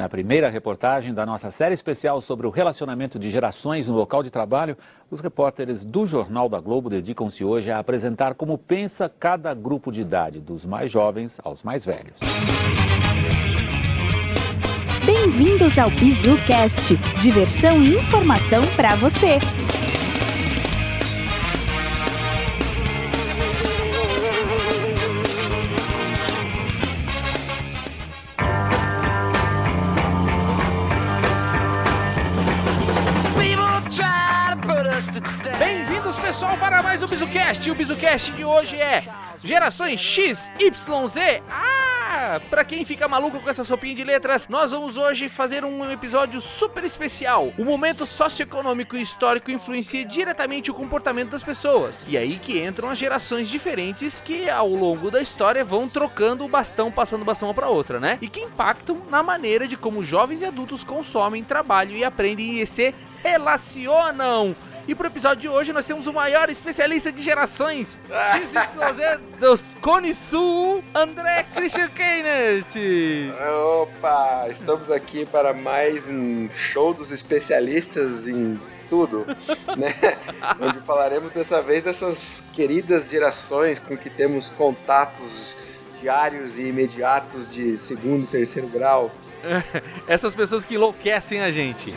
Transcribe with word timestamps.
Na 0.00 0.08
primeira 0.08 0.48
reportagem 0.48 1.12
da 1.12 1.26
nossa 1.26 1.50
série 1.50 1.74
especial 1.74 2.22
sobre 2.22 2.46
o 2.46 2.50
relacionamento 2.50 3.18
de 3.18 3.30
gerações 3.30 3.86
no 3.86 3.94
local 3.94 4.22
de 4.22 4.30
trabalho, 4.30 4.74
os 5.10 5.20
repórteres 5.20 5.84
do 5.84 6.06
Jornal 6.06 6.48
da 6.48 6.58
Globo 6.58 6.88
dedicam-se 6.88 7.44
hoje 7.44 7.70
a 7.70 7.78
apresentar 7.78 8.32
como 8.32 8.56
pensa 8.56 9.10
cada 9.10 9.52
grupo 9.52 9.92
de 9.92 10.00
idade, 10.00 10.40
dos 10.40 10.64
mais 10.64 10.90
jovens 10.90 11.38
aos 11.44 11.62
mais 11.62 11.84
velhos. 11.84 12.18
Bem-vindos 15.04 15.78
ao 15.78 15.90
BizuCast, 15.90 16.96
diversão 17.20 17.82
e 17.82 17.96
informação 17.96 18.62
para 18.76 18.94
você. 18.94 19.36
BizuCast 38.10 38.32
de 38.32 38.44
hoje 38.44 38.76
é 38.76 39.04
Gerações 39.42 40.00
X, 40.00 40.50
Y, 40.58 41.06
Z. 41.06 41.42
Ah, 41.48 42.40
pra 42.50 42.64
quem 42.64 42.84
fica 42.84 43.06
maluco 43.06 43.38
com 43.38 43.48
essa 43.48 43.62
sopinha 43.62 43.94
de 43.94 44.02
letras, 44.02 44.48
nós 44.48 44.72
vamos 44.72 44.96
hoje 44.96 45.28
fazer 45.28 45.64
um 45.64 45.88
episódio 45.90 46.40
super 46.40 46.82
especial. 46.82 47.52
O 47.56 47.64
momento 47.64 48.04
socioeconômico 48.04 48.96
e 48.96 49.00
histórico 49.00 49.52
influencia 49.52 50.04
diretamente 50.04 50.72
o 50.72 50.74
comportamento 50.74 51.30
das 51.30 51.44
pessoas. 51.44 52.04
E 52.08 52.18
aí 52.18 52.38
que 52.38 52.60
entram 52.60 52.90
as 52.90 52.98
gerações 52.98 53.48
diferentes 53.48 54.18
que 54.18 54.50
ao 54.50 54.68
longo 54.68 55.08
da 55.10 55.20
história 55.20 55.64
vão 55.64 55.88
trocando 55.88 56.44
o 56.44 56.48
bastão, 56.48 56.90
passando 56.90 57.22
o 57.22 57.26
bastão 57.26 57.48
uma 57.48 57.54
para 57.54 57.68
outra, 57.68 58.00
né? 58.00 58.18
E 58.20 58.28
que 58.28 58.40
impactam 58.40 59.02
na 59.08 59.22
maneira 59.22 59.68
de 59.68 59.76
como 59.76 60.04
jovens 60.04 60.42
e 60.42 60.46
adultos 60.46 60.82
consomem, 60.82 61.44
trabalham 61.44 61.96
e 61.96 62.02
aprendem 62.02 62.60
e 62.60 62.66
se 62.66 62.92
relacionam. 63.22 64.56
E 64.90 64.94
pro 64.96 65.06
episódio 65.06 65.42
de 65.42 65.48
hoje 65.48 65.72
nós 65.72 65.86
temos 65.86 66.08
o 66.08 66.12
maior 66.12 66.50
especialista 66.50 67.12
de 67.12 67.22
gerações 67.22 67.96
XYZ 68.08 69.20
dos 69.38 69.76
Cone 69.80 70.12
Sul, 70.12 70.82
André 70.92 71.44
Christian 71.44 71.88
Keinert. 71.90 72.74
Opa, 73.82 74.48
estamos 74.50 74.90
aqui 74.90 75.24
para 75.24 75.54
mais 75.54 76.08
um 76.08 76.50
show 76.50 76.92
dos 76.92 77.12
especialistas 77.12 78.26
em 78.26 78.58
tudo, 78.88 79.24
né? 79.78 79.94
Onde 80.60 80.80
falaremos 80.80 81.30
dessa 81.30 81.62
vez 81.62 81.84
dessas 81.84 82.42
queridas 82.52 83.10
gerações 83.10 83.78
com 83.78 83.96
que 83.96 84.10
temos 84.10 84.50
contatos 84.50 85.56
diários 86.00 86.58
e 86.58 86.66
imediatos 86.66 87.48
de 87.48 87.78
segundo 87.78 88.24
e 88.24 88.26
terceiro 88.26 88.66
grau. 88.66 89.12
Essas 90.06 90.34
pessoas 90.34 90.64
que 90.64 90.74
enlouquecem 90.74 91.40
a 91.40 91.50
gente. 91.50 91.94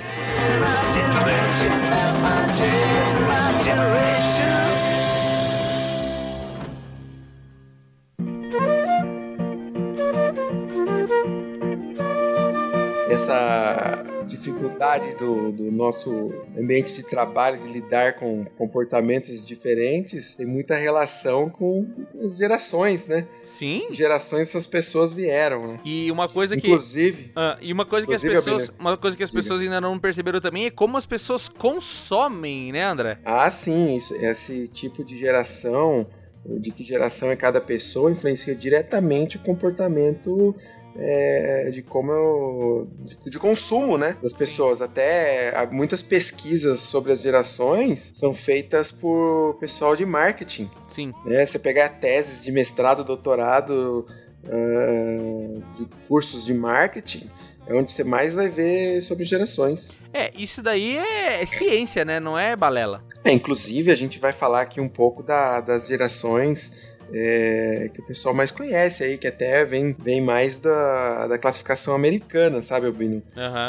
Essa 13.09 14.02
dificuldade 14.43 15.15
do, 15.15 15.51
do 15.51 15.71
nosso 15.71 16.33
ambiente 16.57 16.93
de 16.93 17.03
trabalho 17.03 17.57
de 17.59 17.67
lidar 17.71 18.13
com 18.13 18.43
comportamentos 18.57 19.45
diferentes 19.45 20.35
tem 20.35 20.45
muita 20.45 20.75
relação 20.75 21.49
com 21.49 21.87
as 22.21 22.37
gerações, 22.37 23.07
né? 23.07 23.25
Sim. 23.45 23.85
Que 23.87 23.93
gerações 23.93 24.49
essas 24.49 24.67
pessoas 24.67 25.13
vieram, 25.13 25.67
né? 25.67 25.79
E 25.85 26.11
uma 26.11 26.27
coisa 26.27 26.57
que 26.57 26.67
Inclusive, 26.67 27.31
Ah, 27.35 27.57
e 27.61 27.71
uma 27.71 27.85
coisa 27.85 28.05
que 28.05 28.13
as 28.13 28.21
pessoas, 28.21 28.71
uma 28.77 28.97
coisa 28.97 29.15
que 29.15 29.23
as 29.23 29.31
pessoas 29.31 29.61
ainda 29.61 29.79
não 29.79 29.97
perceberam 29.97 30.41
também 30.41 30.65
é 30.65 30.69
como 30.71 30.97
as 30.97 31.05
pessoas 31.05 31.47
consomem, 31.47 32.71
né, 32.71 32.83
André? 32.83 33.17
Ah, 33.23 33.49
sim, 33.49 33.95
isso- 33.95 34.15
esse 34.15 34.67
tipo 34.67 35.03
de 35.03 35.17
geração, 35.17 36.05
de 36.45 36.71
que 36.71 36.83
geração 36.83 37.29
é 37.31 37.35
cada 37.35 37.61
pessoa, 37.61 38.11
influencia 38.11 38.53
diretamente 38.55 39.37
o 39.37 39.39
comportamento 39.39 40.53
é, 40.95 41.69
de 41.71 41.81
como 41.81 42.11
eu, 42.11 42.87
de, 42.99 43.31
de 43.31 43.39
consumo, 43.39 43.97
né, 43.97 44.15
das 44.21 44.33
pessoas. 44.33 44.81
Até 44.81 45.55
há 45.57 45.65
muitas 45.65 46.01
pesquisas 46.01 46.81
sobre 46.81 47.11
as 47.11 47.21
gerações 47.21 48.11
são 48.13 48.33
feitas 48.33 48.91
por 48.91 49.55
pessoal 49.59 49.95
de 49.95 50.05
marketing. 50.05 50.69
Sim. 50.87 51.13
Né? 51.25 51.45
Você 51.45 51.57
pegar 51.59 51.89
teses 51.89 52.43
de 52.43 52.51
mestrado, 52.51 53.03
doutorado, 53.03 54.05
ah, 54.45 55.61
de 55.77 55.87
cursos 56.07 56.45
de 56.45 56.53
marketing, 56.53 57.29
é 57.65 57.73
onde 57.73 57.91
você 57.93 58.03
mais 58.03 58.35
vai 58.35 58.49
ver 58.49 59.01
sobre 59.01 59.23
gerações. 59.23 59.97
É, 60.13 60.31
isso 60.37 60.61
daí 60.61 60.97
é, 60.97 61.41
é 61.41 61.45
ciência, 61.45 62.03
né? 62.05 62.19
Não 62.19 62.37
é 62.37 62.55
balela. 62.55 63.01
É, 63.23 63.31
inclusive, 63.31 63.89
a 63.89 63.95
gente 63.95 64.19
vai 64.19 64.33
falar 64.33 64.61
aqui 64.61 64.79
um 64.81 64.89
pouco 64.89 65.23
da- 65.23 65.61
das 65.61 65.87
gerações 65.87 66.92
é, 67.13 67.89
que 67.93 68.01
o 68.01 68.05
pessoal 68.05 68.33
mais 68.35 68.51
conhece 68.51 69.03
aí, 69.03 69.17
que 69.17 69.27
até 69.27 69.65
vem, 69.65 69.95
vem 69.97 70.21
mais 70.21 70.59
da, 70.59 71.27
da 71.27 71.37
classificação 71.37 71.95
americana, 71.95 72.61
sabe, 72.61 72.85
Albino? 72.87 73.21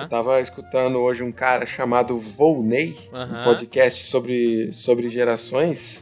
Eu 0.03 0.09
tava 0.09 0.41
escutando 0.41 0.99
hoje 1.01 1.23
um 1.23 1.33
cara 1.33 1.65
chamado 1.67 2.19
Volney, 2.19 2.97
um 3.13 3.17
Aham. 3.17 3.45
podcast 3.45 4.05
sobre, 4.11 4.71
sobre 4.73 5.09
gerações. 5.09 6.01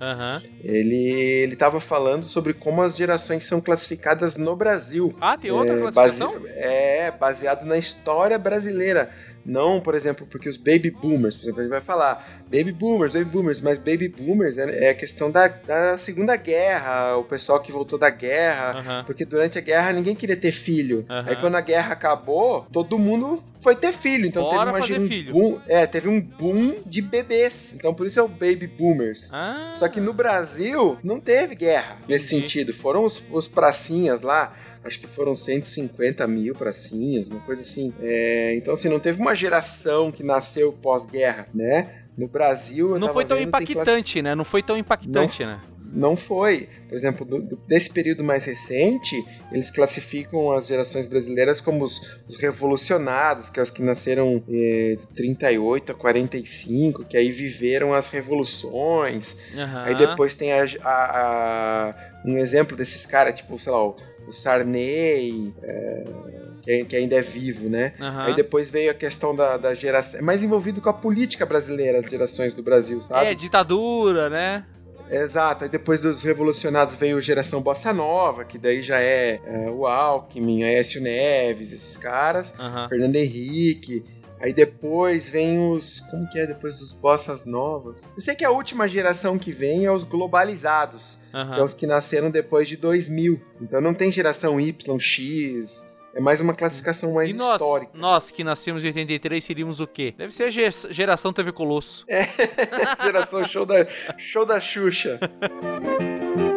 Ele, 0.63 1.11
ele 1.43 1.57
tava 1.57 1.81
falando 1.81 2.25
sobre 2.25 2.53
como 2.53 2.83
as 2.83 2.97
gerações 2.97 3.47
são 3.47 3.61
classificadas 3.61 4.37
no 4.37 4.55
Brasil. 4.55 5.15
Ah, 5.21 5.37
tem 5.37 5.51
outra 5.51 5.75
É, 5.77 5.81
classificação? 5.81 6.33
base- 6.41 6.49
é, 6.55 7.11
baseado 7.11 7.65
na 7.65 7.77
história 7.77 8.39
brasileira. 8.39 9.11
Não, 9.45 9.81
por 9.81 9.95
exemplo, 9.95 10.27
porque 10.31 10.49
os 10.49 10.57
baby 10.57 10.91
boomers, 10.91 11.35
por 11.37 11.43
exemplo, 11.43 11.61
a 11.61 11.63
gente 11.65 11.73
vai 11.73 11.81
falar 11.81 12.43
baby 12.45 12.73
boomers, 12.73 13.13
baby 13.13 13.25
boomers, 13.25 13.61
mas 13.61 13.79
baby 13.79 14.09
boomers 14.09 14.57
é, 14.59 14.87
é 14.87 14.91
a 14.91 14.95
questão 14.95 15.31
da, 15.31 15.49
da 15.49 15.99
Segunda 15.99 16.37
Guerra, 16.37 17.17
o 17.17 17.25
pessoal 17.25 17.61
que 17.61 17.73
voltou 17.73 17.99
da 17.99 18.11
guerra. 18.11 18.75
Porque 19.05 19.25
durante 19.25 19.59
a 19.59 19.61
guerra 19.61 19.93
ninguém 19.93 20.15
queria 20.15 20.37
ter 20.37 20.53
filho. 20.53 21.05
Aí 21.29 21.37
quando 21.37 21.57
a 21.57 21.61
guerra 21.61 21.93
acabou, 21.93 22.67
todo 22.73 22.99
mundo 22.99 23.43
foi 23.63 23.77
ter 23.77 23.93
filho. 23.93 24.27
Então 24.27 24.43
Bora 24.43 24.73
teve 24.83 24.99
uma, 24.99 25.05
um 25.05 25.33
boom. 25.33 25.61
É, 25.69 25.87
teve 25.87 26.09
um 26.09 26.21
boom 26.21 26.83
de 26.85 27.01
bebês. 27.01 27.73
Então 27.75 27.95
por 27.95 28.07
isso 28.07 28.19
é 28.19 28.23
o 28.23 28.29
baby 28.29 28.67
boomers. 28.67 29.31
Ah. 29.33 29.73
Só 29.77 29.89
que 29.89 30.01
no 30.01 30.13
Brasil 30.13 30.99
não 31.03 31.21
teve 31.21 31.55
guerra 31.55 31.99
nesse 32.09 32.35
Entendi. 32.35 32.51
sentido. 32.51 32.75
Foram 32.75 33.05
os, 33.05 33.23
os 33.31 33.47
pracinhas 33.47 34.21
lá. 34.21 34.53
Acho 34.85 34.99
que 34.99 35.07
foram 35.07 35.37
150 35.37 36.27
mil 36.27 36.57
pracinhas, 36.57 37.29
uma 37.29 37.39
coisa 37.41 37.63
assim. 37.63 37.95
É, 38.01 38.57
então, 38.57 38.75
assim, 38.75 38.89
não 38.89 38.99
teve 38.99 39.21
uma 39.21 39.37
geração 39.37 40.11
que 40.11 40.25
nasceu 40.25 40.73
pós-guerra, 40.73 41.47
né? 41.55 42.03
No 42.19 42.27
Brasil. 42.27 42.91
eu 42.91 42.99
Não 42.99 43.13
foi 43.13 43.25
tão 43.25 43.37
vendo, 43.37 43.47
impactante, 43.47 44.21
né? 44.21 44.35
Não 44.35 44.45
foi 44.45 44.61
tão 44.61 44.77
impactante, 44.77 45.47
né? 45.47 45.61
Não 45.95 46.17
foi. 46.17 46.69
Por 46.89 46.95
exemplo, 46.95 47.25
do- 47.27 47.57
desse 47.69 47.91
período 47.91 48.25
mais 48.25 48.45
recente, 48.47 49.15
eles 49.53 49.71
classificam 49.71 50.51
as 50.53 50.67
gerações 50.67 51.05
brasileiras 51.07 51.61
como 51.61 51.85
os, 51.85 52.23
os 52.27 52.37
revolucionados, 52.41 53.51
que 53.51 53.61
é 53.61 53.63
os 53.63 53.71
que 53.71 53.83
nasceram 53.83 54.43
eh, 54.49 54.97
de 54.99 55.07
38 55.09 55.93
a 55.93 55.95
45, 55.95 57.05
que 57.05 57.17
aí 57.17 57.31
viveram 57.31 57.93
as 57.93 58.09
revoluções. 58.09 59.37
Aham. 59.55 59.83
Aí 59.85 59.95
depois 59.95 60.35
tem 60.35 60.53
a- 60.53 60.65
a- 60.83 61.91
a- 61.91 61.95
um 62.25 62.37
exemplo 62.39 62.77
desses 62.77 63.05
caras, 63.07 63.35
tipo, 63.35 63.59
sei 63.59 63.73
lá, 63.73 63.87
o, 63.87 63.97
o 64.27 64.33
Sarney, 64.33 65.53
é, 65.63 66.85
que, 66.85 66.97
ainda 66.97 67.17
é 67.17 67.23
vivo, 67.23 67.69
né? 67.69 67.93
Aham. 68.01 68.23
Aí 68.27 68.35
depois 68.35 68.71
veio 68.71 68.91
a 68.91 68.95
questão 68.95 69.35
da, 69.35 69.57
da 69.57 69.75
geração. 69.75 70.21
É 70.21 70.23
mais 70.23 70.43
envolvido 70.43 70.81
com 70.81 70.89
a 70.89 70.93
política 70.93 71.45
brasileira, 71.45 71.99
as 71.99 72.09
gerações 72.09 72.55
do 72.55 72.63
Brasil, 72.63 73.01
sabe? 73.03 73.27
É, 73.31 73.35
ditadura, 73.35 74.31
né? 74.31 74.65
Exato, 75.11 75.65
aí 75.65 75.71
depois 75.71 76.01
dos 76.01 76.23
revolucionados 76.23 76.97
veio 76.97 77.21
geração 77.21 77.61
Bossa 77.63 77.93
Nova, 77.93 78.45
que 78.45 78.59
daí 78.59 78.83
já 78.83 79.01
é, 79.01 79.41
é, 79.45 79.71
o 79.71 79.87
Alckmin, 79.87 80.65
Aécio 80.65 81.01
Neves, 81.01 81.73
esses 81.73 81.97
caras, 81.97 82.55
Aham. 82.59 82.89
Fernando 82.89 83.17
Henrique. 83.17 84.05
Aí 84.41 84.53
depois 84.53 85.31
vem 85.31 85.71
os. 85.71 86.01
Como 86.11 86.29
que 86.29 86.37
é 86.37 86.45
depois 86.45 86.81
dos 86.81 86.93
bossas 86.93 87.45
novas? 87.45 88.03
Eu 88.17 88.21
sei 88.21 88.35
que 88.35 88.45
a 88.45 88.51
última 88.51 88.89
geração 88.89 89.39
que 89.39 89.53
vem 89.53 89.85
é 89.85 89.93
os 89.93 90.03
globalizados, 90.03 91.17
que 91.31 91.61
é 91.61 91.63
os 91.63 91.75
que 91.75 91.87
nasceram 91.87 92.29
depois 92.29 92.69
de 92.69 92.77
2000. 92.77 93.41
Então 93.61 93.81
não 93.81 93.95
tem 93.95 94.11
geração 94.11 94.61
Y, 94.61 94.99
X. 94.99 95.87
É 96.15 96.21
mais 96.21 96.41
uma 96.41 96.55
classificação 96.55 97.15
mais 97.15 97.31
E 97.35 97.37
nós, 97.37 97.53
histórica. 97.53 97.93
nós 97.95 98.31
que 98.31 98.45
nascemos 98.45 98.85
em 98.85 98.89
83 98.89 99.43
seríamos 99.43 99.81
o 99.81 99.87
quê? 99.87 100.15
Deve 100.17 100.33
ser 100.33 100.51
geração 100.91 101.33
TV 101.33 101.53
Colosso. 101.53 102.05
geração 103.03 103.45
show 103.45 103.65
da, 103.65 103.87
show 104.19 104.45
da 104.45 104.61
Xuxa. 104.61 105.19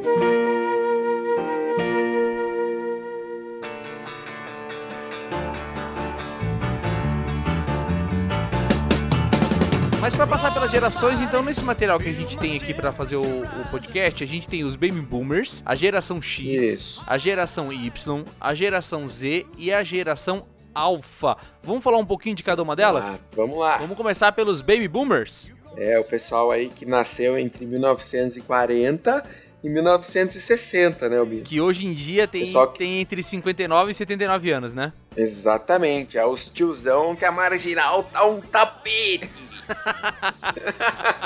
Mas 10.06 10.16
pra 10.16 10.28
passar 10.28 10.54
pelas 10.54 10.70
gerações, 10.70 11.20
então 11.20 11.42
nesse 11.42 11.64
material 11.64 11.98
que 11.98 12.08
a 12.08 12.14
gente 12.14 12.38
tem 12.38 12.56
aqui 12.56 12.76
pra 12.76 12.94
fazer 12.94 13.16
o, 13.16 13.24
o 13.42 13.72
podcast, 13.72 14.24
a 14.24 14.28
gente 14.28 14.48
tem 14.48 14.64
os 14.64 14.76
Baby 14.76 15.02
Boomers, 15.02 15.64
a 15.66 15.74
geração 15.74 16.22
X, 16.22 16.46
Isso. 16.46 17.04
a 17.08 17.18
geração 17.18 17.74
Y, 17.74 18.24
a 18.40 18.54
geração 18.54 19.08
Z 19.08 19.48
e 19.58 19.74
a 19.74 19.82
geração 19.82 20.46
alfa. 20.76 21.36
Vamos 21.64 21.84
falar 21.84 21.98
um 21.98 22.06
pouquinho 22.06 22.36
de 22.36 22.44
cada 22.44 22.62
uma 22.62 22.76
delas? 22.76 23.04
Ah, 23.16 23.20
vamos 23.36 23.58
lá. 23.58 23.80
Vamos 23.80 23.98
começar 23.98 24.32
pelos 24.34 24.62
baby 24.62 24.88
boomers. 24.88 25.52
É, 25.76 25.98
o 25.98 26.04
pessoal 26.04 26.52
aí 26.52 26.70
que 26.70 26.86
nasceu 26.86 27.36
entre 27.36 27.66
1940 27.66 29.26
e 29.64 29.70
1960, 29.70 31.10
né, 31.10 31.18
Albino? 31.18 31.42
Que 31.42 31.60
hoje 31.60 31.88
em 31.88 31.94
dia 31.96 32.28
tem, 32.28 32.42
Pessoal 32.42 32.68
que- 32.72 32.78
tem 32.78 33.02
entre 33.02 33.24
59 33.24 33.90
e 33.90 33.96
79 33.96 34.52
anos, 34.52 34.76
né? 34.76 34.94
Exatamente, 35.18 36.20
é 36.20 36.26
os 36.28 36.48
tiozão 36.48 37.16
que 37.16 37.26
a 37.26 37.32
marginal 37.32 38.04
tá 38.04 38.24
um 38.24 38.40
tapete. 38.40 39.55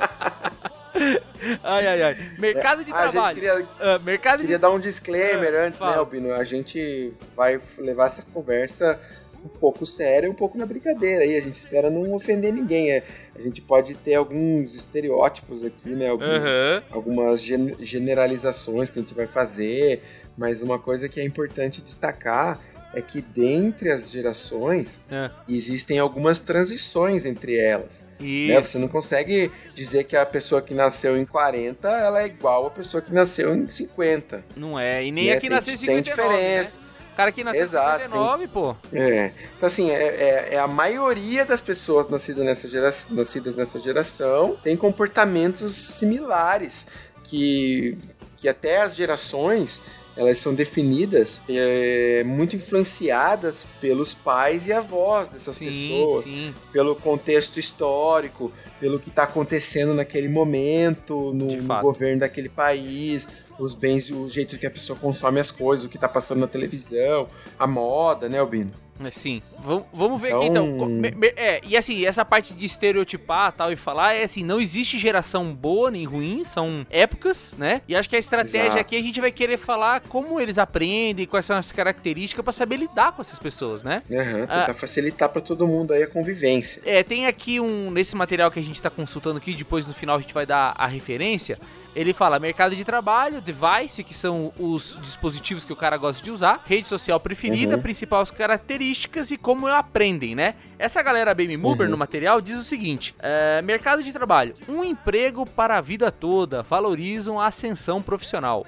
Ai, 1.64 1.88
ai, 1.88 2.02
ai. 2.04 2.18
Mercado 2.38 2.84
de 2.84 2.92
Ah, 2.92 2.98
a 3.00 3.04
gente 3.06 3.12
trabalho. 3.14 3.36
queria, 3.36 3.68
Ah, 3.80 4.00
mercado 4.00 4.40
queria 4.42 4.58
de... 4.58 4.62
dar 4.62 4.70
um 4.72 4.80
disclaimer 4.80 5.54
É, 5.54 5.68
antes, 5.68 5.80
né, 5.80 5.86
fala. 5.88 5.98
Albino? 5.98 6.34
A 6.34 6.44
gente 6.44 7.14
vai 7.36 7.60
levar 7.78 8.08
essa 8.08 8.22
conversa 8.34 9.00
um 9.44 9.48
pouco 9.48 9.86
séria, 9.86 10.30
um 10.30 10.34
pouco 10.34 10.58
na 10.58 10.66
brincadeira 10.66 11.24
aí. 11.24 11.38
A 11.38 11.42
gente 11.42 11.56
espera 11.56 11.90
não 11.90 12.14
ofender 12.14 12.52
ninguém. 12.52 12.92
É, 12.92 13.04
a 13.36 13.42
gente 13.42 13.62
pode 13.62 13.94
ter 13.96 14.16
alguns 14.16 14.76
estereótipos 14.76 15.64
aqui, 15.64 15.90
né? 15.92 16.10
Aham. 16.10 16.84
algumas 16.92 17.42
gen- 17.42 17.76
generalizações 17.80 18.90
que 18.90 19.00
a 19.00 19.02
gente 19.02 19.14
vai 19.14 19.28
fazer, 19.28 20.02
mas 20.38 20.62
uma 20.62 20.78
coisa 20.78 21.08
que 21.08 21.22
é 21.22 21.24
importante 21.24 21.82
destacar 21.82 22.60
é 22.94 23.02
que 23.02 23.22
dentre 23.22 23.90
as 23.92 24.10
gerações 24.10 25.00
É. 25.12 25.30
existem 25.48 26.00
algumas 26.00 26.40
transições 26.40 27.24
entre 27.26 27.56
elas. 27.58 28.04
Né? 28.20 28.60
Você 28.62 28.78
não 28.80 28.88
consegue 28.88 29.52
dizer 29.76 30.06
que 30.06 30.16
a 30.18 30.26
pessoa 30.26 30.62
que 30.62 30.74
nasceu 30.74 31.16
em 31.18 31.26
40 31.26 31.88
ela 31.90 32.22
é 32.24 32.26
igual 32.26 32.66
à 32.68 32.72
pessoa 32.72 33.02
que 33.02 33.14
nasceu 33.14 33.54
em 33.56 33.70
50. 33.70 34.44
Não 34.56 34.78
é. 34.80 35.06
E 35.06 35.12
nem 35.12 35.28
Né? 35.28 35.34
aqui 35.34 35.42
Tem- 35.42 35.50
nasceu 35.52 35.74
em 35.76 35.78
tem 35.78 35.86
59, 35.98 36.34
diferença. 36.34 36.78
né? 36.78 36.84
O 37.14 37.16
cara 37.20 37.32
que 37.34 37.44
nasceu 37.44 37.62
em 37.62 37.64
Exato, 37.66 38.04
59, 38.04 38.48
pô. 38.48 38.76
É. 38.94 39.32
Então, 39.58 39.68
assim, 39.68 39.92
é, 39.92 40.02
é- 40.04 40.48
é 40.54 40.58
a 40.58 40.68
maioria 40.68 41.46
das 41.46 41.60
pessoas 41.62 42.08
nascidas 42.10 42.46
nessa, 42.46 42.68
gera, 42.70 42.90
nascidas 43.12 43.56
nessa 43.58 43.78
geração 43.78 44.58
tem 44.64 44.76
comportamentos 44.78 45.76
similares, 45.76 46.88
que, 47.24 47.98
que 48.38 48.48
até 48.50 48.82
as 48.82 48.96
gerações 48.96 49.82
elas 50.20 50.38
são 50.38 50.54
definidas 50.54 51.42
é, 51.48 52.26
muito 52.26 52.54
influenciadas 52.54 53.66
pelos 53.80 54.14
pais 54.14 54.68
e 54.68 54.74
avós 54.74 55.30
dessas 55.30 55.56
sim, 55.56 55.66
pessoas, 55.68 56.26
sim. 56.26 56.54
pelo 56.74 56.94
contexto 56.94 57.58
histórico, 57.58 58.52
pelo 58.82 59.00
que 59.00 59.08
está 59.08 59.24
acontecendo 59.24 59.94
naquele 59.94 60.28
momento, 60.28 61.32
no, 61.34 61.56
no 61.56 61.82
governo 61.82 62.20
daquele 62.20 62.50
país, 62.50 63.30
os 63.58 63.74
bens, 63.74 64.12
o 64.12 64.28
jeito 64.28 64.60
que 64.60 64.68
a 64.68 64.72
pessoa 64.72 65.00
consome 65.00 65.40
as 65.40 65.54
coisas, 65.54 65.86
o 65.86 65.90
que 65.90 65.96
está 65.96 66.10
passando 66.10 66.40
na 66.40 66.48
televisão, 66.48 67.30
a 67.58 67.66
moda, 67.66 68.28
né, 68.28 68.40
Albino? 68.40 68.74
É, 69.04 69.12
Sim. 69.12 69.42
Vamos, 69.60 69.86
vamos 69.94 70.22
ver 70.22 70.34
aqui 70.34 70.46
Então- 70.46 70.66
então. 71.00 71.22
É, 71.36 71.62
e 71.66 71.76
assim, 71.78 72.06
essa 72.06 72.24
parte 72.26 72.54
de 72.54 72.66
estereotipar 72.66 73.52
tal 73.54 73.72
e 73.72 73.76
falar 73.76 74.14
é 74.14 74.24
assim, 74.24 74.44
não 74.44 74.60
existe 74.60 74.98
geração 75.00 75.54
boa 75.54 75.90
nem 75.92 76.06
ruim, 76.06 76.44
são 76.44 76.86
épocas, 76.90 77.56
né? 77.58 77.82
E 77.88 77.96
acho 77.96 78.10
que 78.10 78.16
a 78.16 78.20
estratégia 78.20 78.66
Exato. 78.68 78.80
aqui 78.82 78.96
a 78.98 79.02
gente 79.02 79.20
vai 79.22 79.32
querer 79.32 79.58
falar 79.58 80.02
como 80.02 80.40
eles 80.40 80.58
aprendem, 80.58 81.26
quais 81.26 81.46
são 81.46 81.56
as 81.58 81.72
características 81.72 82.44
pra 82.44 82.54
saber 82.54 82.78
lidar 82.78 83.12
com 83.14 83.22
essas 83.22 83.40
pessoas, 83.40 83.84
né? 83.84 84.02
Aham, 84.12 84.46
Ah. 84.50 84.60
tentar 84.62 84.74
facilitar 84.74 85.30
para 85.30 85.42
todo 85.42 85.68
mundo 85.68 85.94
aí 85.94 86.04
a 86.04 86.08
convivência. 86.08 86.82
É, 86.86 87.04
tem 87.04 87.26
aqui 87.26 87.60
um. 87.60 87.92
Nesse 87.92 88.16
material 88.16 88.50
que 88.52 88.60
a 88.60 88.64
gente 88.64 88.82
tá 88.82 88.90
consultando 88.90 89.38
aqui, 89.38 89.54
depois 89.54 89.86
no 89.88 89.94
final 89.94 90.18
a 90.18 90.22
gente 90.22 90.34
vai 90.34 90.46
dar 90.46 90.74
a 90.78 90.88
referência. 90.88 91.58
Ele 91.96 92.14
fala 92.14 92.38
mercado 92.40 92.76
de 92.76 92.84
trabalho, 92.86 93.42
device, 93.42 94.04
que 94.04 94.14
são 94.14 94.54
os 94.60 94.98
dispositivos 95.02 95.66
que 95.66 95.74
o 95.74 95.76
cara 95.76 95.98
gosta 95.98 96.24
de 96.24 96.30
usar, 96.30 96.62
rede 96.66 96.88
social 96.88 97.20
preferida, 97.20 97.76
Uhum. 97.76 97.82
principais 97.82 98.30
características 98.30 98.89
e 99.32 99.38
como 99.38 99.68
aprendem, 99.68 100.36
né? 100.36 100.56
Essa 100.78 101.02
galera 101.02 101.34
Baby 101.34 101.58
Mover 101.58 101.86
Uhum. 101.86 101.92
no 101.92 101.98
material 101.98 102.40
diz 102.40 102.58
o 102.58 102.64
seguinte: 102.64 103.14
é, 103.20 103.62
mercado 103.62 104.02
de 104.04 104.12
trabalho, 104.14 104.56
um 104.68 104.84
emprego 104.84 105.46
para 105.46 105.78
a 105.78 105.82
vida 105.82 106.12
toda, 106.12 106.62
valorizam 106.64 107.40
a 107.40 107.48
ascensão 107.48 108.02
profissional. 108.02 108.66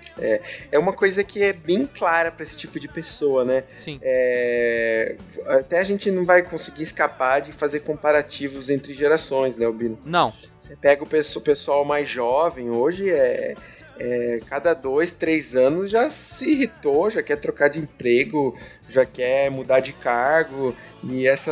É 0.72 0.78
uma 0.78 0.94
coisa 0.94 1.24
que 1.24 1.42
é 1.42 1.54
bem 1.54 1.86
clara 1.86 2.32
para 2.32 2.44
esse 2.44 2.58
tipo 2.58 2.80
de 2.80 2.88
pessoa, 2.88 3.46
né? 3.46 3.64
Sim. 3.74 4.00
É, 4.02 5.16
Até 5.48 5.80
a 5.80 5.84
gente 5.84 6.12
não 6.12 6.26
vai 6.26 6.42
conseguir 6.42 6.84
escapar 6.84 7.42
de 7.42 7.52
fazer 7.54 7.80
comparativos 7.82 8.70
entre 8.70 8.94
gerações, 8.94 9.58
né, 9.58 9.66
Albino? 9.66 9.98
Não. 10.06 10.34
Você 10.60 10.76
pega 10.76 11.04
o 11.04 11.08
pessoal 11.42 11.84
mais 11.86 12.08
jovem 12.08 12.70
hoje, 12.70 13.10
é, 13.10 13.56
é, 14.02 14.40
cada 14.50 14.74
dois, 14.74 15.14
três 15.14 15.56
anos 15.56 15.92
já 15.92 16.10
se 16.10 16.50
irritou, 16.50 17.12
já 17.12 17.22
quer 17.22 17.36
trocar 17.36 17.70
de 17.70 17.80
emprego, 17.80 18.58
já 18.90 19.06
quer 19.06 19.52
mudar 19.52 19.80
de 19.80 19.94
cargo. 19.94 20.76
E 21.04 21.28
essa, 21.28 21.52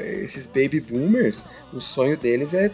esses 0.00 0.46
baby 0.46 0.80
boomers, 0.80 1.44
o 1.72 1.80
sonho 1.80 2.16
deles 2.16 2.54
é 2.54 2.70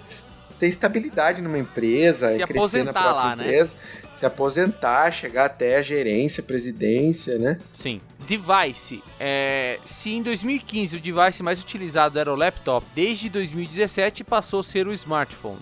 ter 0.59 0.67
estabilidade 0.67 1.41
numa 1.41 1.59
empresa, 1.59 2.35
Se 2.35 2.43
é 2.43 2.47
crescer 2.47 2.83
na 2.83 2.93
própria 2.93 3.13
lá, 3.13 3.37
né? 3.37 3.45
empresa, 3.45 3.77
se 4.13 4.27
aposentar, 4.27 5.11
chegar 5.13 5.47
até 5.47 5.77
a 5.77 5.83
gerência, 5.83 6.43
presidência, 6.43 7.39
né? 7.39 7.59
Sim. 7.75 8.01
Device. 8.27 9.03
É, 9.19 9.79
se 9.87 10.11
em 10.11 10.23
2015 10.23 10.97
o 10.97 11.01
device 11.01 11.43
mais 11.43 11.63
utilizado 11.63 12.19
era 12.19 12.31
o 12.31 12.37
laptop, 12.37 12.85
desde 12.95 13.31
2017 13.31 14.23
passou 14.25 14.61
a 14.61 14.63
ser 14.63 14.87
o 14.87 14.93
smartphone. 14.93 15.61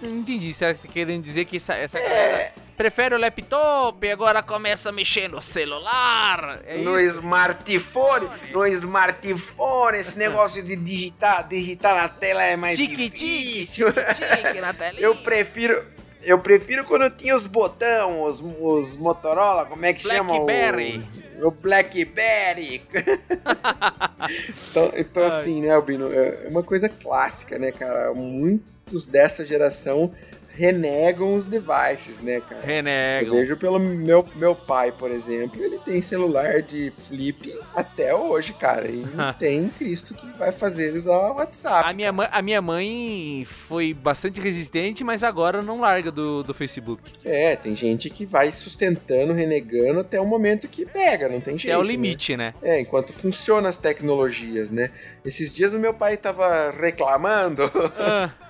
Não 0.00 0.18
entendi. 0.18 0.52
Será 0.52 0.74
que 0.74 0.86
tá 0.86 0.92
querendo 0.92 1.22
dizer 1.22 1.44
que 1.44 1.56
essa, 1.56 1.74
essa 1.74 1.98
galera 1.98 2.52
prefere 2.76 3.14
o 3.14 3.18
laptop 3.18 4.06
e 4.06 4.10
agora 4.10 4.42
começa 4.42 4.90
a 4.90 4.92
mexer 4.92 5.28
no 5.28 5.40
celular? 5.40 6.60
É 6.66 6.76
no 6.78 6.98
isso? 7.00 7.16
smartphone, 7.16 8.28
no 8.52 8.66
smartphone, 8.66 9.98
esse 9.98 10.18
negócio 10.18 10.62
de 10.62 10.76
digitar, 10.76 11.46
digitar 11.48 11.94
na 11.94 12.08
tela 12.08 12.42
é 12.42 12.56
mais 12.56 12.76
tique, 12.76 12.96
difícil. 12.96 13.88
Tique 13.92 14.60
na 14.60 14.74
telinha. 14.74 15.02
Eu 15.02 15.16
prefiro, 15.16 15.82
eu 16.22 16.38
prefiro 16.38 16.84
quando 16.84 17.08
tinha 17.10 17.34
os 17.34 17.46
botão, 17.46 18.22
os, 18.22 18.40
os 18.40 18.96
Motorola, 18.96 19.64
como 19.64 19.84
é 19.86 19.92
que 19.92 20.02
chama? 20.02 20.34
Blackberry. 20.40 21.25
O, 21.42 21.50
Blackberry. 21.50 22.82
então, 24.70 24.92
então 24.96 25.22
assim, 25.24 25.62
né, 25.62 25.70
Albino, 25.70 26.12
é 26.12 26.46
uma 26.48 26.62
coisa 26.62 26.88
clássica, 26.88 27.58
né, 27.58 27.72
cara? 27.72 28.12
Muitos 28.14 29.06
dessa 29.06 29.44
geração 29.44 30.12
renegam 30.56 31.34
os 31.34 31.46
devices, 31.46 32.20
né, 32.20 32.40
cara? 32.40 32.62
Eu 32.62 32.66
Renegam. 32.66 33.32
vejo 33.34 33.56
pelo 33.56 33.78
meu, 33.78 34.26
meu 34.36 34.54
pai, 34.54 34.90
por 34.90 35.10
exemplo, 35.10 35.62
ele 35.62 35.78
tem 35.78 36.00
celular 36.00 36.62
de 36.62 36.90
flip 36.98 37.54
até 37.74 38.14
hoje, 38.14 38.54
cara. 38.54 38.88
E 38.88 39.04
não 39.14 39.32
tem 39.38 39.68
Cristo 39.68 40.14
que 40.14 40.26
vai 40.38 40.50
fazer 40.52 40.88
ele 40.88 40.98
usar 40.98 41.16
o 41.16 41.34
WhatsApp. 41.34 41.88
A 41.88 41.92
minha, 41.92 42.12
mãe, 42.12 42.28
a 42.30 42.40
minha 42.42 42.62
mãe 42.62 43.46
foi 43.68 43.92
bastante 43.92 44.40
resistente, 44.40 45.04
mas 45.04 45.22
agora 45.22 45.60
não 45.60 45.80
larga 45.80 46.10
do, 46.10 46.42
do 46.42 46.54
Facebook. 46.54 47.02
É, 47.24 47.54
tem 47.54 47.76
gente 47.76 48.08
que 48.08 48.24
vai 48.24 48.50
sustentando, 48.50 49.32
renegando 49.34 50.00
até 50.00 50.18
o 50.20 50.24
momento 50.26 50.66
que 50.68 50.86
pega, 50.86 51.28
não 51.28 51.40
tem 51.40 51.58
jeito. 51.58 51.74
é 51.74 51.78
o 51.78 51.82
né? 51.82 51.88
limite, 51.88 52.36
né? 52.36 52.54
É, 52.62 52.80
enquanto 52.80 53.12
funcionam 53.12 53.68
as 53.68 53.76
tecnologias, 53.78 54.70
né? 54.70 54.90
Esses 55.24 55.52
dias 55.52 55.72
o 55.74 55.78
meu 55.78 55.92
pai 55.92 56.16
tava 56.16 56.70
reclamando, 56.70 57.62
Ah, 57.98 58.30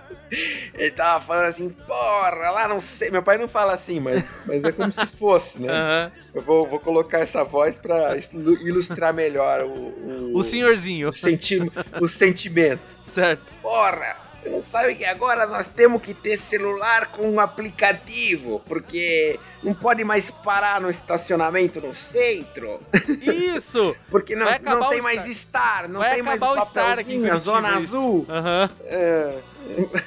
ele 0.75 0.91
tava 0.91 1.25
falando 1.25 1.47
assim, 1.47 1.69
porra, 1.71 2.51
lá 2.51 2.69
não 2.69 2.81
sei. 2.81 3.11
Meu 3.11 3.23
pai 3.23 3.39
não 3.39 3.49
fala 3.49 3.73
assim, 3.75 4.01
mas, 4.01 4.25
mas 4.47 4.65
é 4.65 4.73
como 4.73 4.91
se 4.91 5.07
fosse, 5.07 5.61
né? 5.61 5.69
aham. 5.73 6.13
Eu 6.35 6.43
vou, 6.43 6.67
vou 6.69 6.79
colocar 6.79 7.19
essa 7.21 7.43
voz 7.45 7.79
pra 7.79 8.15
ilu- 8.33 8.61
ilustrar 8.67 9.15
melhor 9.15 9.63
o, 9.63 9.71
o, 9.71 10.33
O 10.39 10.43
senhorzinho, 10.43 11.09
o, 11.09 11.13
senti 11.13 11.59
o 12.01 12.09
sentimento. 12.09 12.83
certo? 13.11 13.43
Porra, 13.63 14.17
você 14.43 14.49
não 14.51 14.63
sabe 14.63 14.95
que 14.97 15.05
agora 15.07 15.47
nós 15.47 15.67
temos 15.67 16.03
que 16.03 16.13
ter 16.13 16.37
celular 16.37 17.07
com 17.13 17.29
um 17.31 17.41
aplicativo, 17.41 18.61
porque 18.67 19.41
não 19.63 19.73
pode 19.73 20.05
mais 20.05 20.31
parar 20.31 20.81
no 20.81 20.91
estacionamento 20.91 21.81
no 21.81 21.95
centro, 21.95 22.81
Isso! 23.23 23.97
porque 24.11 24.37
não, 24.37 24.47
não 24.61 24.83
o 24.83 24.89
tem 24.91 25.01
mais 25.01 25.21
Star. 25.23 25.33
Star, 25.35 25.89
não 25.89 26.01
Vai 26.01 26.15
tem 26.15 26.23
mais 26.23 26.43
acabar 26.43 26.61
o 26.61 26.65
Star 26.67 26.99
aqui 26.99 27.39
zona 27.39 27.69
isso. 27.71 27.79
azul. 27.79 28.27
Aham. 28.29 28.71
É, 28.85 29.33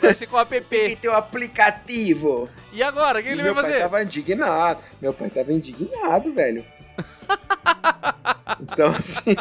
Vai 0.01 0.13
ser 0.13 0.28
com 0.28 0.38
o 0.38 0.46
tem 0.46 0.62
que 0.62 0.75
app. 0.94 0.96
ter 0.98 1.10
o 1.10 1.13
aplicativo. 1.13 2.50
E 2.74 2.82
agora, 2.84 3.20
o 3.20 3.24
que 3.24 3.30
E 3.30 3.32
ele 3.34 3.44
meu 3.44 3.54
vai 3.54 3.63
pai 3.63 3.72
fazer? 3.72 3.84
tava 3.84 4.04
indignado. 4.04 4.80
Meu 5.01 5.13
pai 5.13 5.30
tava 5.30 5.51
indignado, 5.54 6.34
velho. 6.34 6.66
Então, 8.62 8.94
assim, 8.96 9.36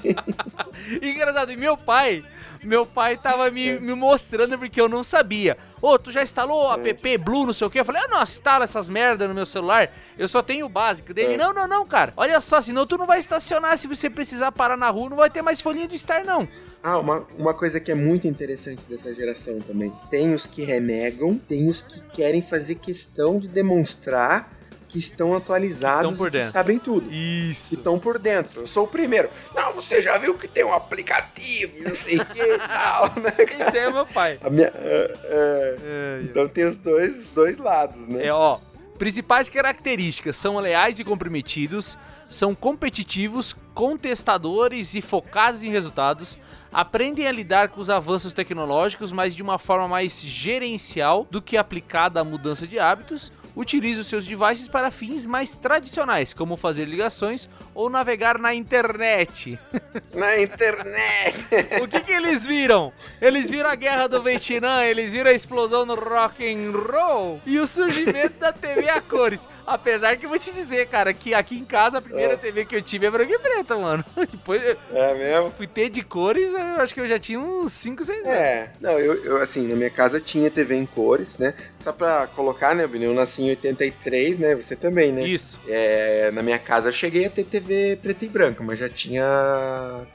Engraçado, 1.02 1.50
e 1.50 1.56
meu 1.56 1.76
pai, 1.76 2.24
meu 2.68 2.84
pai 2.86 3.16
tava 3.16 3.50
me, 3.50 3.80
me 3.80 3.94
mostrando 3.94 4.58
porque 4.58 4.80
eu 4.80 4.88
não 4.88 5.02
sabia. 5.02 5.56
Ô, 5.80 5.98
tu 5.98 6.12
já 6.12 6.22
instalou 6.22 6.66
o 6.68 6.72
app 6.86 7.18
Blue, 7.18 7.46
não 7.46 7.52
sei 7.52 7.66
o 7.66 7.70
que? 7.70 7.80
Eu 7.80 7.84
falei, 7.84 8.02
ah, 8.04 8.08
não, 8.08 8.22
instala 8.22 8.64
essas 8.64 8.88
merda 8.88 9.26
no 9.26 9.34
meu 9.34 9.46
celular, 9.46 9.90
eu 10.18 10.28
só 10.28 10.42
tenho 10.42 10.66
o 10.66 10.68
básico. 10.68 11.14
Dele, 11.14 11.34
É. 11.34 11.36
não, 11.36 11.52
não, 11.52 11.66
não, 11.66 11.86
cara, 11.86 12.12
olha 12.16 12.40
só, 12.40 12.60
senão 12.60 12.86
tu 12.86 12.98
não 12.98 13.06
vai 13.06 13.18
estacionar, 13.18 13.78
se 13.78 13.86
você 13.86 14.10
precisar 14.10 14.52
parar 14.52 14.76
na 14.76 14.90
rua, 14.90 15.08
não 15.10 15.16
vai 15.16 15.30
ter 15.30 15.40
mais 15.40 15.60
folhinha 15.60 15.88
do 15.88 15.96
Star, 15.98 16.24
não. 16.24 16.46
Ah, 16.82 16.98
uma, 16.98 17.26
uma 17.38 17.54
coisa 17.54 17.80
que 17.80 17.90
é 17.90 17.94
muito 17.94 18.26
interessante 18.28 18.86
dessa 18.88 19.12
geração 19.14 19.60
também. 19.60 19.92
Tem 20.10 20.34
os 20.34 20.46
que 20.46 20.62
renegam, 20.62 21.36
tem 21.38 21.68
os 21.68 21.82
que 21.82 22.04
querem 22.10 22.42
fazer 22.42 22.74
questão 22.76 23.38
de 23.38 23.48
demonstrar 23.48 24.57
que 24.88 24.98
estão 24.98 25.36
atualizados 25.36 26.10
Estão 26.10 26.16
por 26.16 26.28
e 26.28 26.30
que 26.30 26.36
dentro. 26.38 26.52
sabem 26.52 26.78
tudo. 26.78 27.12
Isso. 27.12 27.68
Que 27.70 27.74
estão 27.76 27.98
por 27.98 28.18
dentro. 28.18 28.62
Eu 28.62 28.66
sou 28.66 28.84
o 28.84 28.88
primeiro. 28.88 29.28
Não, 29.54 29.74
você 29.74 30.00
já 30.00 30.16
viu 30.18 30.34
que 30.34 30.48
tem 30.48 30.64
um 30.64 30.72
aplicativo, 30.72 31.82
não 31.84 31.94
sei 31.94 32.18
o 32.18 32.24
que 32.24 32.40
e 32.42 32.58
tal, 32.72 33.04
né? 33.20 33.32
Esse 33.60 33.78
é 33.78 33.90
meu 33.90 34.06
pai. 34.06 34.38
A 34.42 34.48
minha, 34.50 34.72
é, 34.74 35.16
é, 35.24 35.76
É, 35.82 36.20
então 36.22 36.48
tem 36.48 36.64
os 36.64 36.78
dois, 36.78 37.24
os 37.24 37.30
dois 37.30 37.58
lados, 37.58 38.08
né? 38.08 38.24
É, 38.26 38.32
ó. 38.32 38.58
Principais 38.98 39.48
características 39.48 40.34
são 40.36 40.58
leais 40.58 40.98
e 40.98 41.04
comprometidos, 41.04 41.96
são 42.28 42.52
competitivos, 42.52 43.54
contestadores 43.72 44.94
e 44.94 45.00
focados 45.00 45.62
em 45.62 45.70
resultados, 45.70 46.36
aprendem 46.72 47.26
a 47.26 47.32
lidar 47.32 47.68
com 47.68 47.80
os 47.80 47.88
avanços 47.88 48.32
tecnológicos, 48.32 49.12
mas 49.12 49.34
de 49.36 49.42
uma 49.42 49.58
forma 49.58 49.86
mais 49.86 50.20
gerencial 50.20 51.26
do 51.30 51.40
que 51.40 51.56
aplicada 51.56 52.20
à 52.20 52.24
mudança 52.24 52.66
de 52.66 52.78
hábitos, 52.78 53.30
utilizam 53.58 54.04
seus 54.04 54.24
devices 54.24 54.68
para 54.68 54.88
fins 54.90 55.26
mais 55.26 55.56
tradicionais, 55.56 56.32
como 56.32 56.56
fazer 56.56 56.84
ligações 56.84 57.48
ou 57.74 57.90
navegar 57.90 58.38
na 58.38 58.54
internet. 58.54 59.58
Na 60.14 60.40
internet. 60.40 61.46
O 61.82 61.88
que, 61.88 62.00
que 62.00 62.12
eles 62.12 62.46
viram? 62.46 62.92
Eles 63.20 63.50
viram 63.50 63.68
a 63.68 63.74
guerra 63.74 64.06
do 64.08 64.22
Vietnã, 64.22 64.84
eles 64.84 65.12
viram 65.12 65.30
a 65.30 65.34
explosão 65.34 65.84
no 65.84 65.94
rock 65.94 66.44
and 66.46 66.70
roll 66.72 67.40
e 67.44 67.58
o 67.58 67.66
surgimento 67.66 68.38
da 68.38 68.52
TV 68.52 68.88
a 68.88 69.00
cores. 69.00 69.48
Apesar 69.66 70.16
que 70.16 70.24
eu 70.24 70.30
vou 70.30 70.38
te 70.38 70.52
dizer, 70.52 70.86
cara, 70.86 71.12
que 71.12 71.34
aqui 71.34 71.56
em 71.58 71.64
casa 71.64 71.98
a 71.98 72.00
primeira 72.00 72.34
É. 72.34 72.36
TV 72.36 72.64
que 72.64 72.74
eu 72.76 72.82
tive 72.82 73.06
é 73.06 73.10
branca 73.10 73.32
e 73.32 73.38
preta, 73.38 73.76
mano. 73.76 74.04
Depois 74.16 74.62
É 74.92 75.14
mesmo? 75.14 75.50
fui 75.52 75.66
ter 75.66 75.88
de 75.90 76.02
cores, 76.02 76.52
eu 76.52 76.80
acho 76.80 76.94
que 76.94 77.00
eu 77.00 77.06
já 77.08 77.18
tinha 77.18 77.38
uns 77.40 77.72
5, 77.72 78.04
6 78.04 78.18
anos. 78.20 78.28
É, 78.32 78.72
não, 78.80 78.92
eu, 78.98 79.24
eu, 79.24 79.36
assim, 79.42 79.66
na 79.66 79.74
minha 79.76 79.90
casa 79.90 80.20
tinha 80.20 80.50
TV 80.50 80.76
em 80.76 80.86
cores, 80.86 81.38
né? 81.38 81.54
Só 81.80 81.92
pra 81.92 82.26
colocar, 82.28 82.74
né, 82.74 82.86
Bruno? 82.86 83.04
Eu 83.04 83.14
nasci 83.14 83.47
em 83.48 83.50
83, 83.50 84.38
né? 84.38 84.54
Você 84.54 84.76
também, 84.76 85.12
né? 85.12 85.26
Isso. 85.26 85.58
É, 85.66 86.30
na 86.32 86.42
minha 86.42 86.58
casa 86.58 86.88
eu 86.88 86.92
cheguei 86.92 87.26
a 87.26 87.30
ter 87.30 87.44
TV 87.44 87.98
preta 88.02 88.24
e 88.24 88.28
branca, 88.28 88.62
mas 88.62 88.78
já 88.78 88.88
tinha 88.88 89.24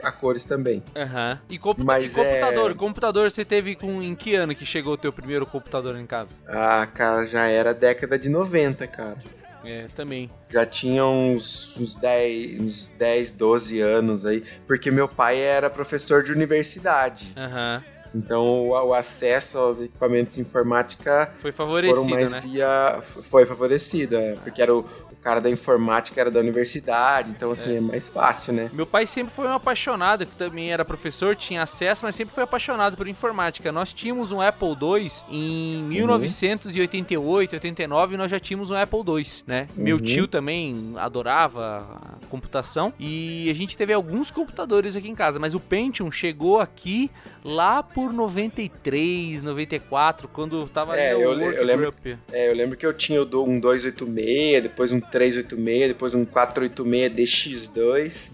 a 0.02 0.12
cores 0.12 0.46
também. 0.46 0.84
Aham. 0.96 1.40
E, 1.50 1.58
computa 1.58 1.84
Mas 1.86 2.14
e 2.14 2.16
computador? 2.16 2.72
é- 2.72 2.76
Computador 2.76 3.32
você 3.32 3.44
teve 3.46 3.76
com 3.76 4.02
em 4.02 4.16
que 4.16 4.36
ano 4.36 4.56
que 4.56 4.66
chegou 4.66 4.94
o 4.94 4.98
teu 4.98 5.12
primeiro 5.12 5.46
computador 5.46 5.98
em 5.98 6.06
casa? 6.06 6.32
Ah, 6.48 6.88
cara, 6.94 7.26
já 7.26 7.46
era 7.48 7.74
década 7.74 8.18
de 8.18 8.30
90, 8.30 8.88
cara. 8.88 9.18
É, 9.66 9.88
também. 9.96 10.30
Já 10.50 10.66
tinha 10.66 11.06
uns, 11.06 11.76
uns, 11.78 11.96
10, 11.96 12.60
uns 12.60 12.90
10, 12.98 13.32
12 13.32 13.80
anos 13.80 14.26
aí, 14.26 14.44
porque 14.68 14.92
meu 14.92 15.08
pai 15.08 15.40
era 15.40 15.70
professor 15.70 16.22
de 16.22 16.32
universidade. 16.34 17.32
Aham. 17.38 17.82
Então 18.14 18.68
o, 18.68 18.94
acesso 18.94 19.58
aos 19.58 19.82
equipamentos 19.82 20.36
de 20.36 20.42
informática 20.42 21.32
Foi 21.40 21.52
foram 21.52 21.68
favorecido, 21.68 22.10
mais 22.10 22.32
né? 22.34 22.40
via. 22.42 23.02
Foi 23.02 23.46
favorecido, 23.46 24.16
é, 24.16 24.36
porque 24.36 24.62
era 24.62 24.76
o 24.76 24.86
cara 25.24 25.40
da 25.40 25.50
informática 25.50 26.20
era 26.20 26.30
da 26.30 26.40
universidade, 26.40 27.30
então 27.32 27.52
assim, 27.52 27.78
é, 27.78 27.80
mais 27.82 28.10
fácil, 28.10 28.54
né? 28.54 28.70
Meu 28.74 28.86
pai 28.86 29.08
sempre 29.08 29.34
foi 29.34 29.48
um 29.48 29.54
apaixonado, 29.54 30.26
que 30.26 30.36
também 30.36 30.72
era 30.72 30.84
professor, 30.84 31.36
tinha 31.36 31.64
acesso, 31.64 32.06
mas 32.06 32.16
sempre 32.16 32.34
foi 32.34 32.44
apaixonado 32.44 32.98
por 32.98 33.08
informática. 33.08 33.72
Nós 33.72 33.94
tínhamos 33.94 34.32
um 34.32 34.42
Apple 34.42 34.70
II 34.70 35.12
em 35.30 35.84
1988, 35.84 37.54
89, 37.54 38.18
nós 38.18 38.30
já 38.30 38.40
tínhamos 38.40 38.70
um 38.72 38.76
Apple 38.76 39.00
II, 39.00 39.26
né? 39.48 39.68
Meu 39.76 39.98
Uhum. 39.98 40.04
tio 40.04 40.28
também 40.28 40.94
adorava 40.98 42.00
a 42.24 42.28
computação 42.28 42.94
e 43.00 43.50
a 43.50 43.54
gente 43.54 43.78
teve 43.78 43.94
alguns 43.94 44.30
computadores 44.32 44.96
aqui 44.96 45.08
em 45.08 45.16
casa, 45.16 45.40
mas 45.40 45.54
o 45.56 45.60
Pentium 45.60 46.12
chegou 46.12 46.60
aqui 46.60 47.10
lá 47.44 47.82
por 47.84 48.12
93, 48.12 49.42
94, 49.42 50.28
quando 50.28 50.68
tava 50.68 50.98
É, 50.98 51.14
eu 51.14 51.22
eu 51.22 51.64
lembro-. 51.64 51.94
É, 52.32 52.50
eu 52.50 52.56
lembro 52.56 52.78
que 52.78 52.86
eu 52.86 52.94
tinha 52.94 53.22
um 53.22 53.60
286, 53.60 54.62
depois 54.64 54.92
um 54.92 55.00
386, 55.14 55.88
depois 55.90 56.14
um 56.16 56.26
486 56.26 57.70
DX2. 57.70 58.32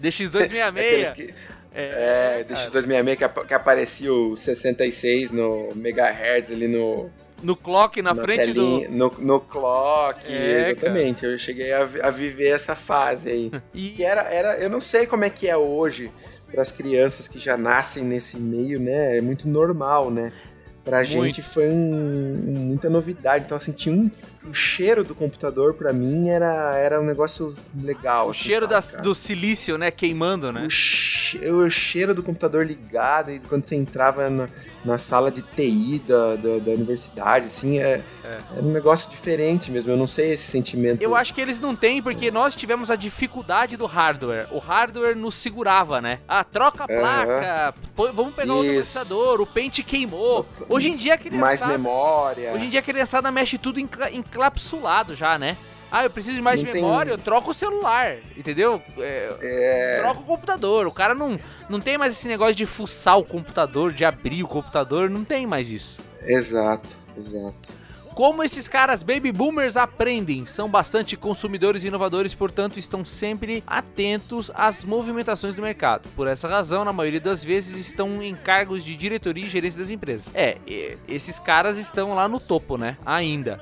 Aqueles 0.68 1.08
DX266. 1.10 1.12
que, 1.14 1.34
É, 1.74 2.40
é, 2.40 2.44
DX266 2.52 3.16
que, 3.16 3.46
que 3.46 3.54
aparecia 3.54 4.12
o 4.12 4.36
66 4.36 5.30
no 5.30 5.68
megahertz 5.74 6.50
ali 6.50 6.66
no, 6.66 7.10
no 7.42 7.54
clock 7.54 8.00
na, 8.02 8.12
na 8.14 8.22
frente 8.22 8.52
do. 8.52 8.80
telinha, 8.80 8.88
no, 8.88 9.08
no 9.18 9.40
clock, 9.40 10.20
É, 10.26 10.70
exatamente. 10.70 11.24
Eu 11.24 11.38
cheguei 11.38 11.72
a, 11.72 11.82
a 12.02 12.10
viver 12.10 12.48
essa 12.48 12.74
fase 12.74 13.28
aí. 13.28 13.50
E, 13.74 13.90
que 13.90 14.02
era, 14.04 14.22
era, 14.22 14.56
eu 14.58 14.68
não 14.70 14.80
sei 14.80 15.06
como 15.06 15.24
é 15.24 15.30
que 15.30 15.48
é 15.48 15.56
hoje 15.56 16.10
para 16.50 16.62
as 16.62 16.72
crianças 16.72 17.28
que 17.28 17.38
já 17.38 17.56
nascem 17.56 18.02
nesse 18.02 18.36
meio, 18.38 18.80
né? 18.80 19.16
É 19.18 19.20
muito 19.20 19.46
normal, 19.46 20.10
né? 20.10 20.32
Pra 20.82 20.98
Muito. 21.04 21.10
gente 21.24 21.42
foi 21.42 21.68
um- 21.68 22.42
muita 22.66 22.88
novidade. 22.88 23.44
Então, 23.44 23.56
assim, 23.56 23.70
tinha 23.70 23.94
um. 23.94 24.10
O 24.42 24.54
cheiro 24.54 25.04
do 25.04 25.14
computador, 25.14 25.74
pra 25.74 25.92
mim, 25.92 26.30
era, 26.30 26.74
era 26.76 26.98
um 27.00 27.04
negócio 27.04 27.54
legal. 27.78 28.28
o 28.28 28.30
assim, 28.30 28.40
cheiro 28.44 28.62
sabe, 28.68 28.72
das- 28.74 29.02
do 29.02 29.14
silício, 29.14 29.76
né? 29.76 29.90
Queimando, 29.90 30.50
né? 30.50 30.64
O, 30.66 30.70
che- 30.70 31.38
o 31.50 31.68
cheiro 31.68 32.14
do 32.14 32.22
computador 32.22 32.64
ligado, 32.64 33.30
e 33.30 33.38
quando 33.40 33.66
você 33.66 33.74
entrava 33.76 34.30
na, 34.30 34.48
na 34.82 34.96
sala 34.96 35.30
de 35.30 35.42
TI 35.42 36.02
da, 36.08 36.36
da, 36.36 36.58
da 36.58 36.70
universidade, 36.70 37.46
assim, 37.46 37.78
é, 37.80 38.00
era 38.24 38.62
um 38.62 38.72
negócio 38.72 39.10
diferente 39.10 39.70
mesmo. 39.70 39.90
Eu 39.92 39.96
não 39.98 40.06
sei 40.06 40.32
esse 40.32 40.44
sentimento. 40.50 41.02
Eu 41.02 41.14
acho 41.14 41.34
que 41.34 41.40
eles 41.40 41.60
não 41.60 41.76
têm, 41.76 42.02
porque 42.02 42.30
nós 42.30 42.54
tivemos 42.56 42.90
a 42.90 42.96
dificuldade 42.96 43.76
do 43.76 43.84
hardware. 43.84 44.46
O 44.50 44.58
hardware 44.58 45.14
nos 45.14 45.34
segurava, 45.34 46.00
né? 46.00 46.18
Ah, 46.26 46.42
troca 46.44 46.84
a 46.84 46.88
placa, 46.88 47.74
pô- 47.94 48.10
vamos 48.10 48.34
pegar 48.34 48.54
outro 48.54 48.72
Isso. 48.72 48.92
processador, 48.94 49.40
o 49.42 49.46
pente 49.46 49.82
queimou. 49.82 50.46
Hoje 50.66 50.88
em 50.88 50.96
dia 50.96 51.12
a 51.14 51.16
mais 51.16 51.58
criançada, 51.60 51.72
memória. 51.72 52.52
hoje 52.54 52.64
em 52.64 52.70
dia 52.70 52.80
a 52.80 52.82
criançada 52.82 53.30
mexe 53.30 53.58
tudo 53.58 53.78
encla- 53.78 54.10
encapsulado 54.38 55.14
já, 55.14 55.38
né? 55.38 55.56
Ah, 55.92 56.04
eu 56.04 56.10
preciso 56.10 56.36
de 56.36 56.42
mais 56.42 56.62
Não 56.62 56.70
tem- 56.70 56.82
memória, 56.82 57.10
eu 57.10 57.18
troco 57.18 57.50
o 57.50 57.54
celular, 57.54 58.16
entendeu? 58.36 58.80
É, 58.98 59.34
É, 59.40 59.98
troca 60.00 60.20
o 60.20 60.24
computador. 60.24 60.86
O 60.86 60.92
cara 60.92 61.16
não, 61.16 61.36
não 61.68 61.80
tem 61.80 61.98
mais 61.98 62.12
esse 62.16 62.28
negócio 62.28 62.54
de 62.54 62.64
fuçar 62.64 63.18
o 63.18 63.24
computador, 63.24 63.92
de 63.92 64.04
abrir 64.04 64.44
o 64.44 64.48
computador, 64.48 65.10
não 65.10 65.24
tem 65.24 65.46
mais 65.48 65.68
isso. 65.70 65.98
exato, 66.22 66.96
exato. 67.16 67.80
Como 68.14 68.42
esses 68.44 68.68
caras 68.68 69.02
baby 69.02 69.32
boomers 69.32 69.76
aprendem? 69.76 70.44
São 70.44 70.68
bastante 70.68 71.16
consumidores 71.16 71.82
e 71.84 71.88
inovadores, 71.88 72.34
portanto, 72.34 72.78
estão 72.78 73.04
sempre 73.04 73.64
atentos 73.66 74.50
às 74.54 74.84
movimentações 74.84 75.54
do 75.54 75.62
mercado. 75.62 76.08
Por 76.14 76.28
essa 76.28 76.46
razão, 76.46 76.84
na 76.84 76.92
maioria 76.92 77.20
das 77.20 77.42
vezes, 77.42 77.78
estão 77.78 78.22
em 78.22 78.34
cargos 78.34 78.84
de 78.84 78.94
diretoria 78.94 79.46
e 79.46 79.48
gerência 79.48 79.80
das 79.80 79.90
empresas. 79.90 80.28
É, 80.34 80.58
esses 81.08 81.38
caras 81.38 81.78
estão 81.78 82.12
lá 82.14 82.28
no 82.28 82.38
topo, 82.38 82.76
né? 82.76 82.96
Ainda. 83.06 83.58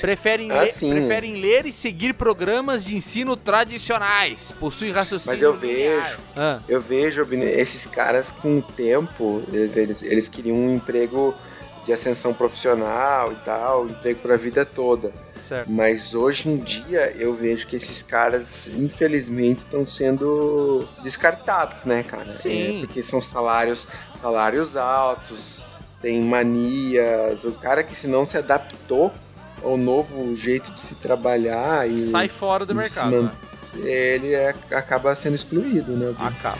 Preferem, 0.00 0.50
Ah, 0.50 0.60
preferem 0.60 1.40
ler 1.40 1.66
e 1.66 1.72
seguir 1.72 2.12
programas 2.14 2.84
de 2.84 2.96
ensino 2.96 3.36
tradicionais. 3.36 4.52
Possuem 4.58 4.92
raciocínio. 4.92 5.32
Mas 5.32 5.42
eu 5.42 5.52
vejo. 5.54 6.20
Ah, 6.36 6.60
Eu 6.68 6.80
vejo 6.80 7.26
esses 7.44 7.86
caras 7.86 8.32
com 8.32 8.58
o 8.58 8.62
tempo, 8.62 9.42
eles, 9.52 10.02
eles 10.02 10.28
queriam 10.28 10.56
um 10.56 10.74
emprego 10.76 11.34
de 11.84 11.92
ascensão 11.92 12.34
profissional 12.34 13.32
e 13.32 13.36
tal, 13.36 13.86
emprego 13.86 14.18
para 14.20 14.34
a 14.34 14.36
vida 14.36 14.64
toda. 14.64 15.12
certo. 15.46 15.70
Mas 15.70 16.14
hoje 16.14 16.48
em 16.48 16.58
dia 16.58 17.12
eu 17.16 17.32
vejo 17.32 17.64
que 17.68 17.76
esses 17.76 18.02
caras, 18.02 18.66
infelizmente, 18.76 19.58
estão 19.60 19.86
sendo 19.86 20.84
descartados, 21.04 21.84
né, 21.84 22.02
cara? 22.02 22.32
Sim. 22.34 22.78
É, 22.78 22.80
porque 22.80 23.04
são 23.04 23.22
salários, 23.22 23.86
salários 24.20 24.76
altos, 24.76 25.64
tem 26.02 26.20
manias. 26.22 27.44
O 27.44 27.52
cara 27.52 27.84
que 27.84 27.94
se 27.96 28.08
não 28.08 28.26
se 28.26 28.36
adaptou 28.36 29.12
ao 29.62 29.76
novo 29.76 30.34
jeito 30.36 30.72
de 30.72 30.80
se 30.80 30.94
trabalhar 30.96 31.88
e 31.88 32.10
Sai 32.10 32.28
fora 32.28 32.64
do 32.66 32.74
mercado. 32.74 33.10
man- 33.10 33.22
né? 33.22 33.32
ele 33.90 34.32
é- 34.34 34.54
acaba 34.72 35.14
sendo 35.14 35.34
excluído, 35.34 35.92
né? 35.92 36.14
Acaba. 36.18 36.58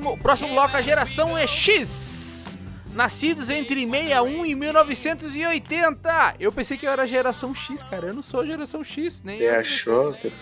Próximo, 0.00 0.18
próximo 0.22 0.48
bloco, 0.52 0.76
a 0.76 0.80
geração 0.82 1.36
é 1.36 1.46
X. 1.46 2.58
Nascidos 2.94 3.48
entre 3.50 3.88
61 3.88 4.46
e 4.46 4.54
1980. 4.54 6.34
Eu 6.40 6.50
pensei 6.50 6.76
que 6.76 6.86
eu 6.86 6.90
era 6.90 7.06
geração 7.06 7.54
X, 7.54 7.82
cara. 7.84 8.08
Eu 8.08 8.14
não 8.14 8.22
sou 8.22 8.44
geração 8.46 8.82
X, 8.82 9.22
nem 9.24 9.38
Você 9.38 9.44
eu. 9.48 9.60
achou? 9.60 10.04
Você, 10.10 10.32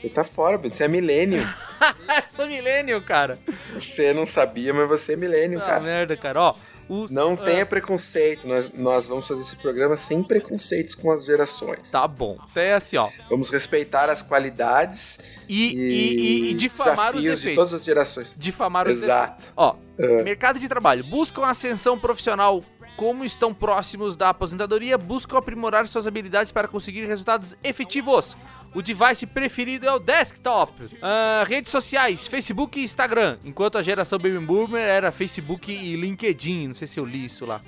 você 0.00 0.08
tá 0.08 0.24
fora. 0.24 0.58
Você 0.58 0.84
é 0.84 0.88
milênio. 0.88 1.42
Eu 1.80 2.22
sou 2.28 2.46
milênio, 2.46 3.00
cara. 3.02 3.38
Você 3.72 4.12
não 4.12 4.26
sabia, 4.26 4.74
mas 4.74 4.86
você 4.88 5.14
é 5.14 5.16
milênio, 5.16 5.58
Ah, 5.60 5.64
cara. 5.64 5.80
merda, 5.80 6.16
cara. 6.16 6.40
Ó, 6.42 6.54
Os- 6.90 7.10
Não 7.10 7.34
ah, 7.34 7.36
tenha 7.36 7.64
preconceito, 7.64 8.48
nós, 8.48 8.70
nós 8.76 9.06
vamos 9.06 9.28
fazer 9.28 9.40
esse 9.42 9.54
programa 9.56 9.96
sem 9.96 10.22
preconceitos 10.22 10.94
com 10.94 11.10
as 11.12 11.24
gerações. 11.24 11.90
Tá 11.90 12.06
bom. 12.08 12.36
Então 12.50 12.62
é 12.62 12.74
assim, 12.74 12.96
ó. 12.96 13.08
Vamos 13.28 13.48
respeitar 13.50 14.10
as 14.10 14.22
qualidades 14.22 15.40
E, 15.48 15.68
e, 15.68 15.78
e, 15.78 16.40
e, 16.48 16.50
e 16.50 16.54
difamar 16.54 17.14
os 17.14 17.22
desafios 17.22 17.22
de 17.22 17.30
defeitos. 17.30 17.54
todas 17.56 17.74
as 17.74 17.84
gerações. 17.84 18.34
Difamar 18.36 18.88
os 18.88 18.92
Exato. 19.02 19.36
defeitos. 19.36 19.52
Ó, 19.56 19.76
É. 19.98 20.22
mercado 20.22 20.58
de 20.58 20.66
trabalho. 20.68 21.04
Buscam 21.04 21.44
ascensão 21.46 21.98
profissional. 21.98 22.62
Como 23.00 23.24
estão 23.24 23.54
próximos 23.54 24.14
da 24.14 24.28
aposentadoria, 24.28 24.98
buscam 24.98 25.38
aprimorar 25.38 25.88
suas 25.88 26.06
habilidades 26.06 26.52
para 26.52 26.68
conseguir 26.68 27.06
resultados 27.06 27.56
efetivos. 27.64 28.36
O 28.74 28.82
device 28.82 29.26
preferido 29.26 29.86
é 29.86 29.92
o 29.94 29.98
desktop. 29.98 30.70
Ah, 31.00 31.42
redes 31.48 31.70
sociais, 31.70 32.28
Facebook 32.28 32.78
e 32.78 32.84
Instagram. 32.84 33.38
Enquanto 33.42 33.78
a 33.78 33.82
geração 33.82 34.18
Baby 34.18 34.40
Boomer 34.40 34.86
era 34.86 35.10
Facebook 35.10 35.72
e 35.72 35.96
LinkedIn. 35.96 36.68
Não 36.68 36.74
sei 36.74 36.86
se 36.86 37.00
eu 37.00 37.06
li 37.06 37.24
isso 37.24 37.46
lá. 37.46 37.62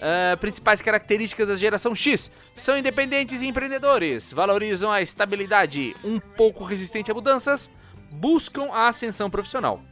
Ah, 0.00 0.38
principais 0.38 0.80
características 0.80 1.46
da 1.46 1.56
geração 1.56 1.94
X 1.94 2.30
são 2.56 2.78
independentes 2.78 3.42
e 3.42 3.46
empreendedores, 3.46 4.32
valorizam 4.32 4.90
a 4.90 5.02
estabilidade, 5.02 5.94
um 6.02 6.18
pouco 6.18 6.64
resistente 6.64 7.10
a 7.10 7.14
mudanças, 7.14 7.70
buscam 8.10 8.70
a 8.72 8.88
ascensão 8.88 9.28
profissional. 9.28 9.82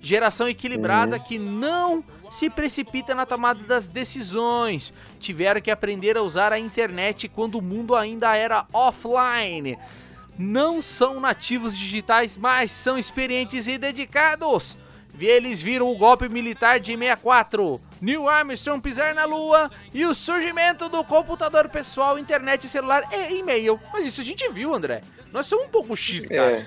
Geração 0.00 0.48
equilibrada 0.48 1.20
que 1.20 1.38
não 1.38 2.02
se 2.34 2.50
precipita 2.50 3.14
na 3.14 3.24
tomada 3.24 3.62
das 3.64 3.86
decisões. 3.86 4.92
Tiveram 5.20 5.60
que 5.60 5.70
aprender 5.70 6.16
a 6.16 6.22
usar 6.22 6.52
a 6.52 6.58
internet 6.58 7.28
quando 7.28 7.56
o 7.58 7.62
mundo 7.62 7.94
ainda 7.94 8.36
era 8.36 8.66
offline. 8.72 9.78
Não 10.38 10.82
são 10.82 11.20
nativos 11.20 11.78
digitais, 11.78 12.36
mas 12.36 12.72
são 12.72 12.98
experientes 12.98 13.68
e 13.68 13.78
dedicados. 13.78 14.76
Eles 15.20 15.62
viram 15.62 15.88
o 15.92 15.96
golpe 15.96 16.28
militar 16.28 16.80
de 16.80 16.96
64, 16.96 17.80
Neil 18.00 18.28
Armstrong 18.28 18.80
pisar 18.82 19.14
na 19.14 19.24
lua 19.24 19.70
e 19.92 20.04
o 20.04 20.12
surgimento 20.12 20.88
do 20.88 21.04
computador 21.04 21.68
pessoal, 21.68 22.18
internet 22.18 22.66
celular 22.68 23.04
e 23.12 23.38
e-mail. 23.38 23.78
Mas 23.92 24.06
isso 24.06 24.20
a 24.20 24.24
gente 24.24 24.48
viu, 24.50 24.74
André. 24.74 25.02
Nós 25.32 25.46
somos 25.46 25.66
um 25.66 25.68
pouco 25.68 25.94
X, 25.96 26.24
cara. 26.26 26.50
É, 26.50 26.66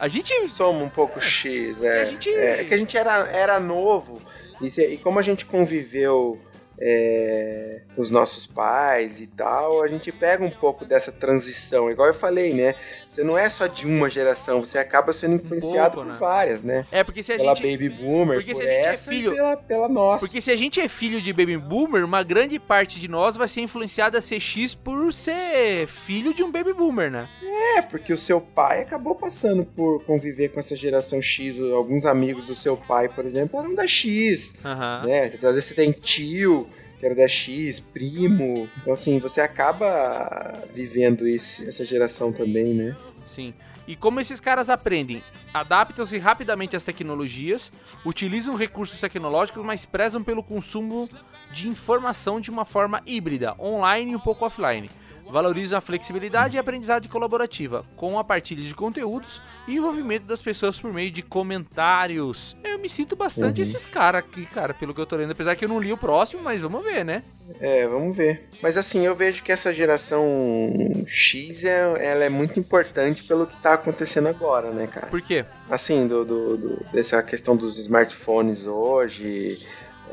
A 0.00 0.08
gente 0.08 0.48
somos 0.48 0.82
um 0.82 0.88
pouco 0.88 1.20
X, 1.20 1.80
é. 1.80 2.02
A 2.02 2.04
gente- 2.06 2.28
É, 2.28 2.62
é 2.62 2.64
que 2.64 2.74
a 2.74 2.76
gente 2.76 2.98
era, 2.98 3.28
era 3.28 3.60
novo 3.60 4.20
e, 4.66 4.70
se- 4.70 4.86
e 4.88 4.96
como 4.98 5.18
a 5.18 5.22
gente 5.22 5.44
conviveu 5.46 6.38
é, 6.80 7.82
com 7.94 8.02
os 8.02 8.10
nossos 8.10 8.46
pais 8.46 9.20
e 9.20 9.26
tal, 9.26 9.82
a 9.82 9.88
gente 9.88 10.10
pega 10.12 10.44
um 10.44 10.50
pouco 10.50 10.84
dessa 10.84 11.12
transição. 11.12 11.90
Igual 11.90 12.08
eu 12.08 12.14
falei, 12.14 12.52
né? 12.52 12.74
Você 13.06 13.22
não 13.22 13.38
é 13.38 13.48
só 13.48 13.68
de 13.68 13.86
uma 13.86 14.10
geração, 14.10 14.60
você 14.60 14.76
acaba 14.76 15.12
sendo 15.12 15.36
influenciado 15.36 15.94
pouco, 15.94 16.08
por 16.08 16.12
né? 16.14 16.18
várias, 16.18 16.64
né? 16.64 16.84
É, 16.90 17.04
porque 17.04 17.22
se 17.22 17.32
a 17.32 17.36
Pela 17.36 17.54
gente. 17.54 17.70
Baby 17.70 17.88
Boomer, 17.90 18.38
porque 18.38 18.52
se 18.52 18.60
por 18.60 18.66
a 18.68 18.72
gente 18.72 18.76
é 18.76 18.84
essa 18.86 19.08
filho- 19.10 19.32
e 19.32 19.36
pela, 19.36 19.56
pela 19.56 19.88
nossa. 19.88 20.18
Porque 20.18 20.40
se 20.40 20.50
a 20.50 20.56
gente 20.56 20.80
é 20.80 20.88
filho 20.88 21.20
de 21.22 21.32
baby 21.32 21.56
boomer, 21.56 22.04
uma 22.04 22.24
grande 22.24 22.58
parte 22.58 22.98
de 22.98 23.06
nós 23.06 23.36
vai 23.36 23.46
ser 23.46 23.60
influenciada 23.60 24.18
a 24.18 24.20
ser 24.20 24.40
X 24.40 24.74
por 24.74 25.12
ser 25.12 25.86
filho 25.86 26.34
de 26.34 26.42
um 26.42 26.50
baby 26.50 26.72
boomer, 26.72 27.08
né? 27.08 27.28
É, 27.76 27.82
porque 27.82 28.12
o 28.12 28.18
seu 28.18 28.40
pai 28.40 28.80
acabou 28.82 29.14
passando 29.14 29.64
por 29.64 30.02
conviver 30.04 30.48
com 30.48 30.58
essa 30.58 30.74
geração 30.74 31.22
X. 31.22 31.60
Alguns 31.72 32.04
amigos 32.04 32.46
do 32.46 32.54
seu 32.54 32.76
pai, 32.76 33.08
por 33.08 33.24
exemplo, 33.24 33.60
eram 33.60 33.76
da 33.76 33.86
X. 33.86 34.56
Aham. 34.64 35.04
né? 35.06 35.26
Às 35.26 35.40
vezes 35.40 35.66
você 35.66 35.74
tem 35.74 35.92
tio 35.92 36.63
que 36.98 37.04
era 37.06 37.14
da 37.14 37.28
X, 37.28 37.80
primo. 37.80 38.68
Então, 38.80 38.92
assim, 38.92 39.18
você 39.18 39.40
acaba 39.40 40.62
vivendo 40.72 41.26
esse- 41.26 41.68
essa 41.68 41.84
geração 41.84 42.32
também, 42.32 42.74
né? 42.74 42.96
Sim. 43.26 43.52
E 43.86 43.94
como 43.94 44.18
esses 44.20 44.40
caras 44.40 44.70
aprendem? 44.70 45.22
Adaptam-se 45.52 46.16
rapidamente 46.16 46.74
às 46.74 46.82
tecnologias, 46.84 47.70
utilizam 48.04 48.54
recursos 48.56 48.98
tecnológicos, 48.98 49.62
mas 49.64 49.84
prezam 49.84 50.22
pelo 50.24 50.42
consumo 50.42 51.08
de 51.52 51.68
informação 51.68 52.40
de 52.40 52.50
uma 52.50 52.64
forma 52.64 53.02
híbrida, 53.06 53.54
online 53.60 54.12
e 54.12 54.16
um 54.16 54.20
pouco 54.20 54.46
offline. 54.46 54.90
Valorizam 55.30 55.78
a 55.78 55.80
flexibilidade 55.80 56.54
e 56.54 56.58
a 56.58 56.60
aprendizagem 56.60 57.10
colaborativa, 57.10 57.84
com 57.96 58.18
a 58.18 58.24
partilha 58.24 58.62
de 58.62 58.74
conteúdos 58.74 59.40
e 59.66 59.76
envolvimento 59.76 60.26
das 60.26 60.40
pessoas 60.42 60.80
por 60.80 60.92
meio 60.92 61.10
de 61.10 61.22
comentários. 61.22 62.56
Eu 62.62 62.78
me 62.78 62.88
sinto 62.88 63.16
bastante 63.16 63.56
Uhum. 63.58 63.62
esses 63.62 63.86
caras 63.86 64.20
aqui, 64.24 64.46
cara, 64.46 64.72
pelo 64.74 64.94
que 64.94 65.00
eu 65.00 65.06
tô 65.06 65.16
lendo. 65.16 65.32
Apesar 65.32 65.56
que 65.56 65.64
eu 65.64 65.68
não 65.68 65.80
li 65.80 65.92
o 65.92 65.96
próximo, 65.96 66.42
mas 66.42 66.60
vamos 66.60 66.82
ver, 66.84 67.04
né? 67.04 67.22
É, 67.60 67.86
vamos 67.86 68.16
ver. 68.16 68.48
Mas 68.62 68.76
assim, 68.78 69.04
eu 69.04 69.14
vejo 69.14 69.42
que 69.42 69.52
essa 69.52 69.72
geração 69.72 70.24
X 71.06 71.64
é, 71.64 71.80
ela 72.12 72.24
é 72.24 72.28
muito 72.30 72.58
importante 72.58 73.24
pelo 73.24 73.46
que 73.46 73.56
tá 73.56 73.74
acontecendo 73.74 74.28
agora, 74.28 74.70
né, 74.70 74.86
cara? 74.86 75.06
Por 75.08 75.20
quê? 75.20 75.44
Assim, 75.70 76.06
do, 76.06 76.24
do, 76.24 76.56
do- 76.56 76.84
dessa 76.92 77.22
questão 77.22 77.56
dos 77.56 77.78
smartphones 77.78 78.66
hoje, 78.66 79.58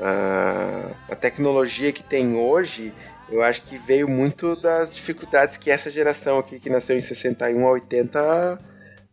a, 0.01 0.91
a 1.11 1.15
tecnologia 1.15 1.91
que 1.91 2.03
tem 2.03 2.35
hoje, 2.35 2.93
eu 3.31 3.41
acho 3.41 3.61
que 3.63 3.77
veio 3.77 4.07
muito 4.07 4.55
das 4.55 4.93
dificuldades 4.93 5.57
que 5.57 5.71
essa 5.71 5.89
geração 5.89 6.37
aqui, 6.37 6.59
que 6.59 6.69
nasceu 6.69 6.97
em 6.97 7.01
61 7.01 7.65
a 7.65 7.71
80, 7.71 8.59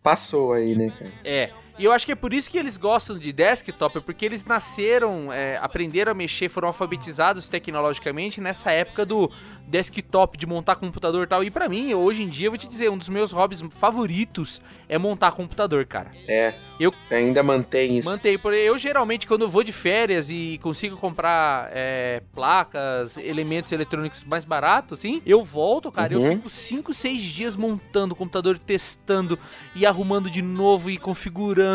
passou 0.03 0.53
aí, 0.53 0.75
né, 0.75 0.93
cara? 0.99 1.11
É. 1.25 1.51
E 1.79 1.85
eu 1.85 1.93
acho 1.93 2.05
que 2.05 2.11
é 2.11 2.17
por 2.17 2.35
isso 2.35 2.51
que 2.51 2.59
eles 2.59 2.77
gostam 2.77 3.17
de 3.19 3.33
desktop, 3.33 4.01
porque 4.01 4.25
eles 4.27 4.45
nasceram, 4.45 5.33
é, 5.33 5.57
aprenderam 5.59 6.11
a 6.11 6.15
mexer, 6.15 6.49
foram 6.49 6.67
alfabetizados 6.69 7.49
tecnologicamente 7.49 8.41
nessa 8.41 8.73
época 8.73 9.07
do 9.07 9.31
desktop, 9.65 10.37
de 10.37 10.45
montar 10.47 10.75
computador 10.77 11.25
e 11.25 11.27
tal. 11.29 11.45
E 11.45 11.51
pra 11.53 11.69
mim, 11.69 11.95
hoje 11.95 12.23
em 12.23 12.27
dia, 12.27 12.47
eu 12.47 12.51
vou 12.51 12.59
te 12.59 12.67
dizer, 12.67 12.91
um 12.91 12.99
dos 12.99 13.09
meus 13.09 13.31
hobbies 13.33 13.63
favoritos 13.71 14.61
é 14.89 14.99
montar 14.99 15.31
computador, 15.33 15.85
cara. 15.87 16.11
É. 16.27 16.53
Eu- 16.81 16.93
Você 17.01 17.15
ainda 17.15 17.43
mantém 17.45 17.99
isso. 17.99 18.09
Por 18.43 18.55
eu 18.55 18.77
geralmente 18.79 19.27
quando 19.27 19.43
eu 19.43 19.49
vou 19.49 19.63
de 19.63 19.73
férias 19.73 20.31
e 20.31 20.59
consigo 20.63 20.97
comprar 20.97 21.69
é, 21.73 22.23
placas, 22.35 23.17
elementos 23.19 23.71
eletrônicos 23.71 24.25
mais 24.25 24.45
baratos, 24.45 24.99
assim, 24.99 25.23
eu 25.25 25.45
volto, 25.45 25.93
cara, 25.93 26.15
eu 26.15 26.21
Uhum. 26.23 26.37
fico 26.37 26.49
5, 26.51 26.93
6 26.95 27.21
dias 27.23 27.55
montando 27.57 28.15
o 28.15 28.17
computador, 28.17 28.59
testando 28.59 29.39
e 29.77 29.85
arrumando 29.87 30.29
de 30.31 30.43
novo 30.43 30.91
e 30.91 30.97
configurando. 30.97 31.68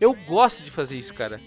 Eu 0.00 0.14
gosto 0.26 0.62
de 0.62 0.70
fazer 0.70 0.98
isso, 0.98 1.14
cara. 1.14 1.40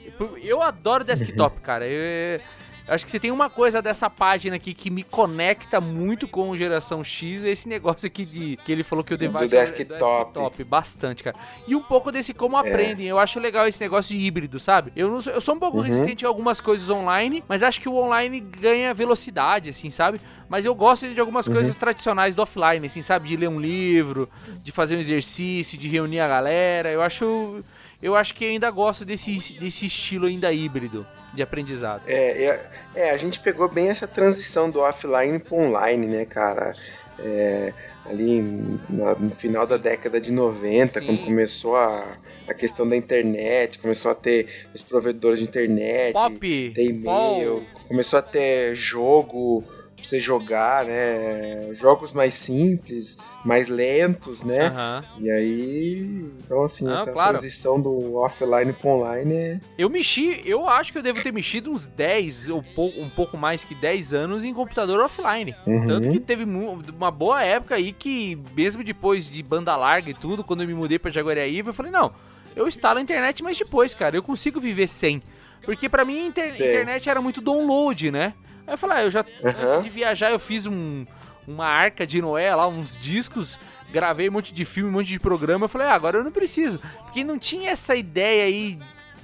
Eu- 0.44 0.62
adoro 0.62 1.04
desktop, 1.04 1.60
cara. 1.62 1.86
Eu, 1.86 2.40
eu 2.88 2.94
acho 2.94 3.04
que 3.06 3.12
você 3.12 3.20
tem 3.20 3.32
uma 3.32 3.50
coisa 3.50 3.82
dessa 3.82 4.10
página 4.10 4.56
aqui 4.56 4.74
que 4.74 4.90
me 4.90 5.04
conecta 5.04 5.82
muito 5.82 6.26
com 6.26 6.50
o 6.50 6.58
geração 6.58 7.04
X, 7.04 7.44
é 7.44 7.50
esse 7.50 7.68
negócio 7.68 8.08
aqui 8.08 8.24
de 8.26 8.56
que 8.66 8.72
ele 8.72 8.82
falou 8.82 9.04
que 9.04 9.14
o 9.14 9.18
device 9.18 9.44
é 9.44 9.48
desktop. 9.60 9.90
desktop, 9.94 10.64
bastante, 10.64 11.22
cara. 11.24 11.36
E 11.68 11.76
um 11.76 11.82
pouco 11.84 12.12
desse 12.14 12.34
como 12.34 12.56
aprendem. 12.56 13.06
Eu 13.08 13.20
acho 13.20 13.40
legal 13.42 13.68
esse 13.68 13.80
negócio 13.82 14.16
de 14.18 14.22
híbrido, 14.26 14.58
sabe? 14.58 14.92
Eu, 14.96 15.10
não 15.12 15.20
sou, 15.22 15.34
eu 15.34 15.42
sou 15.42 15.56
um 15.56 15.60
pouco 15.60 15.78
Uhum. 15.78 15.84
resistente 15.84 16.26
a 16.26 16.30
algumas 16.30 16.62
coisas 16.62 16.90
online, 16.90 17.44
mas 17.48 17.62
acho 17.62 17.82
que 17.82 17.90
o 17.90 17.96
online 17.98 18.40
ganha 18.40 18.94
velocidade, 18.94 19.70
assim, 19.70 19.90
sabe? 19.90 20.22
Mas 20.48 20.64
eu 20.66 20.74
gosto 20.74 21.14
de 21.14 21.20
algumas 21.20 21.46
coisas 21.46 21.76
tradicionais 21.76 22.36
do 22.36 22.42
offline, 22.42 22.88
assim, 22.88 23.02
sabe? 23.02 23.28
De 23.28 23.36
ler 23.36 23.50
um 23.50 23.60
livro, 23.60 24.30
de 24.64 24.72
fazer 24.72 24.96
um 24.96 25.00
exercício, 25.00 25.78
de 25.78 25.90
reunir 25.90 26.22
a 26.22 26.28
galera. 26.30 26.90
Eu 26.90 27.02
acho. 27.02 27.62
Eu 28.02 28.16
acho 28.16 28.34
que 28.34 28.46
ainda 28.46 28.70
gosto 28.70 29.04
desse, 29.04 29.54
desse 29.60 29.88
estilo 29.88 30.28
ainda 30.28 30.52
híbrido 30.52 31.06
de 31.34 31.42
aprendizado. 31.42 32.04
É, 32.08 32.44
é, 32.44 32.70
é, 32.96 33.12
a 33.12 33.18
gente 33.18 33.40
pegou 33.40 33.68
bem 33.68 33.90
essa 33.90 34.08
transição 34.08 34.70
do 34.70 34.80
offline 34.80 35.40
pro 35.40 35.56
online, 35.56 36.06
né, 36.06 36.26
cara? 36.26 36.76
É, 37.20 37.74
ali 38.06 38.42
no 38.42 39.32
final 39.32 39.66
da 39.66 39.78
década 39.78 40.22
de 40.22 40.32
90, 40.32 41.00
Sim. 41.00 41.06
quando 41.06 41.24
começou 41.24 41.76
a, 41.76 42.18
a 42.48 42.54
questão 42.54 42.88
da 42.88 42.96
internet, 42.96 43.80
começou 43.80 44.12
a 44.12 44.16
ter 44.16 44.48
os 44.74 44.82
provedores 44.82 45.40
de 45.40 45.46
internet, 45.46 46.14
Pop! 46.14 46.72
ter 46.76 46.84
e-mail, 46.84 47.66
começou 47.88 48.20
a 48.20 48.22
ter 48.22 48.76
jogo 48.76 49.64
pra 49.98 50.06
você 50.06 50.20
jogar, 50.20 50.86
né? 50.86 51.74
Jogos 51.74 52.14
mais 52.14 52.36
simples, 52.36 53.18
mais 53.44 53.68
lentos, 53.68 54.44
né? 54.44 54.68
Aham. 54.68 55.04
E 55.20 55.30
aí, 55.32 56.32
então 56.46 56.64
assim, 56.64 56.88
Ah, 56.90 56.94
essa 56.96 57.12
claro. 57.12 57.32
transição 57.32 57.82
do 57.82 58.16
offline 58.16 58.72
pro 58.74 58.90
online 58.90 59.34
é 59.34 59.60
Eu 59.78 59.90
mexi, 59.90 60.42
eu 60.46 60.68
acho 60.70 60.92
que 60.92 61.00
eu 61.00 61.04
devo 61.04 61.22
ter 61.22 61.34
mexido 61.34 61.72
uns 61.72 61.88
10 61.88 62.50
ou 62.50 62.64
um 62.98 63.10
pouco 63.10 63.36
mais 63.38 63.64
que 63.64 63.74
10 63.74 64.14
anos 64.14 64.44
em 64.44 64.54
computador 64.54 65.00
offline. 65.00 65.56
Uhum. 65.66 65.88
Tanto 65.88 66.12
que 66.12 66.20
teve 66.20 66.44
uma 66.44 67.12
boa 67.12 67.44
época 67.44 67.76
aí 67.76 67.92
que, 67.92 68.38
mesmo 68.56 68.84
depois 68.84 69.28
de 69.30 69.42
banda 69.42 69.76
larga 69.76 70.12
e 70.12 70.14
tudo, 70.14 70.44
quando 70.44 70.62
eu 70.62 70.68
me 70.68 70.74
mudei 70.76 71.00
pra 71.00 71.10
Jaguariaíva, 71.12 71.72
eu 71.72 71.74
falei, 71.74 71.92
não, 71.92 72.14
eu 72.56 72.68
instalo 72.68 73.00
a 73.00 73.02
internet, 73.02 73.42
mas 73.44 73.58
depois, 73.58 73.94
cara, 73.96 74.16
eu 74.16 74.24
consigo 74.24 74.60
viver 74.60 74.88
sem. 74.88 75.22
Porque 75.64 75.90
pra 75.90 76.06
mim 76.06 76.20
a 76.20 76.28
inter- 76.28 76.56
Sei. 76.56 76.70
internet 76.70 77.10
era 77.10 77.20
muito 77.20 77.42
download, 77.42 78.12
né? 78.12 78.34
Aí 78.68 78.74
eu 78.74 78.78
falei, 78.78 78.98
ah, 78.98 79.04
eu 79.04 79.12
já, 79.12 79.26
Aham. 79.44 79.64
antes 79.64 79.84
de 79.84 79.90
viajar, 79.90 80.30
eu 80.30 80.38
fiz 80.38 80.68
um, 80.68 81.06
uma 81.48 81.66
arca 81.66 82.06
de 82.06 82.22
Noé 82.22 82.54
lá, 82.54 82.68
uns 82.68 82.98
discos, 82.98 83.58
gravei 83.90 84.28
um 84.28 84.34
monte 84.34 84.54
de 84.54 84.66
filme, 84.66 84.90
um 84.90 84.94
monte 84.94 85.08
de 85.08 85.20
programa, 85.20 85.66
eu 85.66 85.70
falei, 85.70 85.88
ah, 85.88 85.94
agora 85.94 86.18
eu 86.18 86.24
não 86.24 86.32
preciso. 86.32 86.80
Porque 87.04 87.24
não 87.24 87.40
tinha 87.40 87.72
essa 87.72 87.96
ideia 87.96 88.44
aí 88.44 88.78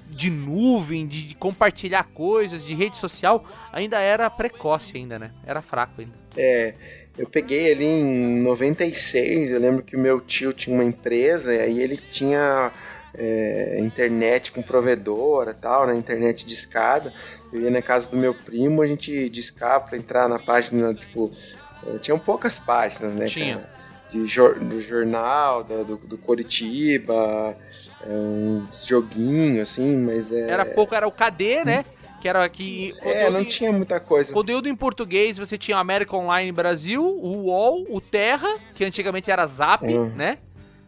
de 0.10 0.30
nuvem, 0.30 1.06
de, 1.06 1.24
de 1.24 1.36
compartilhar 1.36 2.06
coisas, 2.14 2.64
de 2.64 2.74
rede 2.74 2.98
social, 2.98 3.46
ainda 3.72 4.00
era 4.00 4.30
precoce 4.30 4.96
ainda, 4.96 5.20
né? 5.20 5.32
Era 5.46 5.62
fraco 5.62 6.00
ainda. 6.00 6.14
É, 6.38 6.74
eu 7.18 7.28
peguei 7.28 7.72
ali 7.72 7.86
em 7.86 8.42
96, 8.42 9.52
eu 9.52 9.60
lembro 9.60 9.84
que 9.84 9.96
o 9.96 10.00
meu 10.00 10.22
tio 10.22 10.54
tinha 10.54 10.74
uma 10.74 10.86
empresa, 10.86 11.54
e 11.54 11.60
aí 11.60 11.80
ele 11.80 11.98
tinha 11.98 12.72
é, 13.14 13.80
internet 13.80 14.52
com 14.52 14.62
provedora 14.62 15.52
e 15.52 15.62
tal, 15.62 15.88
né, 15.88 15.96
internet 15.96 16.46
de 16.46 16.54
escada, 16.54 17.14
Eu 17.54 17.62
ia 17.62 17.70
na 17.72 17.82
casa 17.82 18.10
do 18.10 18.18
meu 18.18 18.34
primo, 18.34 18.82
a 18.82 18.88
gente 18.88 19.30
discava 19.30 19.82
pra 19.86 19.98
entrar 19.98 20.28
na 20.28 20.40
página, 20.40 20.94
tipo. 20.94 21.32
eh, 21.86 21.98
Tinham 22.00 22.18
poucas 22.18 22.58
páginas, 22.60 23.14
né? 23.14 23.26
Tinha. 23.28 23.58
cara? 23.58 23.74
De 24.12 24.20
do 24.66 24.80
jornal, 24.80 25.64
do, 25.64 25.84
do, 25.86 25.98
do 25.98 26.18
Coritiba, 26.20 27.56
é, 28.02 28.10
uns 28.10 28.86
joguinhos, 28.86 29.70
assim, 29.72 29.98
mas 29.98 30.32
é. 30.32 30.50
Era 30.50 30.66
pouco, 30.66 30.94
era 30.94 31.08
o 31.08 31.12
KD, 31.12 31.64
né? 31.66 31.86
Que 32.22 32.30
era 32.30 32.48
que. 32.48 32.94
É, 33.02 33.30
não 33.30 33.44
tinha 33.44 33.72
muita 33.72 34.00
coisa. 34.00 34.32
Conteúdo 34.32 34.70
em 34.70 34.76
português, 34.76 35.38
você 35.38 35.58
tinha 35.58 35.78
o 35.78 35.80
América 35.80 36.16
Online 36.16 36.52
Brasil, 36.52 37.04
o 37.04 37.46
UOL, 37.46 37.86
o 37.90 38.00
Terra, 38.00 38.48
que 38.76 38.86
antigamente 38.86 39.30
era 39.32 39.46
Zap, 39.48 39.84
Uhum. 39.86 40.10
né? 40.16 40.38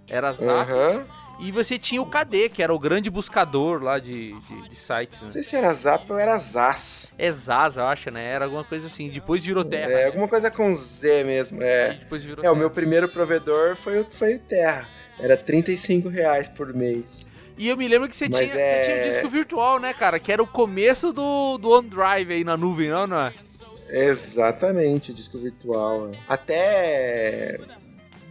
Era 0.08 0.32
Zap. 0.32 0.72
Aham. 0.72 1.06
E 1.40 1.52
você 1.52 1.78
tinha 1.78 2.02
o 2.02 2.06
KD, 2.06 2.50
que 2.50 2.64
era 2.64 2.74
o 2.74 2.80
grande 2.80 3.10
buscador 3.10 3.84
lá 3.84 4.00
de, 4.00 4.34
de, 4.40 4.70
de 4.70 4.76
sites. 4.76 5.20
Não 5.20 5.28
Né? 5.28 5.34
sei 5.34 5.44
se 5.44 5.56
era 5.56 5.74
Zap 5.74 6.10
ou 6.12 6.18
era 6.18 6.38
Zaz. 6.38 7.12
É 7.18 7.30
Zaz, 7.32 7.76
eu 7.78 7.86
acho, 7.86 8.10
né? 8.10 8.24
Era 8.26 8.46
alguma 8.46 8.64
coisa 8.64 8.88
assim. 8.88 9.10
Depois 9.10 9.44
virou 9.44 9.64
Terra. 9.66 9.92
É, 9.92 9.96
né? 9.96 10.06
alguma 10.06 10.28
coisa 10.28 10.50
com 10.50 10.74
Z 10.74 11.24
mesmo. 11.26 11.62
E 11.62 11.66
É, 11.66 11.94
depois 11.94 12.24
virou 12.24 12.38
é 12.44 12.48
o 12.48 12.52
Terra. 12.54 12.56
meu 12.60 12.70
primeiro 12.72 13.10
provedor 13.10 13.76
foi, 13.76 14.00
o- 14.00 14.08
foi 14.10 14.36
o 14.36 14.40
Terra. 14.40 14.88
Era 15.20 15.36
35 15.36 16.08
reais 16.10 16.48
por 16.50 16.74
mês. 16.74 17.30
E 17.58 17.68
eu 17.70 17.78
me 17.78 17.88
lembro 17.88 18.08
que 18.10 18.16
você 18.16 18.28
Mas 18.30 18.40
tinha, 18.50 18.54
é- 18.62 18.84
você 18.84 18.92
tinha 18.92 19.02
o 19.06 19.10
disco 19.14 19.30
virtual, 19.30 19.80
né, 19.80 19.94
cara? 19.94 20.20
Que 20.20 20.32
era 20.32 20.42
o 20.44 20.48
começo 20.48 21.12
do, 21.14 21.58
do 21.58 21.70
OneDrive 21.70 22.34
aí 22.34 22.44
na 22.44 22.56
nuvem, 22.58 22.90
não, 22.90 23.08
não 23.08 23.20
é? 23.20 23.34
Exatamente, 23.90 25.12
o 25.12 25.14
disco 25.14 25.38
virtual. 25.38 26.12
Até 26.28 27.60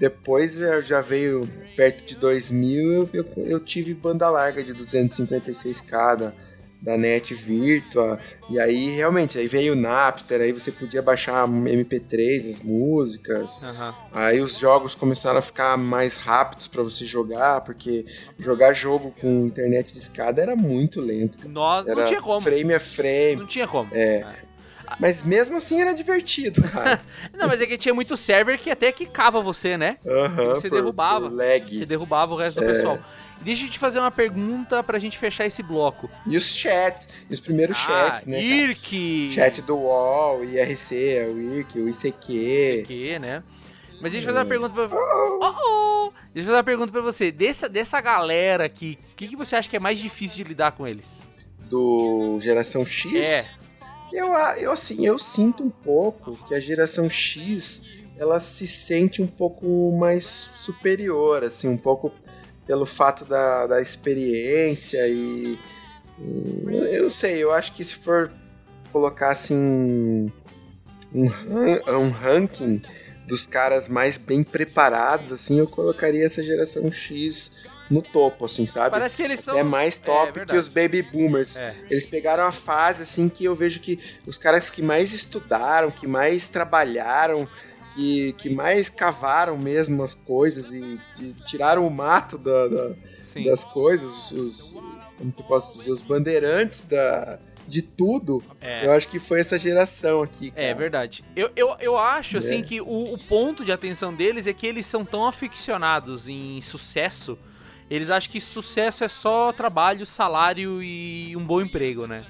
depois 0.04 0.54
já 0.54 0.82
já 0.82 1.00
veio 1.00 1.48
perto 1.74 2.04
de 2.04 2.16
2000, 2.16 3.08
eu, 3.14 3.24
eu 3.36 3.58
tive 3.58 3.94
banda 3.94 4.28
larga 4.28 4.62
de 4.62 4.74
256k 4.74 6.16
da, 6.16 6.32
da 6.82 6.98
NET 6.98 7.32
Virtua. 7.32 8.18
E 8.50 8.60
aí 8.60 8.90
realmente, 8.90 9.38
aí 9.38 9.48
veio 9.48 9.72
o 9.72 9.76
Napster, 9.76 10.42
aí 10.42 10.52
você 10.52 10.70
podia 10.70 11.00
baixar 11.00 11.48
MP3, 11.48 12.50
as 12.50 12.60
músicas. 12.60 13.58
Aham. 13.62 13.94
Aí 14.12 14.42
os 14.42 14.58
jogos 14.58 14.94
começaram 14.94 15.38
a 15.38 15.42
ficar 15.42 15.78
mais 15.78 16.18
rápidos 16.18 16.66
pra 16.66 16.82
você 16.82 17.06
jogar, 17.06 17.62
porque 17.62 18.04
jogar 18.38 18.74
jogo 18.74 19.14
com 19.18 19.46
internet 19.46 19.90
de 19.90 19.98
escada 19.98 20.42
era 20.42 20.54
muito 20.54 21.00
lento. 21.00 21.48
Nós, 21.48 21.86
Era 21.86 21.96
não 21.96 22.04
tinha 22.04 22.20
como. 22.20 22.42
frame 22.42 22.74
a 22.74 22.80
frame. 22.80 23.36
Não 23.36 23.46
tinha 23.46 23.66
como. 23.66 23.88
É. 23.94 24.43
Mas 25.00 25.22
mesmo 25.22 25.56
assim 25.56 25.80
era 25.80 25.92
divertido, 25.94 26.62
cara. 26.70 27.00
Não, 27.32 27.46
mas 27.48 27.60
é 27.60 27.66
que 27.66 27.76
tinha 27.78 27.94
muito 27.94 28.16
server 28.16 28.58
que 28.58 28.70
até 28.70 28.90
quicava 28.92 29.40
você, 29.40 29.76
né? 29.76 29.98
Aham, 30.06 30.54
Você 30.54 30.68
por- 30.68 30.76
derrubava. 30.76 31.28
por 31.28 31.36
lag. 31.36 31.78
Você 31.78 31.86
derrubava 31.86 32.32
o 32.34 32.36
resto 32.36 32.62
É. 32.62 32.66
do 32.66 32.72
pessoal. 32.72 32.98
Deixa 33.40 33.66
eu 33.66 33.70
te 33.70 33.78
fazer 33.78 33.98
uma 33.98 34.10
pergunta 34.10 34.82
pra 34.82 34.98
gente 34.98 35.18
fechar 35.18 35.44
esse 35.44 35.62
bloco. 35.62 36.08
E 36.26 36.36
os 36.36 36.54
chats, 36.56 37.08
e 37.28 37.34
os 37.34 37.40
primeiros 37.40 37.76
chats, 37.76 38.26
né? 38.26 38.36
cara? 38.40 38.48
Ah, 38.48 38.56
IRC. 38.56 39.30
Chat 39.32 39.60
do 39.62 39.76
UOL, 39.76 40.44
IRC, 40.44 40.94
o 41.28 41.38
IRC, 41.40 41.78
o 41.80 41.88
ICQ. 41.88 42.84
que, 42.86 43.18
né? 43.18 43.42
Mas 44.00 44.12
deixa 44.12 44.26
eu 44.28 44.32
fazer 44.32 44.38
uma 44.38 44.46
pergunta 44.48 44.72
pra 44.74 44.88
oh, 44.96 45.40
oh. 46.06 46.12
Deixa 46.32 46.40
eu 46.48 46.52
fazer 46.52 46.56
uma 46.56 46.64
pergunta 46.64 46.92
pra 46.92 47.00
você. 47.00 47.30
Dessa, 47.30 47.68
dessa 47.68 48.00
galera 48.00 48.64
aqui, 48.64 48.98
o 49.12 49.14
que, 49.14 49.28
que 49.28 49.36
você 49.36 49.56
acha 49.56 49.68
que 49.68 49.76
é 49.76 49.80
mais 49.80 49.98
difícil 49.98 50.38
de 50.38 50.44
lidar 50.44 50.72
com 50.72 50.86
eles? 50.86 51.22
do 51.68 52.38
Geração 52.40 52.84
X, 52.84 53.14
É. 53.26 53.44
eu, 54.14 54.28
eu 54.56 54.72
assim, 54.72 55.04
eu 55.04 55.18
sinto 55.18 55.64
um 55.64 55.70
pouco 55.70 56.36
que 56.46 56.54
a 56.54 56.60
Geração 56.60 57.10
X 57.10 57.82
ela 58.16 58.38
se 58.38 58.66
sente 58.66 59.20
um 59.20 59.26
pouco 59.26 59.90
mais 59.98 60.24
superior, 60.54 61.42
assim, 61.42 61.68
um 61.68 61.76
pouco 61.76 62.12
pelo 62.64 62.86
fato 62.86 63.24
da, 63.24 63.66
da 63.66 63.82
experiência 63.82 65.06
e, 65.08 65.58
eu 66.18 67.02
não 67.02 67.10
sei, 67.10 67.42
eu 67.42 67.52
acho 67.52 67.72
que 67.72 67.84
se 67.84 67.96
for 67.96 68.30
colocar 68.92 69.30
assim 69.32 70.32
um, 71.12 71.24
um 71.88 72.08
ranking 72.10 72.80
dos 73.26 73.46
caras 73.46 73.88
mais 73.88 74.16
bem 74.16 74.44
preparados, 74.44 75.32
assim, 75.32 75.58
eu 75.58 75.66
colocaria 75.66 76.24
essa 76.24 76.42
Geração 76.42 76.90
X 76.92 77.66
no 77.90 78.00
topo, 78.00 78.46
assim, 78.46 78.66
sabe? 78.66 78.90
Parece 78.90 79.16
que 79.16 79.22
eles 79.22 79.40
são. 79.40 79.56
é 79.58 79.62
mais 79.62 79.98
top 79.98 80.32
que 80.32 80.38
verdade. 80.38 80.58
os 80.58 80.68
baby 80.68 81.02
boomers. 81.02 81.56
É. 81.56 81.74
Eles 81.90 82.06
pegaram 82.06 82.44
a 82.44 82.52
fase 82.52 83.02
assim 83.02 83.28
que 83.28 83.44
eu 83.44 83.54
vejo 83.54 83.78
que 83.80 83.98
os 84.26 84.38
caras 84.38 84.70
que 84.70 84.80
mais 84.82 85.12
estudaram, 85.12 85.90
que 85.90 86.06
mais 86.06 86.48
trabalharam, 86.48 87.46
que, 87.94 88.32
que 88.34 88.50
mais 88.50 88.88
cavaram 88.90 89.56
mesmo 89.58 90.02
as 90.02 90.14
coisas 90.14 90.72
e, 90.72 90.98
e 91.20 91.34
tiraram 91.46 91.86
o 91.86 91.90
mato 91.90 92.38
da- 92.38 92.68
da- 92.68 92.90
das 93.44 93.64
coisas, 93.64 94.30
os, 94.32 94.76
como 95.18 95.32
que 95.32 95.40
eu 95.40 95.44
posso 95.46 95.76
dizer, 95.76 95.90
os 95.90 96.00
bandeirantes 96.00 96.84
da, 96.84 97.38
de 97.66 97.82
tudo. 97.82 98.42
É. 98.60 98.86
Eu 98.86 98.92
acho 98.92 99.08
que 99.08 99.18
foi 99.18 99.40
essa 99.40 99.58
geração 99.58 100.22
aqui. 100.22 100.52
Cara. 100.52 100.66
É 100.68 100.72
verdade. 100.74 101.24
Eu, 101.34 101.50
eu, 101.56 101.76
eu 101.80 101.98
acho, 101.98 102.38
assim, 102.38 102.60
É. 102.60 102.62
que 102.62 102.80
o, 102.80 103.12
o 103.12 103.18
ponto 103.18 103.64
de 103.64 103.72
atenção 103.72 104.14
deles 104.14 104.46
é 104.46 104.52
que 104.52 104.66
eles 104.66 104.86
são 104.86 105.04
tão 105.04 105.26
aficionados 105.26 106.28
em 106.28 106.60
sucesso. 106.60 107.36
Eles 107.90 108.10
acham 108.10 108.30
que 108.32 108.40
sucesso 108.40 109.04
é 109.04 109.08
só 109.08 109.52
trabalho, 109.52 110.06
salário 110.06 110.82
e 110.82 111.36
um 111.36 111.44
bom 111.44 111.60
emprego, 111.60 112.06
né? 112.06 112.24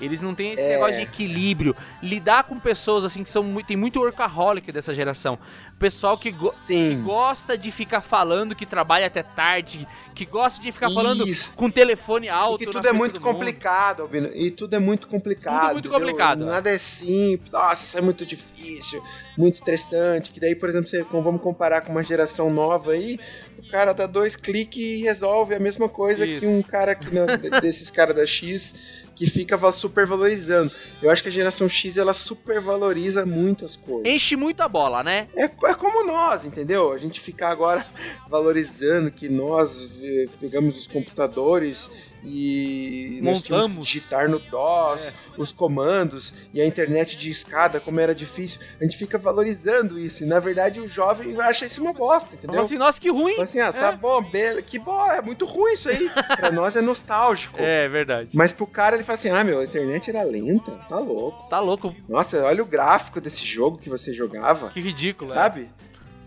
Eles 0.00 0.20
não 0.20 0.34
têm 0.34 0.52
esse 0.52 0.62
É. 0.62 0.68
negócio 0.74 0.96
de 0.96 1.02
equilíbrio. 1.02 1.76
Lidar 2.02 2.44
com 2.44 2.58
pessoas, 2.58 3.04
assim, 3.04 3.22
que 3.22 3.30
são 3.30 3.42
muito, 3.42 3.66
tem 3.66 3.76
muito 3.76 4.00
workaholic 4.00 4.70
dessa 4.72 4.94
geração. 4.94 5.38
Pessoal 5.78 6.16
que, 6.18 6.30
go- 6.30 6.52
que 6.66 6.94
gosta 6.96 7.56
de 7.56 7.70
ficar 7.70 8.00
falando 8.00 8.54
que 8.54 8.66
trabalha 8.66 9.06
até 9.06 9.22
tarde, 9.22 9.88
que 10.14 10.26
gosta 10.26 10.60
de 10.62 10.70
ficar 10.72 10.90
falando 10.90 11.26
Isso. 11.26 11.52
com 11.56 11.70
telefone 11.70 12.26
E 12.26 12.28
alto. 12.28 12.58
que 12.58 12.66
na 12.66 12.72
tudo 12.72 12.88
é 12.88 12.92
muito 12.92 13.20
complicado, 13.20 14.02
Albino. 14.02 14.28
E 14.34 14.50
tudo 14.50 14.74
é 14.76 14.78
muito 14.78 15.06
complicado. 15.08 15.60
Tudo 15.60 15.72
muito 15.74 15.88
entendeu? 15.88 16.00
complicado, 16.00 16.42
é. 16.42 16.46
Nada 16.46 16.70
é 16.70 16.76
simples. 16.78 17.50
Nossa, 17.50 17.84
isso 17.84 17.96
é 17.96 18.02
muito 18.02 18.26
difícil, 18.26 19.02
muito 19.38 19.54
estressante. 19.54 20.30
Que 20.30 20.40
daí, 20.40 20.54
por 20.54 20.68
exemplo, 20.68 20.88
você, 20.88 21.02
vamos 21.02 21.40
comparar 21.40 21.80
com 21.80 21.92
uma 21.92 22.04
geração 22.04 22.50
nova 22.50 22.92
aí, 22.92 23.18
o 23.58 23.68
cara 23.70 23.94
dá 23.94 24.06
dois 24.06 24.36
cliques 24.36 24.82
e 24.82 25.02
resolve 25.02 25.54
a 25.54 25.58
mesma 25.60 25.88
coisa 25.88 26.26
Isso. 26.26 26.40
que 26.40 26.46
um 26.46 26.60
cara 26.62 26.94
que 26.94 27.14
não- 27.14 27.26
desses 27.62 27.90
caras 27.90 28.14
da 28.14 28.26
X 28.26 28.74
que 29.20 29.26
fica 29.28 29.54
va- 29.54 29.70
supervalorizando. 29.70 30.72
Eu 31.02 31.10
acho 31.10 31.22
que 31.22 31.28
a 31.28 31.32
geração 31.32 31.68
X 31.68 31.98
ela 31.98 32.14
supervaloriza 32.14 33.26
muito 33.26 33.66
as 33.66 33.76
coisas. 33.76 34.10
Enche 34.10 34.34
muito 34.34 34.62
a 34.62 34.68
bola, 34.68 35.02
né? 35.02 35.28
É, 35.36 35.44
é 35.44 35.74
como 35.74 36.06
nós, 36.06 36.46
entendeu? 36.46 36.90
A 36.90 36.96
gente 36.96 37.20
ficar 37.20 37.50
agora 37.50 37.86
valorizando 38.30 39.10
que 39.10 39.28
nós 39.28 39.90
eh, 40.02 40.26
pegamos 40.40 40.78
os 40.78 40.86
computadores 40.86 42.09
e 42.24 43.20
nós 43.22 43.42
tínhamos 43.42 43.42
que 43.42 43.52
Montamos. 43.70 43.86
digitar 43.86 44.28
no 44.28 44.38
DOS 44.38 45.14
os 45.36 45.52
comandos 45.52 46.34
e 46.52 46.60
a 46.60 46.66
internet 46.66 47.16
de 47.16 47.30
escada, 47.30 47.80
como 47.80 47.98
era 48.00 48.14
difícil. 48.14 48.60
A 48.80 48.84
gente 48.84 48.96
fica 48.96 49.18
valorizando 49.18 49.98
isso. 49.98 50.22
E 50.22 50.26
na 50.26 50.38
verdade 50.40 50.80
o 50.80 50.86
jovem 50.86 51.38
acha 51.40 51.66
isso 51.66 51.80
uma 51.82 51.92
bosta, 51.92 52.30
Fala 52.30 52.38
entendeu? 52.44 52.62
assim, 52.62 52.78
nossa, 52.78 53.00
que 53.00 53.10
ruim. 53.10 53.32
Fala 53.32 53.44
assim, 53.44 53.60
ah, 53.60 53.72
tá 53.72 53.88
É. 53.88 53.96
bom, 53.96 54.22
beleza, 54.22 54.62
que 54.62 54.78
bom, 54.78 55.06
é 55.10 55.20
muito 55.22 55.44
ruim 55.44 55.72
isso 55.72 55.88
aí. 55.88 56.10
pra 56.36 56.50
nós 56.50 56.76
é 56.76 56.80
nostálgico. 56.80 57.56
É 57.60 57.88
verdade. 57.88 58.30
Mas 58.34 58.52
pro 58.52 58.66
cara 58.66 58.96
ele 58.96 59.04
fala 59.04 59.18
assim: 59.18 59.30
ah, 59.30 59.44
meu, 59.44 59.60
a 59.60 59.64
internet 59.64 60.10
era 60.10 60.22
lenta, 60.22 60.72
tá 60.88 60.98
louco. 60.98 61.48
Tá 61.48 61.58
louco. 61.60 61.94
Nossa, 62.08 62.42
olha 62.44 62.62
o 62.62 62.66
gráfico 62.66 63.20
desse 63.20 63.44
jogo 63.44 63.78
que 63.78 63.88
você 63.88 64.12
jogava. 64.12 64.70
Que 64.70 64.80
ridículo, 64.80 65.32
é. 65.32 65.36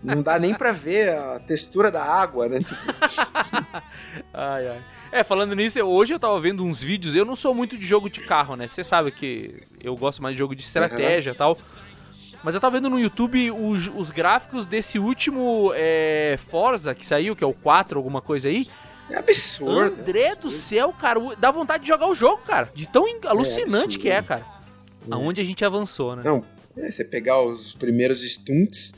Não 0.04 0.22
dá 0.22 0.38
nem 0.38 0.52
pra 0.54 0.70
ver 0.70 1.16
a 1.16 1.38
textura 1.40 1.90
da 1.90 2.02
água, 2.04 2.46
né? 2.48 2.58
Tipo, 2.60 2.76
Ai, 4.32 4.68
ai. 4.68 4.80
É, 5.12 5.22
falando 5.22 5.54
nisso, 5.54 5.78
eu- 5.78 5.88
hoje 5.88 6.12
eu 6.12 6.18
tava 6.18 6.38
vendo 6.40 6.64
uns 6.64 6.82
vídeos, 6.82 7.14
eu 7.14 7.24
não 7.24 7.36
sou 7.36 7.54
muito 7.54 7.76
de 7.76 7.86
jogo 7.86 8.10
de 8.10 8.20
carro, 8.20 8.56
né? 8.56 8.66
Você 8.66 8.82
sabe 8.82 9.10
que 9.12 9.62
eu 9.80 9.96
gosto 9.96 10.20
mais 10.22 10.34
de 10.34 10.38
jogo 10.40 10.54
de 10.56 10.62
estratégia 10.64 11.30
e 11.30 11.34
tal. 11.34 11.56
Mas 12.42 12.54
eu 12.54 12.60
tava 12.60 12.76
vendo 12.76 12.90
no 12.90 12.98
YouTube 12.98 13.50
os, 13.52 13.88
os 13.94 14.10
gráficos 14.10 14.66
desse 14.66 14.98
último 14.98 15.70
é, 15.74 16.36
Forza 16.50 16.94
que 16.94 17.06
saiu, 17.06 17.34
que 17.34 17.42
é 17.42 17.46
o 17.46 17.54
4, 17.54 17.98
alguma 17.98 18.20
coisa 18.20 18.48
aí. 18.48 18.68
é 19.08 19.16
absurdo. 19.16 20.00
André 20.00 20.34
do 20.34 20.50
céu, 20.50 20.92
cara, 20.92 21.18
dá 21.38 21.50
vontade 21.50 21.82
de 21.84 21.88
jogar 21.88 22.08
o 22.08 22.14
jogo, 22.14 22.42
cara. 22.42 22.68
De 22.74 22.86
tão 22.86 23.06
in- 23.08 23.20
alucinante 23.24 23.74
absurdo. 23.76 23.98
que 23.98 24.10
é, 24.10 24.20
cara. 24.20 24.44
Aonde 25.10 25.40
a 25.40 25.44
gente 25.44 25.64
avançou, 25.64 26.16
né? 26.16 26.22
Não, 26.24 26.44
é, 26.76 26.90
você 26.90 27.04
pegar 27.04 27.40
os 27.40 27.72
primeiros 27.74 28.22
stunts. 28.24 28.92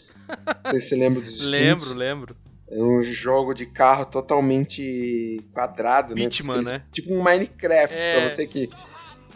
Você 0.65 0.81
se 0.81 0.97
lembra 0.97 1.21
dos 1.21 1.35
stunts? 1.35 1.49
lembro, 1.95 1.97
lembro. 1.99 2.37
É 2.69 2.83
um 2.83 3.01
jogo 3.03 3.55
de 3.55 3.67
carro 3.67 4.07
totalmente 4.07 5.41
quadrado, 5.53 6.15
Pitman, 6.15 6.63
né? 6.63 6.73
né? 6.73 6.83
Tipo 6.91 7.15
um 7.15 7.23
Minecraft, 7.23 7.97
É. 7.97 8.21
pra 8.21 8.31
você 8.31 8.47
que 8.47 8.69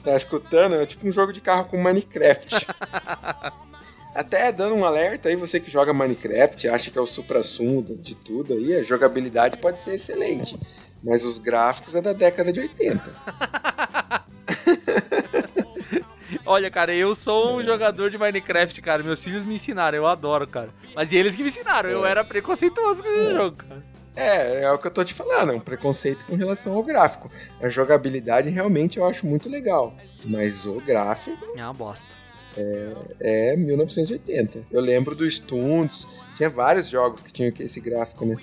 tá 0.03 0.17
escutando, 0.17 0.75
é 0.75 0.85
tipo 0.85 1.07
um 1.07 1.13
jogo 1.13 1.33
de 1.33 1.41
carro 1.41 1.67
com 1.67 1.81
Minecraft. 1.81 2.67
Até 4.15 4.51
dando 4.51 4.75
um 4.75 4.85
alerta 4.85 5.29
aí, 5.29 5.37
você 5.37 5.61
que 5.61 5.71
joga 5.71 5.95
Minecraft, 5.95 6.69
acha 6.69 6.91
que 6.91 6.99
é 6.99 7.01
o 7.01 7.07
supra-sumo 7.07 7.83
de 7.83 8.17
tudo 8.17 8.55
aí, 8.55 8.75
a 8.75 8.83
jogabilidade 8.83 9.59
pode 9.59 9.85
ser 9.85 9.95
excelente. 9.95 10.59
Mas 11.03 11.25
os 11.25 11.39
gráficos 11.39 11.95
é 11.95 12.03
da 12.03 12.13
década 12.13 12.53
de 12.53 12.61
80. 12.61 13.01
Olha, 16.51 16.69
cara, 16.69 16.93
eu 16.93 17.15
sou 17.15 17.51
É. 17.51 17.53
um 17.55 17.65
jogador 17.65 18.11
de 18.11 18.19
Minecraft, 18.19 18.83
cara. 18.83 19.05
Meus 19.05 19.23
filhos 19.23 19.45
me 19.45 19.55
ensinaram, 19.55 19.97
eu 19.97 20.05
adoro, 20.05 20.49
cara. 20.49 20.71
Mas 20.97 21.13
eles 21.13 21.37
que 21.37 21.43
me 21.45 21.49
ensinaram, 21.49 21.89
eu 21.89 22.05
É. 22.05 22.11
era 22.11 22.25
preconceituoso 22.25 23.05
com 23.05 23.09
esse 23.09 23.33
jogo, 23.35 23.57
cara. 23.59 23.85
É, 24.17 24.63
é 24.65 24.73
o 24.73 24.77
que 24.77 24.89
eu 24.89 24.91
tô 24.91 25.05
te 25.05 25.15
falando, 25.15 25.53
é 25.53 25.55
um 25.55 25.61
preconceito 25.61 26.25
com 26.27 26.35
relação 26.35 26.73
ao 26.75 26.83
gráfico. 26.83 27.31
A 27.63 27.69
jogabilidade 27.69 28.51
realmente 28.51 28.99
eu 28.99 29.07
acho 29.07 29.25
muito 29.27 29.49
legal, 29.49 29.95
mas 30.25 30.67
o 30.67 30.81
gráfico 30.81 31.39
É 31.57 31.63
uma 31.63 31.73
bosta. 31.73 32.05
é 33.21 33.55
1980. 33.57 34.65
Eu 34.73 34.81
lembro 34.81 35.15
do 35.15 35.25
Stunts, 35.31 36.05
tinha 36.37 36.51
vários 36.51 36.89
jogos 36.89 37.23
que 37.23 37.33
tinham 37.33 37.53
esse 37.61 37.81
gráfico, 37.81 38.27
né? 38.27 38.35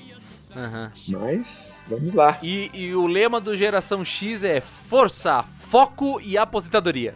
Aham. 0.55 0.91
Mas, 1.09 1.73
vamos 1.87 2.13
lá. 2.13 2.39
E, 2.41 2.71
e 2.73 2.95
o 2.95 3.05
lema 3.05 3.39
do 3.41 3.55
Geração 3.55 4.03
X 4.05 4.43
é 4.43 4.61
força, 4.61 5.43
foco 5.69 6.21
e 6.21 6.37
aposentadoria. 6.37 7.13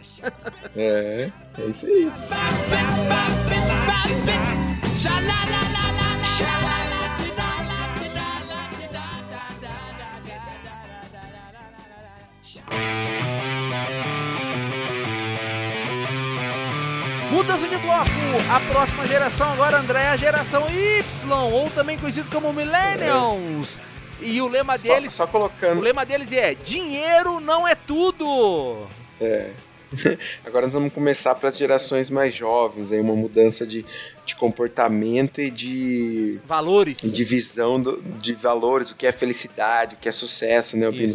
É, 0.76 1.30
é 1.58 1.64
isso 1.66 1.86
aí. 1.86 2.10
Mudança 17.30 17.66
de 17.66 17.76
bloco! 17.78 18.08
A 18.50 18.60
próxima 18.72 19.06
geração 19.06 19.50
agora, 19.52 19.78
André, 19.78 20.02
é 20.02 20.08
a 20.08 20.16
geração 20.16 20.68
Y, 20.68 21.32
ou 21.52 21.70
também 21.70 21.98
conhecido 21.98 22.28
como 22.30 22.52
Millennials. 22.52 23.78
E 24.22 24.40
o 24.40 24.48
lema 24.48 24.78
Só, 24.78 24.94
deles, 24.94 25.12
só 25.12 25.24
o 25.24 25.28
colocando. 25.28 25.80
lema 25.80 26.04
deles 26.06 26.32
é: 26.32 26.54
dinheiro 26.54 27.40
não 27.40 27.66
é 27.66 27.74
tudo. 27.74 28.86
É. 29.20 29.50
Agora 30.44 30.64
nós 30.64 30.72
vamos 30.72 30.92
começar 30.92 31.34
para 31.34 31.50
as 31.50 31.56
gerações 31.58 32.08
mais 32.08 32.34
jovens, 32.34 32.90
aí 32.90 32.98
uma 33.00 33.14
mudança 33.14 33.66
de, 33.66 33.84
de 34.24 34.34
comportamento 34.36 35.38
e 35.38 35.50
de, 35.50 36.40
Valores. 36.46 36.98
de 37.02 37.24
visão 37.24 37.78
do- 37.78 38.00
de 38.18 38.32
valores, 38.34 38.90
o 38.90 38.96
que 38.96 39.06
é 39.06 39.12
felicidade, 39.12 39.94
o 39.94 39.98
que 39.98 40.08
é 40.08 40.12
sucesso, 40.12 40.78
né, 40.78 40.86
Albino? 40.86 41.14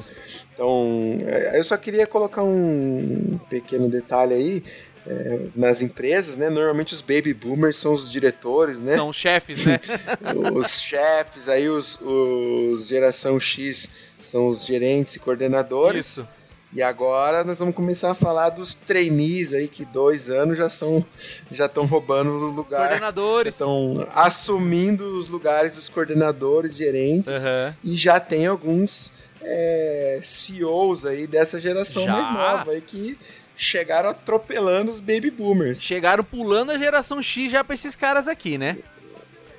Então, 0.53 1.19
é, 1.25 1.57
eu 1.59 1.63
só 1.63 1.75
queria 1.75 2.05
colocar 2.05 2.43
um 2.43 3.39
pequeno 3.49 3.89
detalhe 3.89 4.33
aí. 4.35 4.63
É, 5.07 5.39
nas 5.55 5.81
empresas, 5.81 6.35
né? 6.37 6.49
Normalmente 6.49 6.93
os 6.93 7.01
baby 7.01 7.33
boomers 7.33 7.77
são 7.77 7.93
os 7.93 8.11
diretores, 8.11 8.77
né? 8.79 8.95
São 8.95 9.13
chefes, 9.13 9.65
né? 9.65 9.79
os 10.53 10.81
chefes, 10.81 11.47
aí 11.47 11.69
os, 11.69 11.99
os 12.01 12.87
geração 12.87 13.39
X 13.39 13.91
são 14.19 14.49
os 14.49 14.65
gerentes 14.65 15.15
e 15.15 15.19
coordenadores. 15.19 16.07
Isso. 16.07 16.27
E 16.73 16.81
agora 16.83 17.45
nós 17.45 17.59
vamos 17.59 17.73
começar 17.73 18.11
a 18.11 18.13
falar 18.13 18.49
dos 18.49 18.73
trainees 18.75 19.53
aí 19.53 19.69
que 19.69 19.85
dois 19.85 20.29
anos 20.29 20.57
já 20.57 20.69
são 20.69 21.03
já 21.49 21.65
estão 21.65 21.85
roubando 21.85 22.29
o 22.29 22.51
lugar, 22.51 22.89
Coordenadores. 22.89 23.53
estão 23.53 24.05
assumindo 24.13 25.17
os 25.17 25.29
lugares 25.29 25.71
dos 25.71 25.87
coordenadores, 25.87 26.75
gerentes 26.75 27.45
Aham. 27.45 27.73
e 27.81 27.95
já 27.95 28.19
tem 28.19 28.45
alguns 28.45 29.13
é, 29.41 30.19
CEOs 30.21 31.05
aí 31.05 31.25
dessa 31.25 31.57
geração 31.57 32.03
Já? 32.03 32.11
mais 32.11 32.33
nova 32.33 32.71
aí 32.71 32.81
que 32.81 33.17
chegaram 33.57 34.09
atropelando 34.09 34.91
os 34.91 34.99
baby 34.99 35.29
boomers. 35.31 35.81
Chegaram 35.81 36.23
pulando 36.23 36.71
a 36.71 36.77
geração 36.77 37.21
X 37.21 37.51
já 37.51 37.63
pra 37.63 37.73
esses 37.73 37.95
caras 37.95 38.27
aqui, 38.27 38.57
né? 38.57 38.77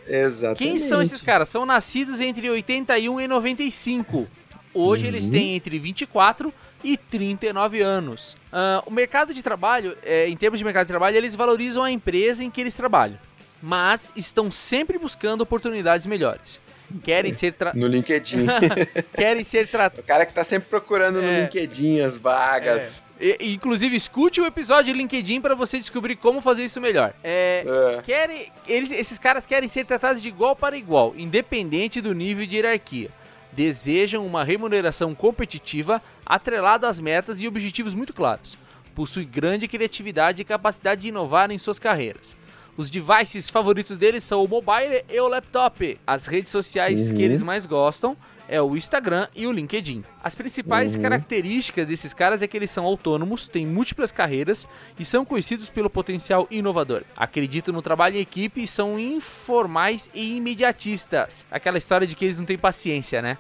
Exatamente. 0.07 0.59
Quem 0.59 0.79
são 0.79 1.03
esses 1.03 1.21
caras? 1.21 1.49
São 1.49 1.67
nascidos 1.67 2.21
entre 2.21 2.49
81 2.49 3.21
e 3.21 3.29
95. 3.29 4.27
Hoje 4.73 5.03
Uhum. 5.05 5.09
eles 5.09 5.29
têm 5.29 5.55
entre 5.55 5.79
24 5.79 6.53
e 6.83 6.97
39 6.97 7.81
anos. 7.83 8.37
Ah, 8.53 8.83
o 8.87 8.91
mercado 8.91 9.35
de 9.35 9.43
trabalho, 9.43 9.97
é, 10.03 10.29
em 10.29 10.37
termos 10.37 10.59
de 10.59 10.65
mercado 10.65 10.87
de 10.87 10.93
trabalho, 10.93 11.17
eles 11.17 11.35
valorizam 11.35 11.83
a 11.83 11.91
empresa 11.91 12.43
em 12.45 12.51
que 12.51 12.61
eles 12.61 12.75
trabalham, 12.75 13.19
mas 13.61 14.13
estão 14.17 14.51
sempre 14.51 14.97
buscando 14.99 15.41
oportunidades 15.43 16.07
melhores. 16.07 16.61
Querem 17.03 17.35
ser, 17.35 17.53
tra- 17.53 17.75
No 17.75 17.87
LinkedIn. 17.87 18.47
querem 19.15 19.45
ser 19.45 19.67
tratados. 19.69 20.03
o 20.03 20.07
cara 20.07 20.25
que 20.25 20.33
tá 20.33 20.43
sempre 20.43 20.71
procurando 20.71 21.21
no 21.21 21.29
É. 21.29 21.43
LinkedIn 21.43 22.01
as 22.01 22.17
vagas. 22.17 23.03
Inclusive, 23.41 23.97
escute 23.97 24.41
o 24.41 24.47
episódio 24.47 24.93
de 24.93 24.99
LinkedIn 24.99 25.41
para 25.41 25.55
você 25.55 25.79
descobrir 25.79 26.17
como 26.17 26.41
fazer 26.41 26.65
isso 26.65 26.81
melhor. 26.81 27.13
É, 27.23 27.65
É. 27.99 28.03
querem, 28.03 28.53
eles, 28.67 28.93
esses 28.93 29.19
caras 29.19 29.45
querem 29.47 29.69
ser 29.69 29.85
tratados 29.85 30.23
de 30.23 30.29
igual 30.29 30.55
para 30.55 30.77
igual, 30.77 31.15
independente 31.17 32.01
do 32.01 32.15
nível 32.15 32.47
de 32.47 32.57
hierarquia. 32.57 33.11
Desejam 33.53 34.25
uma 34.25 34.45
remuneração 34.45 35.15
competitiva 35.15 36.01
atrelada 36.25 36.89
às 36.89 37.01
metas 37.01 37.43
e 37.43 37.49
objetivos 37.49 37.93
muito 37.95 38.13
claros. 38.13 38.57
Possui 38.95 39.25
grande 39.25 39.67
criatividade 39.67 40.43
e 40.43 40.45
capacidade 40.45 41.03
de 41.03 41.09
inovar 41.09 41.51
em 41.51 41.59
suas 41.59 41.79
carreiras. 41.79 42.37
Os 42.77 42.89
devices 42.89 43.51
favoritos 43.51 43.97
deles 43.97 44.23
são 44.23 44.45
o 44.45 44.49
mobile 44.49 45.05
e 45.09 45.19
o 45.19 45.27
laptop. 45.27 45.99
As 46.07 46.27
redes 46.29 46.53
sociais 46.53 47.11
que 47.11 47.23
eles 47.23 47.43
mais 47.43 47.67
gostam 47.67 48.17
é 48.49 48.61
o 48.61 48.77
Instagram 48.77 49.29
e 49.37 49.47
o 49.47 49.53
LinkedIn. 49.53 50.03
As 50.23 50.35
principais 50.35 50.97
características 50.97 51.87
desses 51.87 52.15
caras 52.15 52.43
é 52.43 52.47
que 52.49 52.57
eles 52.57 52.71
são 52.71 52.85
autônomos, 52.85 53.47
têm 53.47 53.67
múltiplas 53.67 54.11
carreiras 54.11 54.67
e 54.99 55.05
são 55.05 55.25
conhecidos 55.25 55.71
pelo 55.71 55.91
potencial 55.91 56.49
inovador. 56.51 57.05
Acreditam 57.17 57.75
no 57.75 57.83
trabalho 57.83 58.17
em 58.17 58.21
equipe 58.21 58.63
e 58.63 58.67
são 58.67 58.99
informais 58.99 60.11
e 60.15 60.37
imediatistas. 60.37 61.47
Aquela 61.51 61.79
história 61.79 62.07
de 62.07 62.17
que 62.17 62.25
eles 62.25 62.39
não 62.39 62.47
têm 62.47 62.59
paciência, 62.59 63.21
né? 63.21 63.39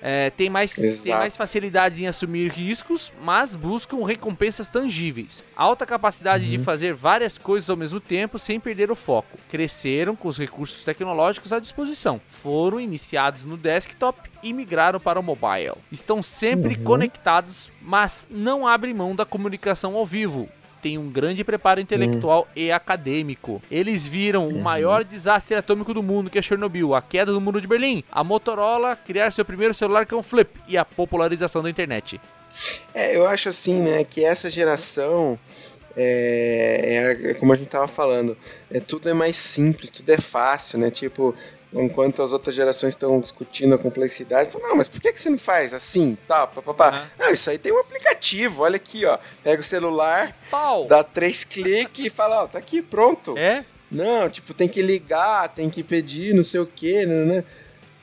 É, 0.00 0.30
tem, 0.30 0.48
mais, 0.48 0.74
tem 0.74 1.12
mais 1.12 1.36
facilidades 1.36 1.98
em 1.98 2.06
assumir 2.06 2.50
riscos, 2.50 3.12
mas 3.20 3.56
buscam 3.56 4.04
recompensas 4.04 4.68
tangíveis. 4.68 5.44
Alta 5.56 5.84
capacidade 5.84 6.48
de 6.48 6.58
fazer 6.58 6.94
várias 6.94 7.36
coisas 7.36 7.68
ao 7.68 7.76
mesmo 7.76 8.00
tempo 8.00 8.38
sem 8.38 8.60
perder 8.60 8.90
o 8.90 8.96
foco. 8.96 9.38
Cresceram 9.50 10.14
com 10.14 10.28
os 10.28 10.38
recursos 10.38 10.84
tecnológicos 10.84 11.52
à 11.52 11.58
disposição. 11.58 12.20
Foram 12.28 12.80
iniciados 12.80 13.44
no 13.44 13.56
desktop 13.56 14.18
e 14.42 14.52
migraram 14.52 15.00
para 15.00 15.18
o 15.18 15.22
mobile. 15.22 15.76
Estão 15.90 16.22
sempre 16.22 16.76
conectados, 16.76 17.70
mas 17.82 18.26
não 18.30 18.66
abrem 18.66 18.94
mão 18.94 19.14
da 19.14 19.24
comunicação 19.24 19.96
ao 19.96 20.06
vivo 20.06 20.48
tem 20.82 20.96
um 20.98 21.10
grande 21.10 21.42
preparo 21.44 21.80
intelectual 21.80 22.46
e 22.54 22.70
acadêmico. 22.70 23.60
Eles 23.70 24.06
viram 24.06 24.48
o 24.48 24.60
maior 24.62 25.04
desastre 25.04 25.54
atômico 25.54 25.92
do 25.94 26.02
mundo, 26.02 26.30
que 26.30 26.38
é 26.38 26.42
Chernobyl, 26.42 26.94
a 26.94 27.02
queda 27.02 27.32
do 27.32 27.40
muro 27.40 27.60
de 27.60 27.66
Berlim, 27.66 28.02
a 28.10 28.22
Motorola 28.24 28.96
criar 28.96 29.30
seu 29.32 29.44
primeiro 29.44 29.74
celular 29.74 30.06
que 30.06 30.14
é 30.14 30.16
um 30.16 30.22
flip 30.22 30.50
e 30.68 30.76
a 30.78 30.84
popularização 30.84 31.62
da 31.62 31.70
internet. 31.70 32.20
É, 32.94 33.16
eu 33.16 33.26
acho 33.26 33.48
assim, 33.48 33.80
né, 33.80 34.04
que 34.04 34.24
essa 34.24 34.48
geração 34.50 35.38
é, 35.96 37.16
é- 37.26 37.30
é 37.30 37.34
como 37.34 37.52
a 37.52 37.56
gente 37.56 37.68
tava 37.68 37.88
falando, 37.88 38.36
é, 38.70 38.78
tudo 38.80 39.08
é 39.08 39.12
mais 39.14 39.36
simples, 39.36 39.90
tudo 39.90 40.08
é 40.10 40.18
fácil, 40.18 40.78
né? 40.78 40.90
Tipo, 40.90 41.34
enquanto 41.72 42.22
as 42.22 42.32
outras 42.32 42.54
gerações 42.54 42.94
estão 42.94 43.20
discutindo 43.20 43.74
a 43.74 43.78
complexidade, 43.78 44.50
falam, 44.50 44.68
não, 44.68 44.76
mas 44.76 44.88
por 44.88 45.00
que, 45.00 45.12
que 45.12 45.20
você 45.20 45.28
não 45.30 45.38
faz 45.38 45.74
assim, 45.74 46.16
tal, 46.26 46.48
papapá? 46.48 46.88
Aham. 46.88 47.10
Não, 47.18 47.30
isso 47.30 47.50
aí 47.50 47.58
tem 47.58 47.72
um 47.72 47.78
aplicativo, 47.80 48.62
olha 48.62 48.76
aqui, 48.76 49.04
ó. 49.04 49.18
Pega 49.42 49.60
o 49.60 49.64
celular, 49.64 50.34
Pau! 50.50 50.86
dá 50.86 51.02
três 51.04 51.44
cliques 51.44 52.06
e 52.06 52.10
fala, 52.10 52.44
ó, 52.44 52.46
tá 52.46 52.58
aqui, 52.58 52.80
pronto. 52.80 53.36
É? 53.36 53.64
Não, 53.90 54.28
tipo, 54.28 54.52
tem 54.54 54.68
que 54.68 54.82
ligar, 54.82 55.48
tem 55.50 55.68
que 55.70 55.82
pedir, 55.82 56.34
não 56.34 56.44
sei 56.44 56.60
o 56.60 56.66
quê, 56.66 57.04
né? 57.06 57.24
né. 57.24 57.44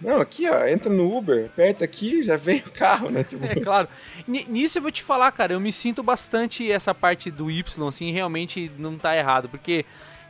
Não, 0.02 0.20
aqui, 0.20 0.48
ó, 0.50 0.66
entra 0.68 0.92
no 0.92 1.16
Uber, 1.16 1.46
aperta 1.46 1.86
aqui, 1.86 2.22
já 2.22 2.36
vem 2.36 2.58
o 2.58 2.72
carro, 2.72 3.10
né? 3.10 3.24
Tipo, 3.24 3.46
É 3.50 3.56
claro. 3.56 3.88
Ni- 4.28 4.46
Nisso 4.50 4.78
eu 4.78 4.82
vou 4.82 4.92
te 4.92 5.02
falar, 5.02 5.32
cara, 5.32 5.54
eu 5.54 5.60
me 5.60 5.72
sinto 5.72 6.04
bastante 6.04 6.70
essa 6.72 6.94
parte 6.94 7.32
do 7.32 7.50
Y, 7.50 7.88
assim, 7.88 8.12
realmente 8.12 8.72
não 8.78 8.98
tá 8.98 9.16
errado, 9.16 9.48
porque 9.50 9.86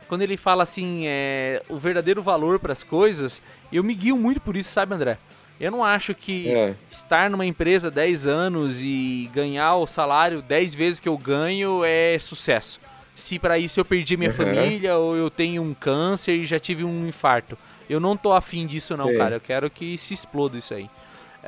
quando 0.08 0.22
ele 0.22 0.36
fala 0.36 0.62
assim, 0.62 1.02
é, 1.06 1.62
o 1.68 1.76
verdadeiro 1.76 2.22
valor 2.22 2.58
pras 2.58 2.82
coisas, 2.84 3.42
eu 3.72 3.82
me 3.84 3.94
guio 3.94 4.16
muito 4.16 4.40
por 4.40 4.56
isso, 4.56 4.70
sabe, 4.70 4.94
André? 4.94 5.18
Eu 5.58 5.70
não 5.70 5.82
acho 5.82 6.14
que 6.14 6.48
É. 6.48 6.74
estar 6.90 7.30
numa 7.30 7.46
empresa 7.46 7.90
10 7.90 8.26
anos 8.26 8.80
e 8.82 9.30
ganhar 9.32 9.74
o 9.76 9.86
salário 9.86 10.42
10 10.42 10.74
vezes 10.74 11.00
que 11.00 11.08
eu 11.08 11.16
ganho 11.16 11.82
é 11.84 12.18
sucesso. 12.18 12.78
Se 13.14 13.38
para 13.38 13.58
isso 13.58 13.80
eu 13.80 13.84
perdi 13.84 14.16
minha 14.18 14.28
Uhum. 14.30 14.36
família 14.36 14.96
ou 14.98 15.16
eu 15.16 15.30
tenho 15.30 15.62
um 15.62 15.72
câncer 15.72 16.36
e 16.36 16.44
já 16.44 16.58
tive 16.58 16.84
um 16.84 17.08
infarto. 17.08 17.56
Eu 17.88 17.98
não 17.98 18.16
tô 18.16 18.32
afim 18.34 18.66
disso 18.66 18.94
não, 18.96 19.06
Sei. 19.06 19.16
cara. 19.16 19.36
Eu 19.36 19.40
quero 19.40 19.70
que 19.70 19.96
se 19.96 20.12
exploda 20.12 20.58
isso 20.58 20.74
aí. 20.74 20.90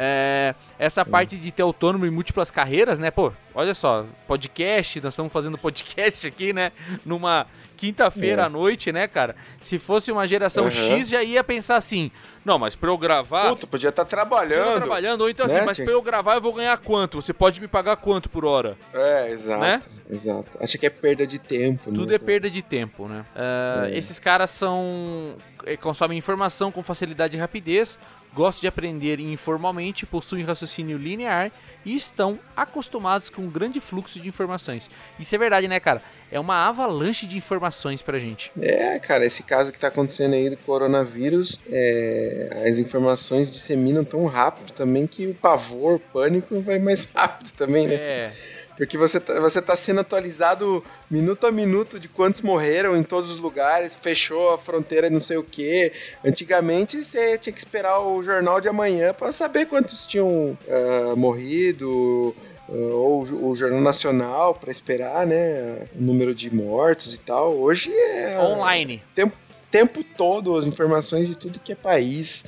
É, 0.00 0.54
essa 0.78 1.04
parte 1.04 1.36
de 1.36 1.50
ter 1.50 1.62
autônomo 1.62 2.06
em 2.06 2.10
múltiplas 2.10 2.52
carreiras, 2.52 3.00
né? 3.00 3.10
Pô, 3.10 3.32
olha 3.52 3.74
só, 3.74 4.06
podcast, 4.28 5.00
nós 5.00 5.12
estamos 5.12 5.32
fazendo 5.32 5.58
podcast 5.58 6.28
aqui, 6.28 6.52
né? 6.52 6.70
Numa 7.04 7.46
quinta-feira 7.76 8.42
É. 8.42 8.44
à 8.44 8.48
noite, 8.48 8.92
né, 8.92 9.08
cara? 9.08 9.34
Se 9.60 9.76
fosse 9.76 10.12
uma 10.12 10.24
geração 10.26 10.64
Uhum. 10.64 10.70
X, 10.70 11.08
já 11.08 11.20
ia 11.22 11.42
pensar 11.42 11.74
assim: 11.76 12.12
não, 12.44 12.58
mas 12.60 12.76
pra 12.76 12.90
eu 12.90 12.96
gravar. 12.98 13.48
puta, 13.50 13.66
podia 13.66 13.88
estar 13.88 14.04
tô 14.04 14.10
trabalhando. 14.10 14.76
trabalhando, 14.76 15.22
ou 15.22 15.30
então 15.30 15.46
né, 15.48 15.56
assim, 15.56 15.66
mas 15.66 15.78
pra 15.80 15.90
eu 15.92 16.00
gravar 16.02 16.36
eu 16.36 16.40
vou 16.40 16.52
ganhar 16.52 16.76
quanto? 16.78 17.20
Você 17.20 17.32
pode 17.32 17.60
me 17.60 17.66
pagar 17.66 17.96
quanto 17.96 18.30
por 18.30 18.44
hora? 18.44 18.76
É, 18.94 19.30
exato, 19.30 19.60
Né? 19.60 19.80
exato. 20.10 20.58
Acha 20.62 20.78
que 20.78 20.86
é 20.86 20.90
perda 20.90 21.26
de 21.26 21.40
tempo, 21.40 21.90
Tudo 21.90 22.06
né? 22.06 22.14
é 22.14 22.18
perda 22.18 22.48
de 22.48 22.62
tempo, 22.62 23.08
né? 23.08 23.24
Ah, 23.34 23.88
É. 23.90 23.98
Esses 23.98 24.20
caras 24.20 24.50
são. 24.52 25.36
eh, 25.66 25.76
consomem 25.76 26.16
informação 26.16 26.70
com 26.70 26.82
facilidade 26.84 27.36
e 27.36 27.40
rapidez, 27.40 27.98
gostam 28.34 28.62
de 28.62 28.66
aprender 28.68 29.20
informalmente, 29.20 30.06
possuem 30.06 30.44
raciocínio 30.44 30.98
linear 30.98 31.50
e 31.84 31.94
estão 31.94 32.38
acostumados 32.56 33.28
com 33.28 33.42
um 33.42 33.50
grande 33.50 33.80
fluxo 33.80 34.20
de 34.20 34.28
informações. 34.28 34.90
Isso 35.18 35.34
é 35.34 35.38
verdade, 35.38 35.68
né, 35.68 35.80
cara? 35.80 36.02
É 36.30 36.38
uma 36.38 36.68
avalanche 36.68 37.26
de 37.26 37.36
informações 37.36 38.02
pra 38.02 38.18
gente. 38.18 38.52
É, 38.60 38.98
cara, 38.98 39.24
esse 39.24 39.42
caso 39.42 39.72
que 39.72 39.78
tá 39.78 39.88
acontecendo 39.88 40.34
aí 40.34 40.50
do 40.50 40.56
coronavírus, 40.58 41.60
é, 41.70 42.64
as 42.68 42.78
informações 42.78 43.50
disseminam 43.50 44.04
tão 44.04 44.26
rápido 44.26 44.72
também 44.72 45.06
que 45.06 45.26
o 45.26 45.34
pavor, 45.34 45.94
o 45.94 45.98
pânico 45.98 46.60
vai 46.60 46.78
mais 46.78 47.08
rápido 47.14 47.50
também, 47.52 47.86
né? 47.88 47.94
É. 47.94 48.32
Porque 48.78 48.96
você 48.96 49.18
tá, 49.18 49.40
você 49.40 49.60
tá 49.60 49.74
sendo 49.74 49.98
atualizado 50.00 50.84
minuto 51.10 51.48
a 51.48 51.50
minuto 51.50 51.98
de 51.98 52.06
quantos 52.06 52.42
morreram 52.42 52.96
em 52.96 53.02
todos 53.02 53.28
os 53.28 53.40
lugares, 53.40 53.98
fechou 54.00 54.54
a 54.54 54.58
fronteira 54.58 55.10
não 55.10 55.20
sei 55.20 55.36
o 55.36 55.42
que. 55.42 55.92
Antigamente 56.24 57.02
você 57.02 57.36
tinha 57.36 57.52
que 57.52 57.58
esperar 57.58 57.98
o 57.98 58.22
jornal 58.22 58.60
de 58.60 58.68
amanhã 58.68 59.12
para 59.12 59.32
saber 59.32 59.66
quantos 59.66 60.06
tinham 60.06 60.56
uh, 60.68 61.16
morrido, 61.16 62.32
uh, 62.68 62.92
ou 62.92 63.22
o 63.50 63.56
Jornal 63.56 63.80
Nacional 63.80 64.54
para 64.54 64.70
esperar, 64.70 65.26
né, 65.26 65.88
o 65.98 66.00
número 66.00 66.32
de 66.32 66.54
mortos 66.54 67.12
e 67.12 67.18
tal. 67.18 67.56
Hoje 67.56 67.92
é 67.92 68.38
online. 68.38 69.02
Tempo, 69.12 69.36
tempo 69.72 70.04
todo 70.04 70.56
as 70.56 70.66
informações 70.66 71.26
de 71.26 71.34
tudo 71.34 71.58
que 71.58 71.72
é 71.72 71.74
país. 71.74 72.44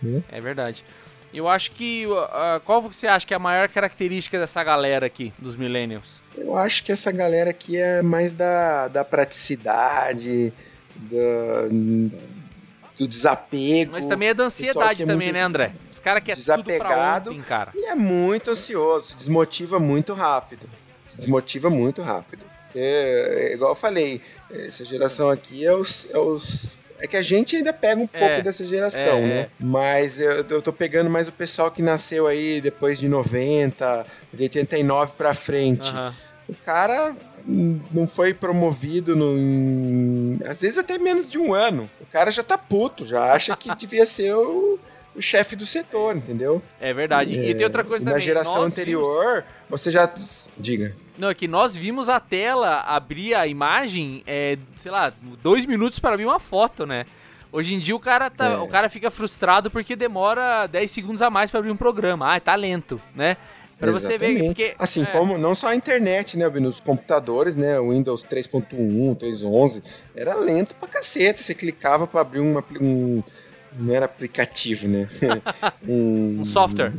Né? 0.00 0.22
É 0.30 0.40
verdade. 0.40 0.84
Eu 1.34 1.48
acho 1.48 1.72
que. 1.72 2.06
Uh, 2.06 2.60
qual 2.64 2.80
você 2.80 3.08
acha 3.08 3.26
que 3.26 3.34
é 3.34 3.36
a 3.36 3.40
maior 3.40 3.68
característica 3.68 4.38
dessa 4.38 4.62
galera 4.62 5.04
aqui, 5.04 5.32
dos 5.38 5.56
Millennials? 5.56 6.22
Eu 6.36 6.56
acho 6.56 6.84
que 6.84 6.92
essa 6.92 7.10
galera 7.10 7.50
aqui 7.50 7.76
é 7.76 8.00
mais 8.02 8.32
da, 8.32 8.86
da 8.86 9.04
praticidade, 9.04 10.52
da, 10.94 11.68
do 12.96 13.08
desapego. 13.08 13.92
Mas 13.92 14.06
também 14.06 14.28
é 14.28 14.34
da 14.34 14.44
ansiedade 14.44 15.02
é 15.02 15.06
também, 15.06 15.32
né, 15.32 15.42
André? 15.42 15.72
Os 15.90 15.98
caras 15.98 16.22
querem 16.22 16.42
tudo 16.42 16.64
pra 16.78 17.16
ontem, 17.16 17.42
cara. 17.42 17.72
E 17.74 17.84
é 17.84 17.94
muito 17.96 18.52
ansioso, 18.52 19.08
se 19.08 19.16
desmotiva 19.16 19.80
muito 19.80 20.14
rápido. 20.14 20.68
Se 21.08 21.16
desmotiva 21.16 21.68
muito 21.68 22.00
rápido. 22.00 22.44
Você, 22.68 23.52
igual 23.54 23.72
eu 23.72 23.76
falei, 23.76 24.20
essa 24.50 24.84
geração 24.84 25.30
aqui 25.30 25.64
é 25.64 25.72
os, 25.72 26.08
é 26.12 26.18
os 26.18 26.78
é 27.04 27.06
que 27.06 27.16
a 27.16 27.22
gente 27.22 27.54
ainda 27.54 27.72
pega 27.72 28.00
um 28.00 28.06
pouco 28.06 28.24
é, 28.24 28.42
dessa 28.42 28.64
geração, 28.64 29.18
é, 29.18 29.20
né? 29.20 29.40
É. 29.40 29.48
Mas 29.60 30.18
eu, 30.18 30.44
eu 30.48 30.62
tô 30.62 30.72
pegando 30.72 31.10
mais 31.10 31.28
o 31.28 31.32
pessoal 31.32 31.70
que 31.70 31.82
nasceu 31.82 32.26
aí 32.26 32.60
depois 32.62 32.98
de 32.98 33.08
90, 33.08 34.06
de 34.32 34.42
89 34.44 35.12
pra 35.16 35.34
frente. 35.34 35.90
Uhum. 35.90 36.12
O 36.48 36.54
cara 36.64 37.14
não 37.46 38.08
foi 38.08 38.32
promovido 38.32 39.14
no, 39.14 40.38
às 40.46 40.62
vezes 40.62 40.78
até 40.78 40.98
menos 40.98 41.30
de 41.30 41.38
um 41.38 41.52
ano. 41.52 41.90
O 42.00 42.06
cara 42.06 42.30
já 42.30 42.42
tá 42.42 42.56
puto, 42.56 43.04
já 43.04 43.32
acha 43.32 43.54
que 43.54 43.72
devia 43.76 44.06
ser 44.06 44.34
o, 44.34 44.78
o 45.14 45.20
chefe 45.20 45.54
do 45.54 45.66
setor, 45.66 46.16
entendeu? 46.16 46.62
É 46.80 46.94
verdade. 46.94 47.38
É, 47.38 47.50
e 47.50 47.54
tem 47.54 47.64
outra 47.66 47.84
coisa 47.84 48.02
também. 48.02 48.18
Na 48.18 48.24
geração 48.24 48.56
Nós 48.56 48.72
anterior, 48.72 49.44
vimos... 49.68 49.82
você 49.82 49.90
já. 49.90 50.10
Diga. 50.56 50.94
Não, 51.16 51.28
é 51.28 51.34
que 51.34 51.46
nós 51.46 51.76
vimos 51.76 52.08
a 52.08 52.18
tela 52.18 52.80
abrir 52.80 53.34
a 53.34 53.46
imagem, 53.46 54.22
é, 54.26 54.58
sei 54.76 54.90
lá, 54.90 55.12
dois 55.42 55.64
minutos 55.64 55.98
para 55.98 56.14
abrir 56.14 56.24
uma 56.24 56.40
foto, 56.40 56.84
né? 56.84 57.06
Hoje 57.52 57.72
em 57.72 57.78
dia 57.78 57.94
o 57.94 58.00
cara, 58.00 58.28
tá, 58.30 58.46
é. 58.46 58.56
o 58.56 58.66
cara 58.66 58.88
fica 58.88 59.12
frustrado 59.12 59.70
porque 59.70 59.94
demora 59.94 60.66
10 60.66 60.90
segundos 60.90 61.22
a 61.22 61.30
mais 61.30 61.52
para 61.52 61.60
abrir 61.60 61.70
um 61.70 61.76
programa. 61.76 62.34
Ah, 62.34 62.40
tá 62.40 62.56
lento, 62.56 63.00
né? 63.14 63.36
Pra 63.78 63.92
você 63.92 64.18
ver, 64.18 64.42
porque... 64.42 64.74
Assim, 64.76 65.02
é. 65.02 65.06
como 65.06 65.38
não 65.38 65.54
só 65.54 65.68
a 65.68 65.76
internet, 65.76 66.36
né, 66.36 66.48
nos 66.48 66.80
computadores, 66.80 67.54
né, 67.56 67.78
o 67.78 67.90
Windows 67.90 68.24
3.1, 68.24 69.16
3.11, 69.16 69.82
era 70.16 70.34
lento 70.34 70.74
pra 70.74 70.88
caceta. 70.88 71.42
Você 71.42 71.54
clicava 71.54 72.08
para 72.08 72.22
abrir 72.22 72.40
uma, 72.40 72.64
um... 72.80 73.22
Não 73.76 73.94
era 73.94 74.06
aplicativo, 74.06 74.88
né? 74.88 75.08
um, 75.86 76.40
um 76.40 76.44
software. 76.44 76.92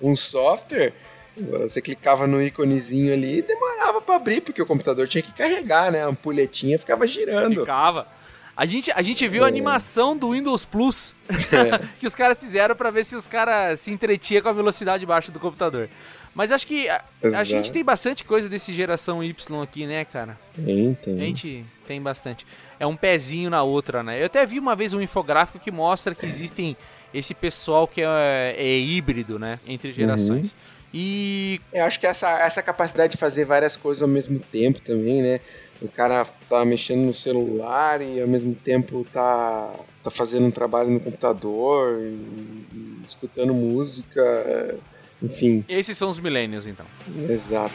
Um 0.00 0.14
software 0.14 0.92
você 1.36 1.80
clicava 1.80 2.26
no 2.26 2.42
íconezinho 2.42 3.12
ali 3.12 3.38
e 3.38 3.42
demorava 3.42 4.00
para 4.00 4.16
abrir, 4.16 4.40
porque 4.40 4.60
o 4.60 4.66
computador 4.66 5.08
tinha 5.08 5.22
que 5.22 5.32
carregar, 5.32 5.90
né? 5.90 6.02
A 6.02 6.08
ampulhetinha 6.08 6.78
ficava 6.78 7.06
girando. 7.06 7.60
Ficava. 7.60 8.06
A 8.54 8.66
gente, 8.66 8.92
a 8.92 9.00
gente 9.00 9.26
viu 9.26 9.42
é. 9.42 9.46
a 9.46 9.48
animação 9.48 10.14
do 10.14 10.32
Windows 10.32 10.64
Plus 10.64 11.14
é. 11.30 11.86
que 11.98 12.06
os 12.06 12.14
caras 12.14 12.38
fizeram 12.38 12.76
para 12.76 12.90
ver 12.90 13.04
se 13.04 13.16
os 13.16 13.26
caras 13.26 13.80
se 13.80 13.90
entretiam 13.90 14.42
com 14.42 14.48
a 14.50 14.52
velocidade 14.52 15.06
baixa 15.06 15.32
do 15.32 15.40
computador. 15.40 15.88
Mas 16.34 16.52
acho 16.52 16.66
que 16.66 16.88
a, 16.88 17.02
a, 17.22 17.44
gente 17.44 17.72
tem 17.72 17.84
bastante 17.84 18.24
coisa 18.24 18.48
desse 18.48 18.72
geração 18.72 19.22
Y 19.22 19.62
aqui, 19.62 19.86
né, 19.86 20.04
cara? 20.04 20.38
Tem, 20.54 20.94
tem. 20.94 21.20
A 21.20 21.24
gente 21.24 21.64
tem 21.86 22.00
bastante. 22.00 22.46
É 22.78 22.86
um 22.86 22.96
pezinho 22.96 23.50
na 23.50 23.62
outra, 23.62 24.02
né? 24.02 24.20
Eu 24.20 24.26
até 24.26 24.44
vi 24.44 24.58
uma 24.58 24.76
vez 24.76 24.92
um 24.92 25.00
infográfico 25.00 25.58
que 25.58 25.70
mostra 25.70 26.14
que 26.14 26.26
existem 26.26 26.76
esse 27.12 27.34
pessoal 27.34 27.86
que 27.86 28.02
é, 28.02 28.54
é 28.56 28.78
híbrido, 28.78 29.38
né? 29.38 29.58
Entre 29.66 29.92
gerações. 29.92 30.50
Uhum. 30.50 30.71
E. 30.92 31.60
Eu 31.72 31.84
acho 31.84 31.98
que 31.98 32.06
essa, 32.06 32.28
essa 32.40 32.62
capacidade 32.62 33.12
de 33.12 33.18
fazer 33.18 33.44
várias 33.44 33.76
coisas 33.76 34.02
ao 34.02 34.08
mesmo 34.08 34.38
tempo 34.38 34.80
também, 34.80 35.22
né? 35.22 35.40
O 35.80 35.88
cara 35.88 36.24
tá 36.48 36.64
mexendo 36.64 37.00
no 37.00 37.14
celular 37.14 38.00
e 38.00 38.20
ao 38.20 38.28
mesmo 38.28 38.54
tempo 38.54 39.04
tá, 39.12 39.74
tá 40.04 40.10
fazendo 40.10 40.46
um 40.46 40.50
trabalho 40.50 40.90
no 40.90 41.00
computador, 41.00 41.98
e, 42.00 42.04
e 42.04 43.02
escutando 43.04 43.52
música, 43.52 44.76
enfim. 45.20 45.64
Esses 45.68 45.98
são 45.98 46.08
os 46.08 46.20
millennials, 46.20 46.66
então. 46.66 46.86
Exato. 47.28 47.74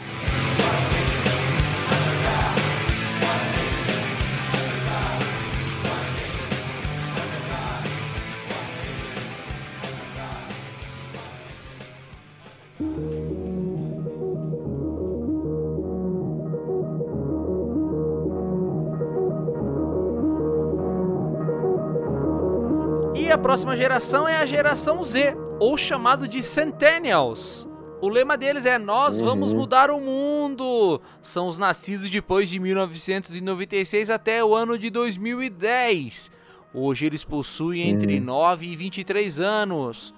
Próxima 23.68 23.76
geração 23.76 24.26
é 24.28 24.36
a 24.36 24.46
geração 24.46 25.02
Z, 25.02 25.36
ou 25.60 25.76
chamado 25.76 26.26
de 26.26 26.42
Centennials. 26.42 27.68
O 28.00 28.08
lema 28.08 28.36
deles 28.36 28.64
é 28.64 28.78
Nós 28.78 29.20
uhum. 29.20 29.26
vamos 29.26 29.52
mudar 29.52 29.90
o 29.90 30.00
mundo. 30.00 31.00
São 31.20 31.48
os 31.48 31.58
nascidos 31.58 32.08
depois 32.08 32.48
de 32.48 32.58
1996 32.58 34.10
até 34.10 34.42
o 34.42 34.54
ano 34.54 34.78
de 34.78 34.88
2010. 34.88 36.30
Hoje 36.72 37.04
eles 37.04 37.24
possuem 37.24 37.90
entre 37.90 38.18
uhum. 38.18 38.24
9 38.24 38.66
e 38.66 38.76
23 38.76 39.40
anos. 39.40 40.14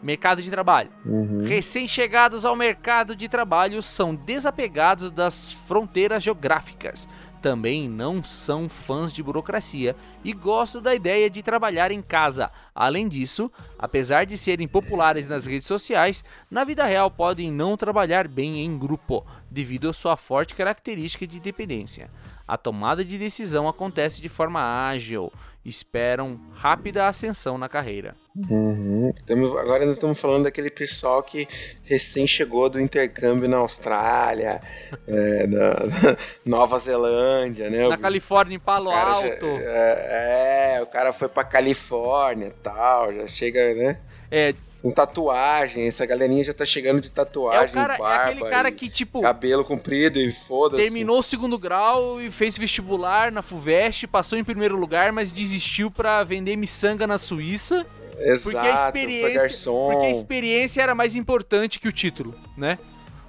Mercado 0.00 0.42
de 0.42 0.50
trabalho. 0.50 0.90
Uhum. 1.04 1.44
Recém-chegados 1.44 2.44
ao 2.44 2.54
mercado 2.54 3.16
de 3.16 3.28
trabalho 3.28 3.82
são 3.82 4.14
desapegados 4.14 5.10
das 5.10 5.52
fronteiras 5.52 6.22
geográficas 6.22 7.08
também 7.42 7.88
não 7.88 8.22
são 8.22 8.68
fãs 8.68 9.12
de 9.12 9.20
burocracia 9.20 9.96
e 10.22 10.32
gostam 10.32 10.80
da 10.80 10.94
ideia 10.94 11.28
de 11.28 11.42
trabalhar 11.42 11.90
em 11.90 12.00
casa. 12.00 12.50
Além 12.72 13.08
disso, 13.08 13.50
apesar 13.76 14.24
de 14.24 14.38
serem 14.38 14.68
populares 14.68 15.26
nas 15.26 15.44
redes 15.44 15.66
sociais, 15.66 16.24
na 16.48 16.62
vida 16.62 16.84
real 16.84 17.10
podem 17.10 17.50
não 17.50 17.76
trabalhar 17.76 18.28
bem 18.28 18.60
em 18.64 18.78
grupo, 18.78 19.26
devido 19.50 19.88
à 19.88 19.92
sua 19.92 20.16
forte 20.16 20.54
característica 20.54 21.26
de 21.26 21.40
dependência. 21.40 22.08
A 22.46 22.56
tomada 22.56 23.04
de 23.04 23.18
decisão 23.18 23.68
acontece 23.68 24.22
de 24.22 24.28
forma 24.28 24.88
ágil, 24.88 25.32
esperam 25.64 26.40
rápida 26.54 27.08
ascensão 27.08 27.58
na 27.58 27.68
carreira. 27.68 28.16
Uhum. 28.34 29.12
agora 29.58 29.84
nós 29.84 29.94
estamos 29.94 30.18
falando 30.18 30.44
daquele 30.44 30.70
pessoal 30.70 31.22
que 31.22 31.46
recém 31.84 32.26
chegou 32.26 32.70
do 32.70 32.80
intercâmbio 32.80 33.46
na 33.46 33.58
Austrália, 33.58 34.62
é, 35.06 35.46
na, 35.46 36.16
Nova 36.44 36.78
Zelândia, 36.78 37.68
né? 37.68 37.86
Na 37.88 37.98
Califórnia, 37.98 38.56
em 38.56 38.58
Palo 38.58 38.90
Alto. 38.90 39.26
Já, 39.26 39.62
é, 39.62 40.76
é, 40.76 40.82
o 40.82 40.86
cara 40.86 41.12
foi 41.12 41.28
pra 41.28 41.44
Califórnia 41.44 42.46
e 42.46 42.62
tal, 42.62 43.12
já 43.12 43.26
chega, 43.26 43.74
né? 43.74 43.98
É, 44.30 44.54
com 44.82 44.90
tatuagem. 44.90 45.86
Essa 45.86 46.04
galerinha 46.04 46.42
já 46.42 46.52
tá 46.52 46.66
chegando 46.66 47.00
de 47.00 47.10
tatuagem, 47.10 47.66
é 47.66 47.70
o 47.70 47.72
cara, 47.72 47.96
barba, 47.96 48.14
é 48.14 48.32
aquele 48.32 48.50
cara 48.50 48.72
que, 48.72 48.88
tipo... 48.88 49.20
Cabelo 49.20 49.64
comprido 49.64 50.18
e 50.18 50.32
foda-se. 50.32 50.82
Terminou 50.82 51.20
o 51.20 51.22
segundo 51.22 51.56
grau 51.56 52.20
e 52.20 52.30
fez 52.30 52.58
vestibular 52.58 53.30
na 53.30 53.42
FUVEST, 53.42 54.08
passou 54.08 54.36
em 54.36 54.44
primeiro 54.44 54.76
lugar, 54.76 55.12
mas 55.12 55.30
desistiu 55.30 55.90
pra 55.90 56.24
vender 56.24 56.56
miçanga 56.56 57.06
na 57.06 57.16
Suíça. 57.16 57.86
Exato, 58.24 58.42
porque 58.42 58.58
a 58.58 58.86
experiência, 58.86 59.72
Porque 59.72 60.06
a 60.06 60.10
experiência 60.10 60.82
era 60.82 60.94
mais 60.94 61.14
importante 61.14 61.78
que 61.80 61.88
o 61.88 61.92
título, 61.92 62.34
né? 62.56 62.78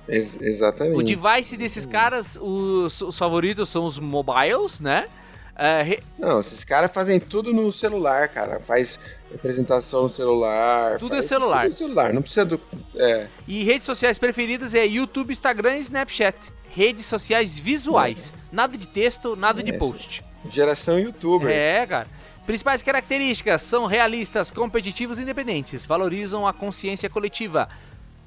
Ex 0.08 0.42
exatamente. 0.42 0.98
O 0.98 1.04
device 1.04 1.56
desses 1.56 1.86
caras, 1.86 2.38
os, 2.42 3.02
os 3.02 3.18
favoritos 3.18 3.70
são 3.70 3.86
os 3.86 4.00
mobiles, 4.00 4.80
né? 4.80 5.06
Uh, 5.54 5.84
re... 5.86 6.00
Não, 6.18 6.40
esses 6.40 6.64
caras 6.64 6.92
fazem 6.92 7.20
tudo 7.20 7.54
no 7.54 7.72
celular, 7.72 8.28
cara. 8.28 8.60
Faz 8.60 9.00
apresentação 9.34 10.04
no 10.04 10.10
celular. 10.10 10.98
Tudo 10.98 11.16
é 11.16 11.22
celular. 11.22 11.64
Tudo 11.64 11.72
no 11.72 11.78
celular, 11.78 12.14
não 12.14 12.22
precisa 12.22 12.44
do. 12.44 12.60
É. 12.96 13.28
E 13.48 13.64
redes 13.64 13.86
sociais 13.86 14.18
preferidas 14.18 14.74
é 14.74 14.86
YouTube, 14.86 15.32
Instagram 15.32 15.78
e 15.78 15.82
Snapchat. 15.82 16.36
Redes 16.70 17.06
sociais 17.06 17.58
visuais. 17.58 18.34
É. 18.36 18.56
Nada 18.56 18.78
de 18.78 18.88
texto, 18.88 19.36
nada 19.36 19.62
é, 19.62 19.64
de 19.64 19.74
post. 19.74 20.24
Geração 20.50 21.00
youtuber. 21.00 21.50
É, 21.50 21.86
cara. 21.86 22.08
Principais 22.46 22.82
características 22.82 23.62
são 23.62 23.86
realistas, 23.86 24.52
competitivos 24.52 25.18
e 25.18 25.22
independentes. 25.22 25.86
Valorizam 25.86 26.46
a 26.46 26.54
consciência 26.54 27.10
coletiva. 27.10 27.70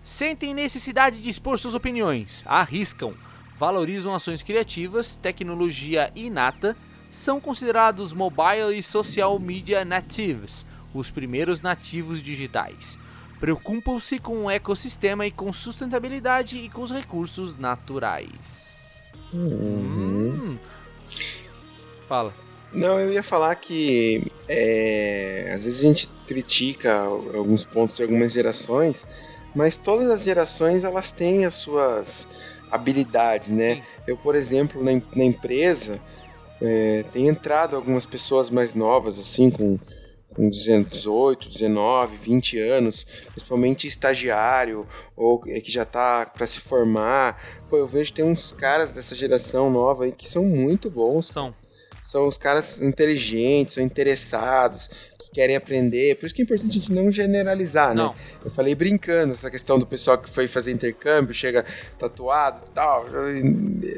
Sentem 0.02 0.54
necessidade 0.54 1.20
de 1.20 1.28
expor 1.28 1.58
suas 1.58 1.74
opiniões. 1.74 2.42
Arriscam 2.46 3.14
valorizam 3.58 4.14
ações 4.14 4.42
criativas, 4.42 5.16
tecnologia 5.16 6.12
inata, 6.14 6.76
são 7.10 7.40
considerados 7.40 8.12
mobile 8.12 8.78
e 8.78 8.82
social 8.82 9.38
media 9.38 9.84
natives, 9.84 10.66
os 10.92 11.10
primeiros 11.10 11.62
nativos 11.62 12.22
digitais. 12.22 12.98
Preocupam-se 13.40 14.18
com 14.18 14.44
o 14.44 14.50
ecossistema 14.50 15.26
e 15.26 15.30
com 15.30 15.52
sustentabilidade 15.52 16.58
e 16.58 16.68
com 16.68 16.82
os 16.82 16.90
recursos 16.90 17.56
naturais. 17.56 19.04
Uhum. 19.32 20.56
Hum. 20.56 20.58
Fala. 22.08 22.45
Não, 22.72 22.98
eu 23.00 23.12
ia 23.12 23.22
falar 23.22 23.54
que 23.54 24.30
é, 24.48 25.52
às 25.54 25.64
vezes 25.64 25.80
a 25.80 25.84
gente 25.84 26.08
critica 26.26 26.98
alguns 27.00 27.64
pontos 27.64 27.96
de 27.96 28.02
algumas 28.02 28.32
gerações, 28.32 29.06
mas 29.54 29.76
todas 29.76 30.10
as 30.10 30.22
gerações 30.22 30.84
elas 30.84 31.10
têm 31.10 31.44
as 31.44 31.54
suas 31.54 32.28
habilidades, 32.70 33.48
né? 33.48 33.76
Sim. 33.76 33.82
Eu, 34.06 34.16
por 34.16 34.34
exemplo, 34.34 34.82
na, 34.82 34.90
na 35.14 35.24
empresa, 35.24 36.00
é, 36.60 37.04
tem 37.12 37.28
entrado 37.28 37.76
algumas 37.76 38.04
pessoas 38.04 38.50
mais 38.50 38.74
novas, 38.74 39.18
assim, 39.18 39.50
com, 39.50 39.78
com 40.34 40.50
18, 40.50 41.48
19, 41.48 42.16
20 42.16 42.58
anos, 42.58 43.06
principalmente 43.30 43.86
estagiário, 43.86 44.86
ou 45.16 45.40
é, 45.46 45.60
que 45.60 45.70
já 45.70 45.84
tá 45.84 46.26
para 46.26 46.46
se 46.46 46.60
formar. 46.60 47.40
Pô, 47.70 47.76
eu 47.76 47.86
vejo 47.86 48.12
que 48.12 48.20
tem 48.20 48.24
uns 48.24 48.52
caras 48.52 48.92
dessa 48.92 49.14
geração 49.14 49.70
nova 49.70 50.04
aí 50.04 50.12
que 50.12 50.30
são 50.30 50.44
muito 50.44 50.90
bons, 50.90 51.28
São. 51.28 51.54
São 52.06 52.28
os 52.28 52.38
caras 52.38 52.80
inteligentes, 52.80 53.74
são 53.74 53.82
interessados, 53.82 54.88
que 55.18 55.28
querem 55.32 55.56
aprender. 55.56 56.14
Por 56.14 56.26
isso 56.26 56.34
que 56.34 56.40
é 56.40 56.44
importante 56.44 56.70
a 56.70 56.80
gente 56.80 56.92
não 56.92 57.10
generalizar, 57.10 57.88
né? 57.88 58.02
Não. 58.02 58.14
Eu 58.44 58.50
falei 58.50 58.76
brincando 58.76 59.34
essa 59.34 59.50
questão 59.50 59.76
do 59.76 59.84
pessoal 59.84 60.16
que 60.16 60.30
foi 60.30 60.46
fazer 60.46 60.70
intercâmbio, 60.70 61.34
chega 61.34 61.64
tatuado 61.98 62.62
e 62.64 62.74
tal. 62.74 63.06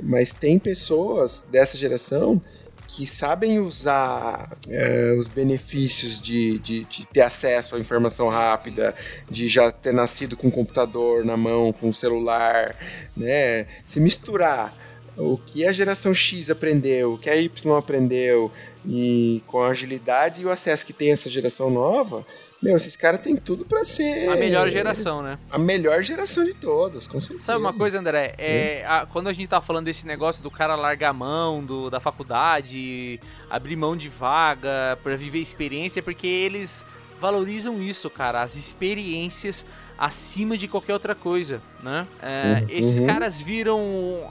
Mas 0.03 0.33
tem 0.33 0.59
pessoas 0.59 1.47
dessa 1.51 1.77
geração 1.77 2.41
que 2.87 3.07
sabem 3.07 3.59
usar 3.59 4.57
é, 4.67 5.15
os 5.19 5.29
benefícios 5.29 6.23
de, 6.23 6.59
de, 6.61 6.85
de 6.85 7.07
ter 7.09 7.21
acesso 7.21 7.77
à 7.77 7.79
informação 7.79 8.31
rápida, 8.31 8.95
de 9.31 9.47
já 9.47 9.71
ter 9.71 9.93
nascido 9.93 10.35
com 10.35 10.49
o 10.49 10.51
computador 10.51 11.23
na 11.23 11.37
mão, 11.37 11.71
com 11.71 11.91
o 11.91 11.95
celular, 11.95 12.75
né? 13.15 13.67
Se 13.85 14.01
misturar 14.01 14.88
o 15.19 15.37
que 15.45 15.67
a 15.67 15.73
geração 15.73 16.15
X 16.15 16.49
aprendeu, 16.49 17.15
o 17.15 17.19
que 17.19 17.29
a 17.29 17.37
Y 17.37 17.77
aprendeu, 17.77 18.51
e 18.87 19.43
com 19.47 19.61
a 19.61 19.69
agilidade 19.69 20.43
e 20.43 20.45
o 20.45 20.51
acesso 20.51 20.87
que 20.87 20.93
tem 20.93 21.11
essa 21.11 21.29
geração 21.29 21.69
nova, 21.71 22.25
meu, 22.63 22.77
esses 22.77 22.97
caras 22.97 23.21
têm 23.21 23.37
tudo 23.37 23.65
pra 23.65 23.85
ser 23.85 24.29
A 24.29 24.37
melhor 24.37 24.69
geração, 24.71 25.23
né? 25.23 25.39
a 25.51 25.59
melhor 25.59 26.03
geração 26.03 26.45
de 26.45 26.55
todas, 26.55 27.07
com 27.07 27.21
certeza. 27.21 27.45
Sabe 27.45 27.61
uma 27.61 27.73
coisa, 27.73 27.99
André? 27.99 28.35
É, 28.39 28.85
a- 28.87 29.07
quando 29.07 29.29
a 29.29 29.33
gente 29.33 29.49
tá 29.49 29.61
falando 29.61 29.85
desse 29.87 30.07
negócio 30.07 30.43
do 30.43 30.51
cara 30.51 30.75
largar 30.75 31.11
a 31.11 31.13
mão 31.13 31.63
do, 31.65 31.89
da 31.91 32.01
faculdade, 32.01 33.21
abrir 33.51 33.77
mão 33.77 33.97
de 33.97 34.09
vaga 34.09 34.99
pra 35.03 35.15
viver 35.17 35.39
experiência, 35.41 36.01
é 36.01 36.03
porque 36.03 36.27
eles 36.27 36.85
valorizam 37.21 37.81
isso, 37.83 38.09
cara, 38.09 38.43
as 38.43 38.57
experiências 38.57 39.65
acima 39.99 40.57
de 40.57 40.69
qualquer 40.69 40.93
outra 40.93 41.15
coisa, 41.15 41.61
né? 41.83 42.07
É, 42.23 42.61
Uhum. 42.63 42.67
Esses 42.71 43.01
caras 43.01 43.41
viram 43.41 43.81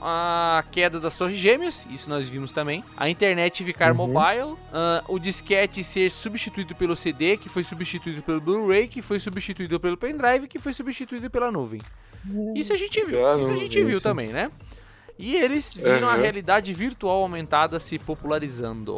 a 0.00 0.64
queda 0.72 0.98
das 0.98 1.16
torres 1.16 1.38
gêmeas, 1.38 1.86
isso 1.90 2.08
nós 2.08 2.26
vimos 2.28 2.50
também, 2.52 2.82
a 2.96 3.08
internet 3.08 3.62
ficar 3.62 3.90
Uhum. 3.92 4.08
mobile, 4.08 4.56
ah, 4.72 5.04
o 5.08 5.18
disquete 5.18 5.84
ser 5.84 6.10
substituído 6.10 6.74
pelo 6.74 6.96
CD, 6.96 7.36
que 7.36 7.48
foi 7.48 7.62
substituído 7.62 8.22
pelo 8.22 8.40
Blu-ray, 8.40 8.88
que 8.88 9.02
foi 9.02 9.20
substituído 9.20 9.78
pelo 9.78 9.96
pendrive, 9.96 10.48
que 10.48 10.58
foi 10.58 10.72
substituído 10.72 11.28
pela 11.28 11.50
nuvem. 11.52 11.80
Isso 12.56 12.72
a 12.72 12.76
gente 12.76 13.04
viu, 13.04 13.18
isso 13.40 13.52
a 13.52 13.56
gente 13.56 13.84
viu 13.84 14.00
também, 14.00 14.28
né? 14.28 14.50
E 15.18 15.34
eles 15.36 15.74
viram 15.74 16.08
a 16.08 16.12
Aham. 16.12 16.22
realidade 16.22 16.72
virtual 16.72 17.22
aumentada 17.22 17.78
se 17.80 17.98
popularizando. 17.98 18.94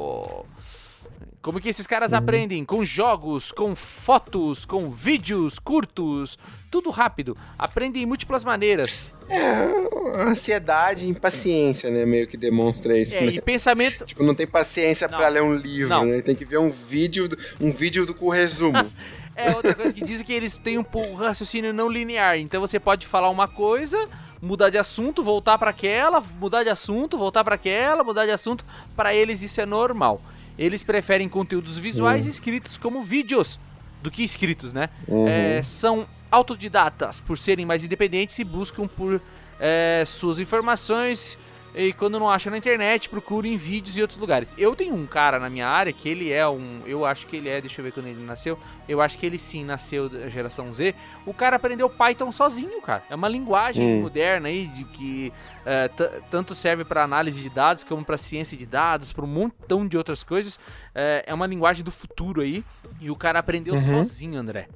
Como 1.43 1.59
que 1.59 1.71
esses 1.71 1.87
Uhum. 1.87 1.91
caras 1.91 2.13
aprendem? 2.13 2.65
Com 2.67 2.85
jogos, 2.85 3.51
com 3.51 3.75
fotos, 3.75 4.67
com 4.67 4.91
vídeos 4.91 5.59
curtos, 5.59 6.39
tudo 6.71 6.91
rápido. 6.91 7.35
Aprendem 7.59 8.03
em 8.03 8.07
múltiplas 8.07 8.45
maneiras. 8.45 9.11
É, 9.29 10.21
ansiedade 10.23 11.07
e 11.07 11.09
impaciência, 11.09 11.91
né? 11.91 12.05
Meio 12.05 12.27
que 12.27 12.37
demonstra 12.37 12.99
isso, 12.99 13.17
É, 13.17 13.23
né? 13.23 13.33
e 13.33 13.41
pensamento. 13.41 14.05
Tipo, 14.05 14.23
não 14.23 14.35
tem 14.35 14.47
paciência 14.47 15.09
pra 15.09 15.29
ler 15.29 15.43
um 15.43 15.55
livro, 15.55 15.89
Não. 15.89 16.05
né? 16.05 16.21
Tem 16.21 16.35
que 16.35 16.45
ver 16.45 16.59
um 16.59 16.71
vídeo, 16.71 17.29
um 17.61 17.71
vídeo 17.73 18.05
do, 18.05 18.15
com 18.15 18.29
resumo. 18.29 18.73
É 19.37 19.53
outra 19.57 19.75
coisa 19.75 19.91
que 19.95 20.05
dizem 20.05 20.27
que 20.27 20.35
eles 20.35 20.59
têm 20.59 20.77
um 20.77 20.85
pouco 20.85 21.15
raciocínio 21.15 21.73
não 21.73 21.89
linear. 21.89 22.37
Então 22.37 22.61
você 22.61 22.79
pode 22.79 23.07
falar 23.07 23.31
uma 23.31 23.49
coisa, 23.49 23.97
mudar 24.43 24.69
de 24.69 24.77
assunto, 24.77 25.23
voltar 25.23 25.57
pra 25.57 25.71
aquela, 25.71 26.21
mudar 26.39 26.63
de 26.63 26.69
assunto, 26.69 27.17
voltar 27.17 27.43
pra 27.43 27.55
aquela, 27.55 28.05
mudar 28.05 28.27
de 28.27 28.33
assunto. 28.33 28.67
Pra 28.95 29.15
eles 29.15 29.41
isso 29.41 29.59
é 29.59 29.65
normal. 29.65 30.21
Eles 30.59 30.83
preferem 30.83 31.29
conteúdos 31.29 31.79
visuais 31.79 32.27
escritos 32.27 32.77
como 32.77 33.03
vídeos 33.03 33.59
do 34.03 34.11
que 34.11 34.23
escritos, 34.23 34.73
né? 34.73 34.89
É, 35.27 35.63
são 35.63 36.07
autodidatas 36.31 37.21
por 37.21 37.37
serem 37.39 37.67
mais 37.67 37.83
independentes 37.83 38.39
e 38.39 38.45
buscam 38.45 38.87
por 38.87 39.21
é, 39.59 40.05
suas 40.07 40.39
informações. 40.39 41.39
E 41.75 41.93
quando 41.93 42.19
não 42.19 42.29
acham 42.29 42.51
na 42.51 42.59
internet, 42.59 43.09
procurem 43.09 43.55
em 43.55 43.57
vídeos 43.57 43.97
e 43.97 44.01
outros 44.03 44.19
lugares. 44.19 44.55
Eu 44.59 44.75
tenho 44.75 44.95
um 44.95 45.07
cara 45.07 45.39
na 45.39 45.49
minha 45.49 45.69
área 45.69 45.93
que 45.93 46.09
ele 46.09 46.33
é 46.33 46.47
um. 46.49 46.81
Eu 46.85 47.05
acho 47.05 47.27
que 47.27 47.37
ele 47.37 47.49
é. 47.49 47.61
Deixa 47.61 47.81
eu 47.81 47.85
ver 47.85 47.93
quando 47.93 48.07
ele 48.07 48.21
nasceu. 48.25 48.59
Eu 48.89 49.01
acho 49.01 49.17
que 49.17 49.25
ele 49.25 49.39
sim 49.39 49.65
nasceu 49.65 50.09
da 50.09 50.29
geração 50.29 50.73
Z. 50.75 50.95
O 51.25 51.33
cara 51.33 51.57
aprendeu 51.57 51.89
Python 51.89 52.33
sozinho, 52.33 52.83
cara. 52.83 53.03
É 53.09 53.15
uma 53.15 53.29
linguagem 53.29 53.87
Hum. 53.87 54.01
moderna 54.03 54.49
aí 54.49 54.67
de 54.67 54.85
que 54.85 55.33
é, 55.65 55.89
tanto 56.31 56.55
serve 56.57 56.85
para 56.85 57.05
análise 57.05 57.41
de 57.41 57.49
dados 57.49 57.85
como 57.85 58.05
para 58.05 58.19
ciência 58.19 58.57
de 58.59 58.67
dados, 58.67 59.13
para 59.13 59.25
um 59.25 59.29
montão 59.29 59.87
de 59.87 59.97
outras 59.97 60.25
coisas. 60.25 60.59
É, 60.95 61.23
é 61.27 61.33
uma 61.35 61.47
linguagem 61.47 61.85
do 61.85 61.93
futuro 61.93 62.41
aí. 62.41 62.65
E 63.01 63.11
o 63.11 63.17
cara 63.17 63.39
aprendeu 63.39 63.75
Uhum. 63.75 64.05
sozinho, 64.05 64.39
André. 64.41 64.69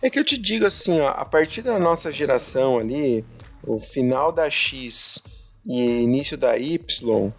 É 0.00 0.08
que 0.08 0.18
eu 0.18 0.24
te 0.24 0.38
digo 0.38 0.64
assim, 0.64 1.00
ó, 1.00 1.08
a 1.08 1.24
partir 1.24 1.60
da 1.62 1.78
nossa 1.78 2.10
geração 2.12 2.78
ali, 2.78 3.24
o 3.62 3.78
final 3.80 4.30
da 4.32 4.48
X 4.48 5.22
e 5.68 6.02
início 6.02 6.36
da 6.38 6.56
Y, 6.56 7.32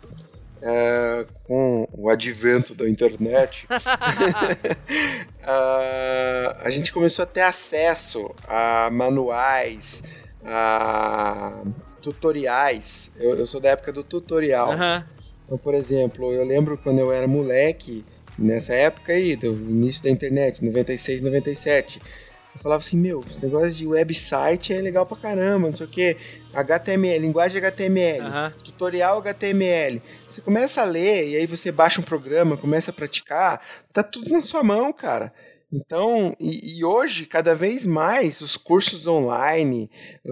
é, 0.62 1.26
com 1.46 1.88
o 1.92 2.10
advento 2.10 2.76
da 2.76 2.88
internet, 2.88 3.68
ah, 5.44 6.58
a 6.64 6.70
gente 6.70 6.94
começou 6.94 7.24
a 7.24 7.26
ter 7.26 7.42
acesso 7.42 8.30
a 8.48 8.90
manuais, 8.92 10.04
a 10.46 11.64
tutoriais. 12.02 13.12
Eu, 13.18 13.36
eu 13.36 13.48
sou 13.48 13.60
da 13.60 13.70
época 13.70 13.92
do 13.92 14.04
tutorial. 14.04 14.72
Aham. 14.72 15.06
Então, 15.46 15.58
por 15.58 15.74
exemplo, 15.74 16.32
eu 16.32 16.46
lembro 16.46 16.78
quando 16.78 17.00
eu 17.00 17.12
era 17.12 17.28
moleque, 17.28 18.06
nessa 18.38 18.74
época 18.74 19.14
aí, 19.14 19.36
do 19.36 19.48
início 19.48 20.04
da 20.04 20.10
internet, 20.12 20.64
96, 20.64 21.24
97. 21.24 22.00
Eu 22.60 22.64
falava 22.64 22.82
assim, 22.84 22.98
meu, 22.98 23.24
esse 23.32 23.42
negócio 23.42 23.72
de 23.72 23.88
website 23.88 24.74
é 24.74 24.82
legal 24.82 25.06
pra 25.06 25.16
caramba, 25.16 25.68
não 25.70 25.74
sei 25.74 25.86
o 25.86 25.90
que. 25.90 26.18
HTML, 26.54 27.18
linguagem 27.20 27.58
HTML, 27.58 28.20
Aham. 28.26 28.54
tutorial 28.64 29.18
HTML. 29.20 30.02
Você 30.28 30.42
começa 30.42 30.82
a 30.82 30.84
ler 30.84 31.30
e 31.30 31.36
aí 31.38 31.48
você 31.48 31.72
baixa 31.72 32.02
um 32.02 32.04
programa, 32.04 32.58
começa 32.58 32.92
a 32.92 32.94
praticar, 32.94 33.62
tá 33.94 34.04
tudo 34.04 34.30
na 34.34 34.44
sua 34.44 34.62
mão, 34.62 34.92
cara. 34.92 35.34
Então, 35.72 36.36
e, 36.38 36.80
e 36.80 36.84
hoje, 36.84 37.26
cada 37.26 37.56
vez 37.56 37.86
mais, 37.86 38.42
os 38.42 38.58
cursos 38.58 39.08
online, 39.08 39.90
ah, 40.28 40.32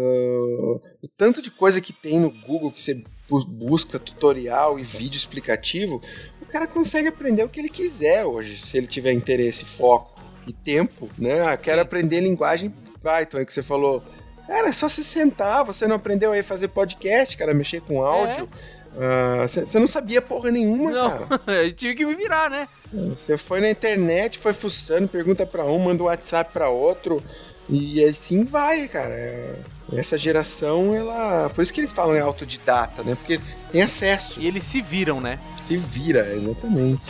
o 1.02 1.08
tanto 1.16 1.42
de 1.42 1.50
coisa 1.50 1.80
que 1.80 1.94
tem 1.94 2.20
no 2.20 2.30
Google 2.30 2.72
que 2.74 2.82
você 2.82 3.04
bu- 3.30 3.46
busca 3.46 3.98
tutorial 4.00 4.78
e 4.78 4.84
vídeo 4.84 5.16
explicativo, 5.18 6.02
o 6.42 6.46
cara 6.46 6.68
consegue 6.68 7.08
aprender 7.08 7.44
o 7.44 7.50
que 7.50 7.60
ele 7.62 7.70
quiser 7.70 8.26
hoje, 8.26 8.58
se 8.60 8.78
ele 8.78 8.88
tiver 8.88 9.14
interesse, 9.14 9.64
foco 9.64 10.17
e 10.50 10.54
tempo, 10.54 11.10
né? 11.18 11.42
Ah, 11.48 11.58
quero 11.58 11.78
Sim. 11.78 11.82
aprender 11.82 12.20
linguagem 12.22 12.74
Python, 13.04 13.38
aí 13.38 13.46
que 13.46 13.54
você 13.54 13.64
falou. 13.64 14.04
Cara, 14.48 14.70
é 14.70 14.72
só 14.72 14.88
se 14.88 15.04
sentar, 15.04 15.64
você 15.66 15.88
não 15.88 15.96
aprendeu 15.98 16.32
aí 16.32 16.42
fazer 16.42 16.70
podcast, 16.70 17.36
cara, 17.36 17.54
mexer 17.54 17.82
com 17.82 18.02
áudio. 18.02 18.48
Ah, 19.00 19.46
Você 19.48 19.78
não 19.80 19.88
sabia 19.88 20.22
porra 20.22 20.50
nenhuma, 20.50 20.92
cara. 20.92 21.28
Não, 21.46 21.54
eu 21.54 21.72
tive 21.72 21.96
que 21.96 22.06
me 22.06 22.16
virar, 22.16 22.50
né? 22.50 22.68
Você 22.92 23.38
foi 23.38 23.60
na 23.62 23.70
internet, 23.70 24.40
foi 24.40 24.54
fuçando, 24.54 25.08
pergunta 25.08 25.46
pra 25.46 25.66
um, 25.66 25.78
manda 25.78 26.02
um 26.02 26.06
WhatsApp 26.08 26.52
pra 26.52 26.70
outro. 26.70 27.22
E 27.70 28.04
assim 28.06 28.44
vai, 28.46 28.88
cara. 28.88 29.14
É- 29.14 29.56
Essa 29.94 30.18
geração, 30.18 30.96
ela. 30.96 31.50
Por 31.54 31.62
isso 31.62 31.74
que 31.74 31.82
eles 31.82 31.92
falam 31.92 32.16
é 32.16 32.20
autodidata, 32.22 33.04
né? 33.04 33.16
Porque 33.16 33.40
tem 33.72 33.82
acesso. 33.82 34.40
E 34.40 34.48
eles 34.48 34.64
se 34.64 34.82
viram, 34.82 35.20
né? 35.22 35.38
Se 35.68 35.76
vira, 35.78 36.34
exatamente. 36.34 37.04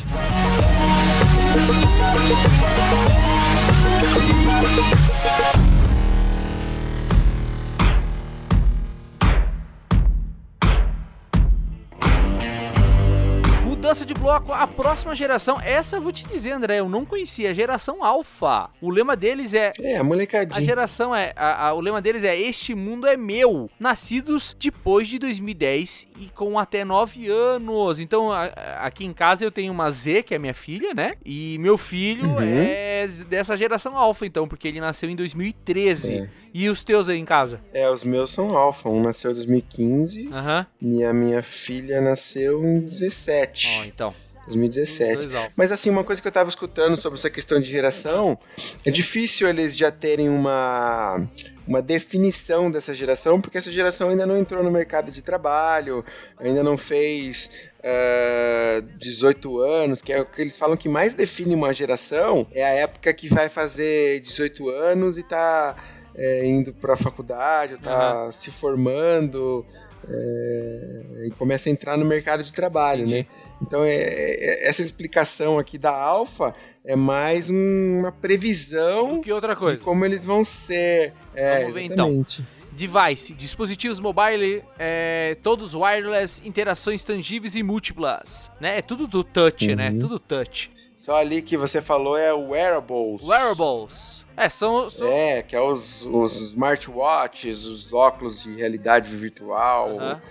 Mudança 13.64 14.06
de 14.06 14.14
bloco, 14.14 14.52
a 14.52 14.66
próxima 14.66 15.14
geração, 15.16 15.60
essa 15.62 15.98
eu 15.98 16.02
vou 16.02 16.12
te 16.12 16.26
dizer, 16.28 16.52
André, 16.52 16.80
eu 16.80 16.90
não 16.90 17.06
conhecia, 17.06 17.52
a 17.52 17.54
geração 17.54 18.04
Alpha. 18.04 18.70
O 18.82 18.90
lema 18.90 19.16
deles 19.16 19.54
é 19.54 19.72
É, 19.80 19.98
a 19.98 20.02
a 20.02 20.04
molecadinha. 20.04 20.66
geração 20.66 21.14
é. 21.16 21.34
a- 21.36 21.68
a- 21.68 21.74
o 21.74 21.80
lema 21.82 22.02
deles 22.02 22.24
é 22.24 22.38
Este 22.38 22.74
mundo 22.74 23.08
é 23.08 23.16
meu. 23.16 23.70
Nascidos 23.80 24.56
depois 24.60 25.08
de 25.08 25.20
2010 25.20 26.07
e 26.20 26.30
com 26.30 26.58
até 26.58 26.84
9 26.84 27.28
anos. 27.30 28.00
Então, 28.00 28.32
a- 28.32 28.46
a- 28.46 28.86
aqui 28.88 29.06
em 29.06 29.14
casa 29.14 29.44
eu 29.44 29.52
tenho 29.52 29.72
uma 29.72 29.90
Z, 29.92 30.24
que 30.24 30.34
é 30.36 30.40
minha 30.40 30.54
filha, 30.54 30.94
né? 30.94 31.16
E 31.26 31.58
meu 31.60 31.78
filho 31.78 32.30
Uhum. 32.30 32.40
é 32.42 33.08
dessa 33.30 33.56
geração 33.56 33.96
alfa, 33.98 34.26
então, 34.26 34.48
porque 34.48 34.68
ele 34.68 34.80
nasceu 34.80 35.10
em 35.10 35.16
2013. 35.16 36.20
É. 36.22 36.30
E 36.54 36.70
os 36.70 36.84
teus 36.84 37.08
aí 37.08 37.18
em 37.20 37.26
casa? 37.26 37.62
É, 37.74 37.88
os 37.90 38.04
meus 38.04 38.32
são 38.32 38.58
alfa. 38.58 38.90
Um 38.90 39.02
nasceu 39.02 39.32
em 39.32 39.34
2015 39.36 40.30
Aham. 40.34 40.66
e 40.82 41.04
a 41.04 41.14
minha 41.14 41.44
filha 41.44 42.02
nasceu 42.02 42.64
em 42.66 42.80
17. 42.80 43.68
Ó, 43.80 43.86
então. 43.86 44.14
2017. 44.48 45.16
Dois 45.16 45.34
alfa. 45.34 45.52
Mas 45.56 45.72
assim, 45.72 45.90
uma 45.90 46.04
coisa 46.04 46.22
que 46.22 46.28
eu 46.28 46.32
tava 46.32 46.50
escutando 46.50 47.00
sobre 47.00 47.20
essa 47.20 47.30
questão 47.30 47.60
de 47.60 47.70
geração, 47.70 48.38
é 48.86 48.92
difícil 48.92 49.48
eles 49.48 49.76
já 49.76 49.92
terem 49.92 50.30
uma, 50.30 51.28
uma 51.68 51.82
definição 51.82 52.72
dessa 52.72 52.96
geração, 52.96 53.40
porque 53.40 53.58
essa 53.58 53.72
geração 53.72 54.10
ainda 54.10 54.26
não 54.26 54.38
entrou 54.38 54.64
no 54.64 54.72
mercado 54.72 55.12
de 55.12 55.22
trabalho, 55.22 56.04
ainda 56.38 56.64
não 56.64 56.78
fez 56.78 57.52
ah, 57.84 58.84
18 58.98 59.60
anos, 59.60 60.02
que 60.02 60.12
é 60.12 60.22
o 60.22 60.26
que 60.26 60.42
eles 60.42 60.58
falam 60.58 60.76
que 60.76 60.90
mais 60.90 61.14
define 61.14 61.54
uma 61.56 61.74
geração, 61.74 62.48
é 62.52 62.64
a 62.64 62.70
época 62.70 63.14
que 63.14 63.28
vai 63.28 63.50
fazer 63.50 64.20
18 64.22 64.70
anos 64.70 65.18
e 65.18 65.24
tá 65.24 65.76
é, 66.16 66.46
indo 66.46 66.74
pra 66.74 66.98
faculdade, 66.98 67.74
ou 67.74 67.80
tá 67.80 68.32
se 68.32 68.50
formando, 68.50 69.66
é, 70.10 71.28
e 71.28 71.32
começa 71.32 71.70
a 71.70 71.72
entrar 71.72 71.98
no 71.98 72.06
mercado 72.06 72.44
de 72.44 72.54
trabalho, 72.54 73.08
né? 73.08 73.26
Então, 73.62 73.84
é, 73.84 73.92
é- 73.96 74.70
essa 74.70 74.82
explicação 74.82 75.58
aqui 75.58 75.78
da 75.78 75.92
Alfa 75.92 76.54
é 76.86 76.96
mais 76.96 77.50
um- 77.50 78.00
uma 78.00 78.12
previsão 78.12 79.20
Que 79.22 79.32
outra 79.32 79.54
de 79.54 79.60
coisa? 79.60 79.78
como 79.78 80.06
eles 80.06 80.26
vão 80.26 80.46
ser. 80.46 81.14
É, 81.36 81.60
Vamos 81.62 81.74
ver, 81.74 81.82
então. 81.84 82.08
exatamente. 82.08 82.46
Device, 82.72 83.34
dispositivos 83.34 84.00
mobile, 84.00 84.64
é, 84.78 85.36
todos 85.42 85.74
wireless, 85.74 86.42
interações 86.48 87.04
tangíveis 87.04 87.56
e 87.56 87.64
múltiplas, 87.64 88.52
né? 88.62 88.78
É 88.78 88.82
tudo 88.84 89.08
do 89.08 89.24
touch, 89.24 89.76
né? 89.76 89.90
Uhum. 89.90 90.00
Tudo 90.00 90.20
touch. 90.20 90.70
Só 90.96 91.16
ali 91.16 91.42
que 91.42 91.58
você 91.58 91.82
falou 91.82 92.16
é 92.16 92.32
wearables. 92.34 93.24
Wearables. 93.24 94.26
É, 94.36 94.48
são... 94.50 94.88
são 94.92 95.08
É, 95.08 95.42
que 95.42 95.56
é 95.56 95.62
os, 95.62 96.06
os 96.06 96.40
smartwatches, 96.52 97.66
os 97.66 97.92
óculos 97.92 98.44
de 98.44 98.56
realidade 98.56 99.16
virtual. 99.16 99.98
Aham. 100.00 100.22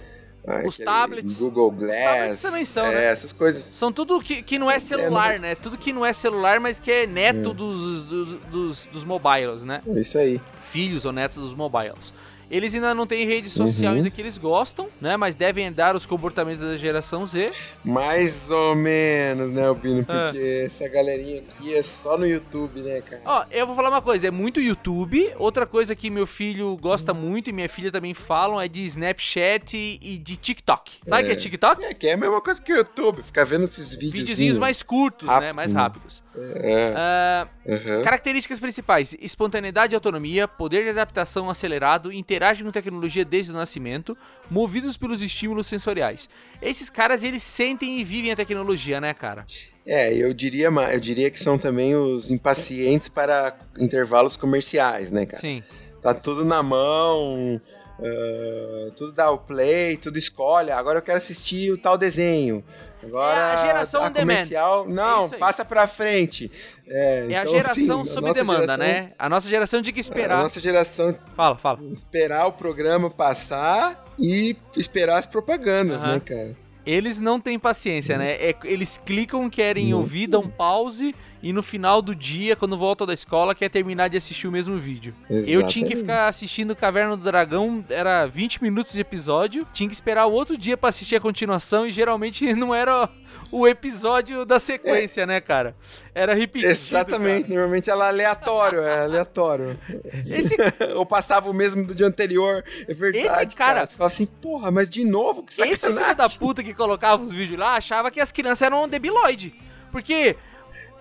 Os 0.64 0.76
tablets. 0.76 1.38
Google 1.40 1.70
Glass. 1.72 1.96
tablets 2.04 2.42
também 2.42 2.64
são, 2.64 2.86
é, 2.86 2.94
né? 2.94 3.04
essas 3.06 3.32
coisas. 3.32 3.62
São 3.62 3.90
tudo 3.92 4.20
que, 4.20 4.42
que 4.42 4.58
não 4.58 4.70
é 4.70 4.78
celular, 4.78 5.38
né? 5.40 5.54
Tudo 5.54 5.76
que 5.76 5.92
não 5.92 6.06
é 6.06 6.12
celular, 6.12 6.60
mas 6.60 6.78
que 6.78 6.90
é 6.90 7.06
neto 7.06 7.50
É. 7.50 7.54
dos, 7.54 8.04
dos, 8.04 8.32
dos, 8.50 8.86
dos 8.86 9.04
mobiles, 9.04 9.64
né? 9.64 9.82
É 9.86 10.00
isso 10.00 10.16
aí. 10.18 10.40
Filhos 10.60 11.04
ou 11.04 11.12
netos 11.12 11.38
dos 11.38 11.54
mobiles. 11.54 12.12
Eles 12.50 12.74
ainda 12.74 12.94
não 12.94 13.06
têm 13.06 13.26
rede 13.26 13.50
social 13.50 13.92
Uhum. 13.92 13.98
ainda 13.98 14.10
que 14.10 14.20
eles 14.20 14.38
gostam, 14.38 14.88
né? 15.00 15.16
Mas 15.16 15.34
devem 15.34 15.66
herdar 15.66 15.96
os 15.96 16.06
comportamentos 16.06 16.60
da 16.62 16.76
geração 16.76 17.26
Z. 17.26 17.50
Mais 17.84 18.50
ou 18.50 18.74
menos, 18.74 19.50
né, 19.50 19.66
Albino? 19.66 20.04
Ah. 20.08 20.28
Porque 20.30 20.62
essa 20.64 20.88
galerinha 20.88 21.40
aqui 21.40 21.74
é 21.74 21.82
só 21.82 22.16
no 22.16 22.26
YouTube, 22.26 22.80
né, 22.82 23.00
cara? 23.00 23.22
Ó, 23.24 23.44
eu 23.50 23.66
vou 23.66 23.74
falar 23.74 23.88
uma 23.90 24.02
coisa, 24.02 24.28
é 24.28 24.30
muito 24.30 24.60
YouTube. 24.60 25.32
Outra 25.38 25.66
coisa 25.66 25.94
que 25.96 26.08
meu 26.10 26.26
filho 26.26 26.76
gosta 26.80 27.12
muito 27.12 27.50
e 27.50 27.52
minha 27.52 27.68
filha 27.68 27.90
também 27.90 28.14
falam 28.14 28.60
é 28.60 28.68
de 28.68 28.84
Snapchat 28.84 29.76
e 29.76 30.18
de 30.18 30.36
TikTok. 30.36 30.92
Sabe 31.04 31.22
o 31.22 31.26
que 31.26 31.30
é 31.32 31.34
É. 31.34 31.36
TikTok? 31.36 31.84
É 31.84 31.94
que 31.94 32.06
é 32.08 32.12
a 32.12 32.16
mesma 32.16 32.40
coisa 32.40 32.60
que 32.62 32.72
o 32.72 32.76
YouTube, 32.76 33.22
ficar 33.22 33.44
vendo 33.44 33.64
esses 33.64 33.92
vídeos. 33.94 34.12
Videozinhos 34.12 34.58
mais 34.58 34.82
curtos, 34.82 35.26
né? 35.28 35.34
rápido, 35.34 35.54
Mais 35.56 35.72
né? 35.74 35.80
rápidos. 35.80 36.22
É, 36.38 36.92
Ah, 36.96 37.48
aham. 37.66 38.02
Características 38.02 38.60
principais: 38.60 39.16
espontaneidade 39.20 39.94
e 39.94 39.96
autonomia, 39.96 40.46
poder 40.46 40.84
de 40.84 40.90
adaptação 40.90 41.48
acelerado, 41.48 42.12
interagem 42.36 42.64
com 42.64 42.70
tecnologia 42.70 43.24
desde 43.24 43.50
o 43.50 43.54
nascimento, 43.54 44.16
movidos 44.50 44.96
pelos 44.96 45.22
estímulos 45.22 45.66
sensoriais. 45.66 46.28
Esses 46.60 46.90
caras, 46.90 47.24
eles 47.24 47.42
sentem 47.42 47.98
e 47.98 48.04
vivem 48.04 48.30
a 48.30 48.36
tecnologia, 48.36 49.00
né, 49.00 49.14
cara? 49.14 49.46
É, 49.86 50.12
eu 50.12 50.34
diria, 50.34 50.68
eu 50.68 51.00
diria 51.00 51.30
que 51.30 51.40
são 51.40 51.56
também 51.56 51.96
os 51.96 52.30
impacientes 52.30 53.08
para 53.08 53.56
intervalos 53.78 54.36
comerciais, 54.36 55.10
né, 55.10 55.24
cara? 55.24 55.40
Sim. 55.40 55.62
Tá 56.02 56.12
tudo 56.12 56.44
na 56.44 56.62
mão, 56.62 57.60
ah, 57.98 58.90
tudo 58.96 59.12
dá 59.12 59.30
o 59.30 59.38
play, 59.38 59.96
tudo 59.96 60.18
escolhe. 60.18 60.70
Agora 60.70 60.98
eu 60.98 61.02
quero 61.02 61.18
assistir 61.18 61.70
o 61.72 61.78
tal 61.78 61.96
desenho. 61.96 62.62
Agora 63.02 63.38
É 63.38 63.52
a 63.52 63.56
geração 63.66 64.02
a 64.02 64.06
on 64.06 64.10
demand. 64.10 64.34
comercial, 64.34 64.84
É 64.84 64.92
não, 64.92 65.24
aí. 65.24 65.38
passa 65.38 65.64
pra 65.64 65.86
frente. 65.86 66.50
É, 66.88 67.26
É 67.30 67.36
a 67.36 67.42
então, 67.42 67.52
geração 67.54 68.00
assim, 68.00 68.10
a 68.10 68.14
sob 68.14 68.26
nossa 68.26 68.40
demanda, 68.40 68.60
geração- 68.62 68.84
né? 68.86 69.12
A 69.18 69.28
nossa 69.28 69.48
geração 69.48 69.82
tinha 69.82 69.92
que 69.92 70.00
A 70.00 70.02
esperar. 70.02 70.42
nossa 70.42 70.60
geração 70.60 71.16
Fala, 71.36 71.56
fala. 71.56 71.78
esperar 71.92 72.46
o 72.46 72.52
programa 72.52 73.08
passar 73.08 74.04
e 74.18 74.56
esperar 74.76 75.18
as 75.18 75.26
propagandas, 75.26 76.02
Aham. 76.02 76.14
né, 76.14 76.20
cara? 76.20 76.56
Eles 76.84 77.18
não 77.18 77.40
têm 77.40 77.58
paciência, 77.58 78.16
né? 78.16 78.32
É- 78.34 78.54
eles 78.64 78.96
clicam, 79.04 79.50
querem 79.50 79.90
Não. 79.90 79.98
ouvir, 79.98 80.28
dão 80.28 80.48
pause 80.48 81.14
e 81.48 81.52
no 81.52 81.62
final 81.62 82.02
do 82.02 82.12
dia, 82.14 82.56
quando 82.56 82.76
voltam 82.76 83.06
da 83.06 83.14
escola, 83.14 83.54
quer 83.54 83.68
terminar 83.68 84.08
de 84.08 84.16
assistir 84.16 84.48
o 84.48 84.52
mesmo 84.52 84.76
vídeo. 84.78 85.14
Eu 85.30 85.64
tinha 85.66 85.86
que 85.86 85.92
Exatamente. 85.92 85.96
ficar 85.98 86.28
assistindo 86.28 86.74
Caverna 86.74 87.16
do 87.16 87.22
Dragão, 87.22 87.84
era 87.88 88.26
20 88.26 88.60
minutos 88.62 88.92
de 88.94 89.00
episódio, 89.00 89.66
tinha 89.72 89.88
que 89.88 89.94
esperar 89.94 90.26
o 90.26 90.32
outro 90.32 90.58
dia 90.58 90.76
pra 90.76 90.88
assistir 90.88 91.14
a 91.14 91.20
continuação 91.20 91.86
e 91.86 91.90
geralmente 91.92 92.52
não 92.54 92.74
era 92.74 93.08
o 93.52 93.66
episódio 93.68 94.44
da 94.44 94.58
sequência, 94.58 95.24
né, 95.24 95.40
cara? 95.40 95.74
Era 96.12 96.34
repetido. 96.34 96.72
Exatamente, 96.72 97.42
cara. 97.42 97.54
normalmente 97.54 97.90
ela 97.90 98.06
é 98.06 98.08
aleatório, 98.08 98.80
é 98.80 99.02
aleatório. 99.04 99.78
Esse, 100.26 100.56
Ou 100.96 101.06
passava 101.06 101.48
o 101.48 101.52
mesmo 101.54 101.86
do 101.86 101.94
dia 101.94 102.06
anterior, 102.08 102.64
é 102.88 102.92
verdade. 102.94 103.24
Esse 103.26 103.46
cara- 103.54 103.86
Você 103.86 103.96
fala 103.96 104.10
assim, 104.10 104.26
porra, 104.26 104.70
mas 104.72 104.88
de 104.88 105.04
novo, 105.04 105.44
que 105.44 105.52
esse 105.52 105.76
sacanagem. 105.76 106.04
filho 106.06 106.16
da 106.16 106.28
puta 106.28 106.62
que 106.62 106.74
colocava 106.74 107.22
os 107.22 107.32
vídeos 107.32 107.58
lá 107.60 107.76
achava 107.76 108.10
que 108.10 108.18
as 108.20 108.32
crianças 108.32 108.62
eram 108.62 108.88
debiloide. 108.88 109.54
Porque 109.92 110.36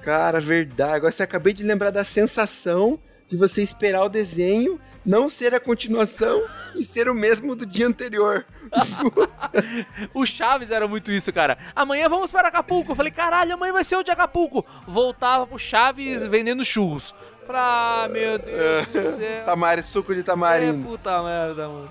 Cara, 0.06 0.40
verdade. 0.40 0.94
Agora 0.94 1.12
você 1.12 1.24
acabei 1.24 1.52
de 1.52 1.64
lembrar 1.64 1.90
da 1.90 2.04
sensação 2.04 3.00
de 3.28 3.36
você 3.36 3.64
esperar 3.64 4.04
o 4.04 4.10
desenho, 4.10 4.80
não 5.04 5.28
ser 5.28 5.56
a 5.56 5.60
continuação 5.60 6.46
e 6.76 6.84
ser 6.84 7.10
o 7.10 7.14
mesmo 7.16 7.56
do 7.56 7.66
dia 7.66 7.88
anterior. 7.88 8.46
O 10.14 10.26
Chaves 10.26 10.70
era 10.70 10.88
muito 10.88 11.12
isso, 11.12 11.32
cara. 11.32 11.58
Amanhã 11.76 12.10
vamos 12.10 12.30
para 12.30 12.50
Acapulco. 12.50 12.92
Eu 12.92 12.96
falei, 12.96 13.12
caralho, 13.12 13.54
amanhã 13.54 13.72
vai 13.72 13.84
ser 13.84 13.96
o 13.96 14.04
de 14.04 14.12
Acapulco. 14.12 14.66
Voltava 14.86 15.48
pro 15.48 15.58
Chaves 15.58 16.26
vendendo 16.26 16.64
churros. 16.66 17.16
Ah, 17.50 18.08
meu 18.12 18.38
Deus 18.40 18.86
do 18.88 19.02
céu. 19.18 19.46
Tamari, 19.46 19.84
suco 19.84 20.14
de 20.14 20.22
É, 20.22 20.24
tamarindo. 20.24 20.88
puta 20.88 21.22
merda, 21.24 21.68
mano. 21.68 21.90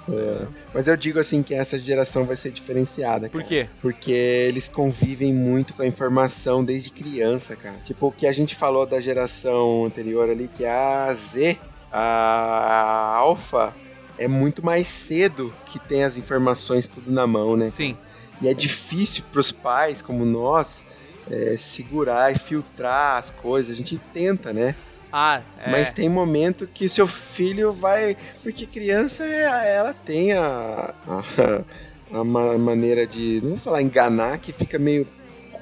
Mas 0.72 0.86
eu 0.88 0.96
digo 0.96 1.18
assim 1.18 1.42
que 1.42 1.54
essa 1.54 1.78
geração 1.78 2.24
vai 2.26 2.36
ser 2.36 2.50
diferenciada. 2.50 3.28
Por 3.28 3.38
cara. 3.42 3.48
quê? 3.48 3.68
Porque 3.80 4.12
eles 4.12 4.68
convivem 4.68 5.32
muito 5.32 5.74
com 5.74 5.82
a 5.82 5.86
informação 5.86 6.64
desde 6.64 6.90
criança, 6.90 7.54
cara. 7.56 7.76
Tipo, 7.84 8.08
o 8.08 8.12
que 8.12 8.26
a 8.26 8.32
gente 8.32 8.54
falou 8.54 8.84
da 8.86 9.00
geração 9.00 9.84
anterior 9.84 10.28
ali, 10.28 10.48
que 10.48 10.64
é 10.64 10.70
a 10.70 11.14
Z, 11.14 11.58
a 11.92 13.14
Alpha, 13.16 13.74
é 14.18 14.28
muito 14.28 14.64
mais 14.64 14.88
cedo 14.88 15.52
que 15.66 15.78
tem 15.78 16.04
as 16.04 16.16
informações 16.18 16.88
tudo 16.88 17.10
na 17.10 17.26
mão, 17.26 17.56
né? 17.56 17.68
Sim. 17.68 17.96
E 18.42 18.48
é 18.48 18.54
difícil 18.54 19.24
pros 19.32 19.50
pais, 19.52 20.02
como 20.02 20.24
nós, 20.24 20.84
é, 21.30 21.56
segurar 21.56 22.34
e 22.34 22.38
filtrar 22.38 23.16
as 23.18 23.30
coisas. 23.30 23.72
A 23.72 23.76
gente 23.76 23.96
tenta, 24.12 24.52
né? 24.52 24.74
Ah, 25.16 25.40
é. 25.64 25.70
Mas 25.70 25.92
tem 25.92 26.08
momento 26.08 26.66
que 26.66 26.88
seu 26.88 27.06
filho 27.06 27.72
vai. 27.72 28.16
Porque 28.42 28.66
criança, 28.66 29.24
ela 29.24 29.94
tem 29.94 30.32
a, 30.32 30.92
a, 31.06 32.18
a 32.18 32.24
ma- 32.24 32.58
maneira 32.58 33.06
de. 33.06 33.40
Não 33.40 33.50
vou 33.50 33.58
falar 33.58 33.80
enganar, 33.80 34.38
que 34.38 34.52
fica 34.52 34.76
meio 34.76 35.06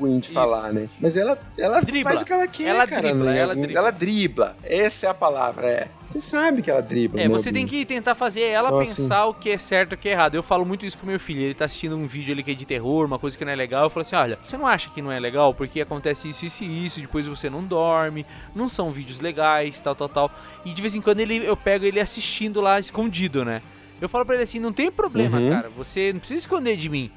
ruim 0.02 0.18
de 0.18 0.26
Isso. 0.26 0.34
falar, 0.34 0.72
né? 0.72 0.88
Mas 1.00 1.16
ela, 1.16 1.38
ela 1.58 1.80
Dribla. 1.80 2.10
faz 2.10 2.22
o 2.22 2.24
que 2.24 2.32
ela 2.32 2.46
quer, 2.46 2.66
Ela 2.68 2.86
cara. 2.86 3.02
dribla, 3.02 3.24
né? 3.32 3.38
ela 3.38 3.54
dribla. 3.54 3.78
Ela 3.78 3.90
dribla. 3.90 4.56
Essa 4.62 5.06
é 5.06 5.08
a 5.10 5.14
palavra, 5.14 5.66
é. 5.66 5.88
Você 6.06 6.20
sabe 6.20 6.60
que 6.60 6.70
ela 6.70 6.82
dribla. 6.82 7.20
É, 7.20 7.28
você 7.28 7.50
tem 7.50 7.66
que 7.66 7.84
tentar 7.86 8.14
fazer 8.14 8.42
ela 8.42 8.68
Então, 8.68 8.78
pensar 8.80 9.26
o 9.26 9.32
que 9.34 9.48
é 9.50 9.56
certo 9.56 9.92
e 9.92 9.94
o 9.94 9.98
que 9.98 10.08
é 10.08 10.12
errado. 10.12 10.34
Eu 10.34 10.42
falo 10.42 10.64
muito 10.66 10.84
isso 10.84 10.98
com 10.98 11.06
meu 11.06 11.18
filho. 11.18 11.40
Ele 11.40 11.54
tá 11.54 11.64
assistindo 11.64 11.96
um 11.96 12.06
vídeo 12.06 12.32
ali 12.34 12.42
que 12.42 12.50
é 12.50 12.54
de 12.54 12.66
terror, 12.66 13.06
uma 13.06 13.18
coisa 13.18 13.38
que 13.38 13.44
não 13.44 13.52
é 13.52 13.56
legal. 13.56 13.84
Eu 13.84 13.90
falo 13.90 14.02
assim: 14.02 14.16
olha, 14.16 14.38
você 14.42 14.58
não 14.58 14.66
acha 14.66 14.90
que 14.90 15.00
não 15.00 15.10
é 15.10 15.18
legal? 15.18 15.54
Porque 15.54 15.80
acontece 15.80 16.28
isso, 16.28 16.44
isso 16.44 16.64
e 16.64 16.86
isso. 16.86 17.00
Depois 17.00 17.26
você 17.26 17.48
não 17.48 17.64
dorme. 17.64 18.26
Não 18.54 18.68
são 18.68 18.90
vídeos 18.90 19.20
legais, 19.20 19.80
tal, 19.80 19.94
tal, 19.94 20.08
tal. 20.08 20.30
E 20.66 20.74
de 20.74 20.82
vez 20.82 20.94
em 20.94 21.00
quando 21.00 21.20
ele, 21.20 21.36
eu 21.46 21.56
pego 21.56 21.84
ele 21.86 21.98
assistindo 21.98 22.60
lá 22.60 22.78
escondido, 22.78 23.42
né? 23.44 23.62
Eu 23.98 24.08
falo 24.08 24.26
pra 24.26 24.34
ele 24.34 24.44
assim: 24.44 24.58
não 24.58 24.72
tem 24.72 24.90
problema, 24.90 25.38
Uhum. 25.38 25.50
cara. 25.50 25.70
Você 25.70 26.12
não 26.12 26.18
precisa 26.20 26.40
esconder 26.40 26.76
de 26.76 26.90
mim. 26.90 27.10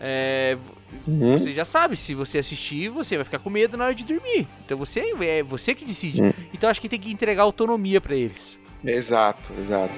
É, 0.00 0.58
Uhum. 1.06 1.36
você 1.38 1.52
já 1.52 1.64
sabe, 1.64 1.96
se 1.96 2.14
você 2.14 2.38
assistir, 2.38 2.88
você 2.88 3.16
vai 3.16 3.24
ficar 3.24 3.38
com 3.38 3.50
medo 3.50 3.76
na 3.76 3.84
hora 3.84 3.94
de 3.94 4.04
dormir. 4.04 4.46
Então 4.64 4.76
você 4.78 5.14
é 5.20 5.42
você 5.42 5.74
que 5.74 5.84
decide. 5.84 6.22
Hum. 6.22 6.32
Então 6.52 6.68
acho 6.70 6.80
que 6.80 6.88
tem 6.88 7.00
que 7.00 7.12
entregar 7.12 7.42
autonomia 7.42 8.00
pra 8.00 8.14
eles. 8.14 8.58
Exato, 8.84 9.52
exato. 9.58 9.94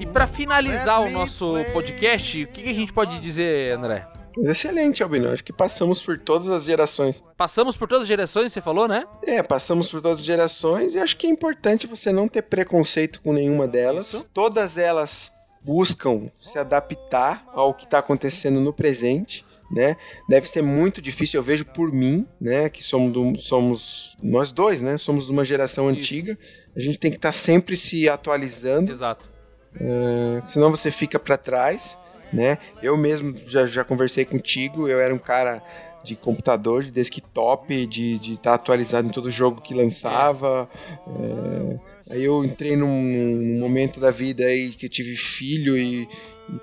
E 0.00 0.06
para 0.06 0.26
finalizar 0.26 1.02
o 1.02 1.10
nosso 1.10 1.52
podcast, 1.70 2.44
o 2.44 2.48
que, 2.48 2.62
que 2.62 2.70
a 2.70 2.74
gente 2.74 2.90
pode 2.94 3.20
dizer, 3.20 3.76
André? 3.76 4.08
Excelente, 4.38 5.02
Albino. 5.02 5.30
Acho 5.30 5.44
que 5.44 5.52
passamos 5.52 6.00
por 6.00 6.18
todas 6.18 6.48
as 6.48 6.64
gerações. 6.64 7.22
Passamos 7.36 7.76
por 7.76 7.86
todas 7.86 8.04
as 8.04 8.08
gerações, 8.08 8.54
você 8.54 8.62
falou, 8.62 8.88
né? 8.88 9.04
É, 9.22 9.42
passamos 9.42 9.90
por 9.90 10.00
todas 10.00 10.20
as 10.20 10.24
gerações 10.24 10.94
e 10.94 10.98
acho 10.98 11.14
que 11.18 11.26
é 11.26 11.30
importante 11.30 11.86
você 11.86 12.10
não 12.10 12.26
ter 12.26 12.40
preconceito 12.40 13.20
com 13.20 13.34
nenhuma 13.34 13.68
delas. 13.68 14.14
Isso. 14.14 14.30
Todas 14.32 14.78
elas 14.78 15.30
buscam 15.60 16.22
se 16.40 16.58
adaptar 16.58 17.44
ao 17.52 17.74
que 17.74 17.84
está 17.84 17.98
acontecendo 17.98 18.60
no 18.60 18.72
presente. 18.72 19.44
Né? 19.70 19.96
Deve 20.28 20.48
ser 20.48 20.62
muito 20.62 21.02
difícil, 21.02 21.38
eu 21.38 21.44
vejo 21.44 21.64
por 21.64 21.92
mim, 21.92 22.26
né? 22.40 22.70
Que 22.70 22.82
somos, 22.82 23.12
do, 23.12 23.38
somos 23.38 24.16
nós 24.22 24.50
dois, 24.50 24.80
né? 24.80 24.96
Somos 24.96 25.26
de 25.26 25.32
uma 25.32 25.44
geração 25.44 25.90
Isso. 25.90 25.98
antiga. 25.98 26.38
A 26.74 26.80
gente 26.80 26.98
tem 26.98 27.10
que 27.10 27.18
estar 27.18 27.28
tá 27.28 27.32
sempre 27.32 27.76
se 27.76 28.08
atualizando. 28.08 28.90
Exato. 28.90 29.28
Uh, 29.74 30.42
senão 30.48 30.70
você 30.70 30.90
fica 30.90 31.18
para 31.18 31.36
trás 31.36 31.98
né? 32.32 32.58
Eu 32.82 32.96
mesmo 32.96 33.34
já, 33.46 33.66
já 33.66 33.84
conversei 33.84 34.24
contigo, 34.24 34.88
eu 34.88 35.00
era 35.00 35.14
um 35.14 35.18
cara 35.18 35.62
de 36.04 36.14
computador, 36.14 36.82
de 36.82 36.90
desktop, 36.90 37.86
de 37.86 38.14
estar 38.14 38.22
de 38.22 38.36
tá 38.38 38.54
atualizado 38.54 39.08
em 39.08 39.10
todo 39.10 39.30
jogo 39.30 39.60
que 39.60 39.74
lançava. 39.74 40.68
É, 41.06 42.14
aí 42.14 42.24
eu 42.24 42.44
entrei 42.44 42.76
num, 42.76 43.02
num, 43.02 43.58
momento 43.58 43.98
da 43.98 44.10
vida 44.10 44.44
aí 44.44 44.70
que 44.70 44.86
eu 44.86 44.90
tive 44.90 45.16
filho 45.16 45.76
e, 45.76 46.02
e, 46.02 46.08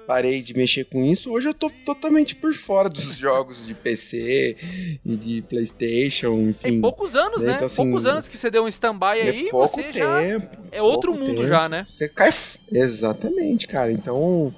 parei 0.07 0.41
de 0.41 0.53
mexer 0.55 0.85
com 0.85 1.03
isso. 1.03 1.31
Hoje 1.31 1.49
eu 1.49 1.53
tô 1.53 1.69
totalmente 1.85 2.35
por 2.35 2.53
fora 2.53 2.89
dos 2.89 3.15
jogos 3.17 3.65
de 3.65 3.73
PC 3.73 4.57
e 5.05 5.15
de 5.15 5.41
Playstation, 5.43 6.33
enfim. 6.49 6.59
Tem 6.61 6.81
poucos 6.81 7.15
anos, 7.15 7.41
né? 7.41 7.53
Então, 7.53 7.65
assim, 7.65 7.83
poucos 7.83 8.05
anos 8.05 8.27
que 8.27 8.37
você 8.37 8.49
deu 8.49 8.63
um 8.63 8.67
stand-by 8.67 9.21
aí, 9.21 9.49
você 9.51 9.83
tempo, 9.83 9.97
já 9.97 10.21
é 10.71 10.81
outro 10.81 11.13
mundo 11.13 11.37
tempo. 11.37 11.47
já, 11.47 11.69
né? 11.69 11.85
Você 11.89 12.09
cai... 12.09 12.31
Exatamente, 12.71 13.67
cara. 13.67 13.91
Então 13.91 14.53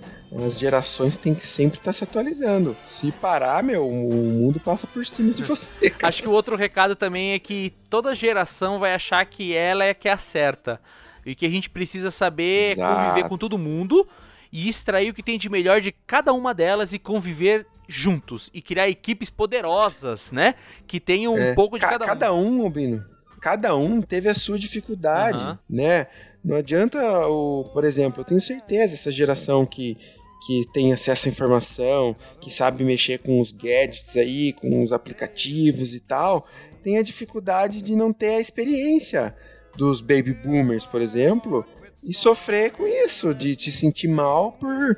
as 0.46 0.60
gerações 0.60 1.18
têm 1.18 1.34
que 1.34 1.46
sempre 1.46 1.78
estar 1.78 1.90
tá 1.90 1.94
se 1.94 2.04
atualizando. 2.04 2.76
Se 2.84 3.12
parar, 3.12 3.64
meu, 3.64 3.88
o 3.88 3.94
mundo 3.94 4.60
passa 4.60 4.86
por 4.86 5.06
cima 5.06 5.32
de 5.32 5.44
você. 5.44 5.90
Cara. 5.90 6.10
Acho 6.10 6.22
que 6.22 6.28
o 6.28 6.32
outro 6.32 6.56
recado 6.56 6.96
também 6.96 7.34
é 7.34 7.40
que 7.40 7.74
toda 7.90 8.14
geração 8.14 8.80
vai 8.80 8.94
achar 8.94 9.26
que 9.26 9.56
ela 9.56 9.86
é 9.86 9.94
que 9.94 10.10
acerta. 10.10 10.80
E 11.26 11.36
que 11.36 11.46
a 11.46 11.50
gente 11.50 11.70
precisa 11.70 12.10
saber 12.10 12.72
Exato. 12.72 12.96
conviver 12.96 13.30
com 13.30 13.38
todo 13.38 13.58
mundo 13.58 14.08
e 14.52 14.68
extrair 14.68 15.10
o 15.10 15.14
que 15.14 15.24
tem 15.24 15.38
de 15.38 15.50
melhor 15.50 15.82
de 15.82 15.92
cada 15.92 16.34
uma 16.34 16.54
delas 16.54 16.94
e 16.94 17.00
conviver 17.00 17.66
juntos 17.88 18.50
e 18.54 18.62
criar 18.62 18.90
equipes 18.90 19.30
poderosas, 19.30 20.32
né? 20.32 20.56
Que 20.86 21.00
tenham 21.00 21.34
um 21.34 21.40
é, 21.40 21.54
pouco 21.54 21.78
de 21.78 21.86
ca 21.86 21.92
cada 21.92 22.06
um. 22.06 22.08
Cada 22.08 22.34
um, 22.34 22.62
Albino, 22.64 23.06
cada 23.42 23.76
um 23.76 24.02
teve 24.02 24.30
a 24.30 24.34
sua 24.34 24.60
dificuldade, 24.60 25.44
uhum. 25.44 25.58
né? 25.70 26.08
Não 26.44 26.56
adianta, 26.56 27.00
o, 27.28 27.66
por 27.74 27.84
exemplo, 27.84 28.22
eu 28.22 28.26
tenho 28.26 28.42
certeza 28.42 28.94
essa 28.94 29.12
geração 29.12 29.66
que 29.66 29.98
que 30.46 30.66
tem 30.72 30.94
acesso 30.94 31.28
à 31.28 31.32
informação, 31.32 32.16
que 32.40 32.50
sabe 32.50 32.84
mexer 32.84 33.18
com 33.18 33.42
os 33.42 33.52
gadgets 33.52 34.16
aí, 34.16 34.54
com 34.54 34.82
os 34.82 34.94
aplicativos 34.94 35.94
e 35.94 36.00
tal, 36.00 36.48
tem 36.82 36.98
a 36.98 37.02
dificuldade 37.02 37.82
de 37.82 37.98
não 37.98 38.14
ter 38.14 38.36
a 38.36 38.40
experiência 38.40 39.36
dos 39.76 40.00
baby 40.00 40.34
boomers, 40.34 40.86
por 40.86 41.02
exemplo, 41.02 41.66
e 42.04 42.14
sofrer 42.14 42.72
com 42.72 42.88
isso, 42.88 43.34
de 43.34 43.56
te 43.56 43.72
sentir 43.72 44.08
mal 44.08 44.54
por 44.54 44.98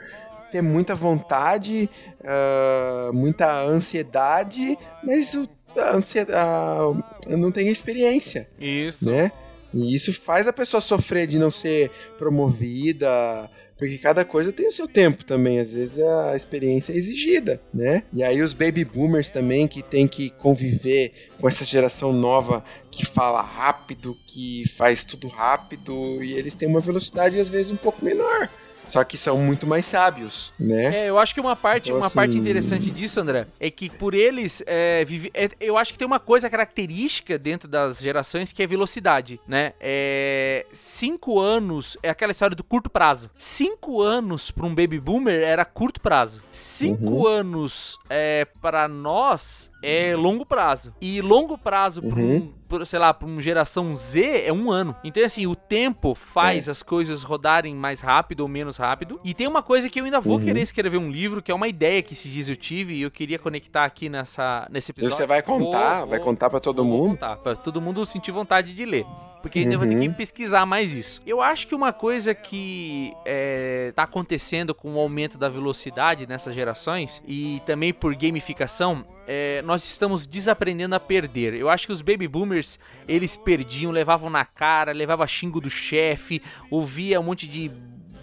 ter 0.51 0.61
muita 0.61 0.95
vontade, 0.95 1.89
uh, 2.21 3.13
muita 3.13 3.63
ansiedade, 3.63 4.77
mas 5.03 5.33
o, 5.35 5.47
a 5.77 5.95
ansiedade, 5.95 6.99
uh, 7.27 7.37
não 7.37 7.51
tem 7.51 7.67
experiência. 7.67 8.49
Isso. 8.59 9.09
Né? 9.09 9.31
E 9.73 9.95
isso 9.95 10.11
faz 10.13 10.47
a 10.47 10.53
pessoa 10.53 10.81
sofrer 10.81 11.27
de 11.27 11.37
não 11.37 11.51
ser 11.51 11.91
promovida, 12.17 13.49
porque 13.79 13.97
cada 13.97 14.25
coisa 14.25 14.51
tem 14.51 14.67
o 14.67 14.71
seu 14.71 14.87
tempo 14.87 15.23
também, 15.23 15.57
às 15.57 15.73
vezes 15.73 16.03
a 16.03 16.35
experiência 16.35 16.91
é 16.91 16.97
exigida, 16.97 17.61
né? 17.73 18.03
E 18.11 18.21
aí 18.21 18.41
os 18.41 18.53
baby 18.53 18.83
boomers 18.83 19.31
também 19.31 19.69
que 19.69 19.81
tem 19.81 20.05
que 20.05 20.29
conviver 20.31 21.13
com 21.39 21.47
essa 21.47 21.63
geração 21.63 22.11
nova 22.11 22.61
que 22.91 23.05
fala 23.05 23.41
rápido, 23.41 24.17
que 24.27 24.67
faz 24.75 25.05
tudo 25.05 25.29
rápido 25.29 26.21
e 26.21 26.33
eles 26.33 26.55
têm 26.55 26.67
uma 26.67 26.81
velocidade 26.81 27.39
às 27.39 27.47
vezes 27.47 27.71
um 27.71 27.77
pouco 27.77 28.03
menor. 28.03 28.49
Só 28.89 29.03
que 29.03 29.17
são 29.17 29.37
muito 29.37 29.67
mais 29.67 29.85
sábios, 29.85 30.51
né? 30.59 31.05
É, 31.05 31.09
eu 31.09 31.19
acho 31.19 31.33
que 31.33 31.39
uma 31.39 31.55
parte, 31.55 31.89
então, 31.89 31.99
uma 31.99 32.07
assim... 32.07 32.15
parte 32.15 32.37
interessante 32.37 32.89
disso, 32.89 33.19
André, 33.19 33.45
é 33.59 33.69
que 33.69 33.89
por 33.89 34.13
eles 34.13 34.63
é, 34.65 35.05
vive, 35.05 35.31
é, 35.33 35.49
eu 35.59 35.77
acho 35.77 35.93
que 35.93 35.99
tem 35.99 36.05
uma 36.07 36.19
coisa 36.19 36.49
característica 36.49 37.37
dentro 37.37 37.67
das 37.67 37.99
gerações 37.99 38.51
que 38.51 38.63
é 38.63 38.67
velocidade, 38.67 39.39
né? 39.47 39.73
É, 39.79 40.65
cinco 40.73 41.39
anos 41.39 41.97
é 42.01 42.09
aquela 42.09 42.31
história 42.31 42.55
do 42.55 42.63
curto 42.63 42.89
prazo. 42.89 43.29
Cinco 43.37 44.01
anos 44.01 44.49
para 44.51 44.65
um 44.65 44.73
baby 44.73 44.99
boomer 44.99 45.41
era 45.43 45.63
curto 45.63 46.01
prazo. 46.01 46.43
Cinco 46.51 47.11
uhum. 47.11 47.27
anos 47.27 47.99
é, 48.09 48.47
para 48.59 48.87
nós 48.87 49.68
é 49.81 50.15
longo 50.15 50.45
prazo. 50.45 50.93
E 51.01 51.21
longo 51.21 51.57
prazo 51.57 52.01
uhum. 52.01 52.51
para 52.67 52.81
um, 52.81 52.85
sei 52.85 52.99
lá, 52.99 53.13
para 53.13 53.27
uma 53.27 53.41
geração 53.41 53.95
Z 53.95 54.43
é 54.45 54.53
um 54.53 54.71
ano. 54.71 54.95
Então, 55.03 55.23
assim, 55.23 55.47
o 55.47 55.55
tempo 55.55 56.13
faz 56.13 56.67
é. 56.67 56.71
as 56.71 56.83
coisas 56.83 57.23
rodarem 57.23 57.75
mais 57.75 58.01
rápido 58.01 58.41
ou 58.41 58.47
menos 58.47 58.77
rápido. 58.77 59.19
E 59.23 59.33
tem 59.33 59.47
uma 59.47 59.63
coisa 59.63 59.89
que 59.89 59.99
eu 59.99 60.05
ainda 60.05 60.19
vou 60.19 60.37
uhum. 60.37 60.43
querer 60.43 60.61
escrever 60.61 60.97
um 60.97 61.09
livro, 61.09 61.41
que 61.41 61.51
é 61.51 61.55
uma 61.55 61.67
ideia 61.67 62.01
que 62.01 62.13
esses 62.13 62.31
dias 62.31 62.49
eu 62.49 62.55
tive 62.55 62.95
e 62.95 63.01
eu 63.01 63.11
queria 63.11 63.39
conectar 63.39 63.85
aqui 63.85 64.09
nessa, 64.09 64.67
nesse 64.69 64.91
episódio. 64.91 65.15
Você 65.15 65.27
vai 65.27 65.41
contar? 65.41 65.99
Vou, 65.99 66.09
vai 66.09 66.19
contar 66.19 66.49
para 66.49 66.59
todo 66.59 66.83
mundo? 66.83 67.11
Contar, 67.11 67.37
para 67.37 67.55
todo 67.55 67.81
mundo 67.81 68.05
sentir 68.05 68.31
vontade 68.31 68.73
de 68.73 68.85
ler 68.85 69.05
porque 69.41 69.59
ainda 69.59 69.73
uhum. 69.73 69.79
vou 69.79 69.87
ter 69.87 69.99
que 69.99 70.07
uhum. 70.07 70.13
pesquisar 70.13 70.65
mais 70.65 70.95
isso. 70.95 71.21
Eu 71.25 71.41
acho 71.41 71.67
que 71.67 71.75
uma 71.75 71.93
coisa 71.93 72.33
que 72.33 73.13
é, 73.25 73.91
tá 73.95 74.03
acontecendo 74.03 74.73
com 74.73 74.93
o 74.95 74.99
aumento 74.99 75.37
da 75.37 75.49
velocidade 75.49 76.27
nessas 76.27 76.53
gerações 76.53 77.21
e 77.27 77.61
também 77.65 77.93
por 77.93 78.15
gamificação 78.15 79.05
é, 79.27 79.61
nós 79.61 79.83
estamos 79.83 80.25
desaprendendo 80.25 80.95
a 80.95 80.99
perder. 80.99 81.53
Eu 81.53 81.69
acho 81.69 81.85
que 81.85 81.93
os 81.93 82.01
baby 82.01 82.27
boomers, 82.27 82.79
eles 83.07 83.37
perdiam, 83.37 83.91
levavam 83.91 84.29
na 84.29 84.43
cara, 84.43 84.91
levava 84.91 85.27
xingo 85.27 85.61
do 85.61 85.69
chefe, 85.69 86.41
ouvia 86.71 87.19
um 87.19 87.23
monte 87.23 87.47
de 87.47 87.71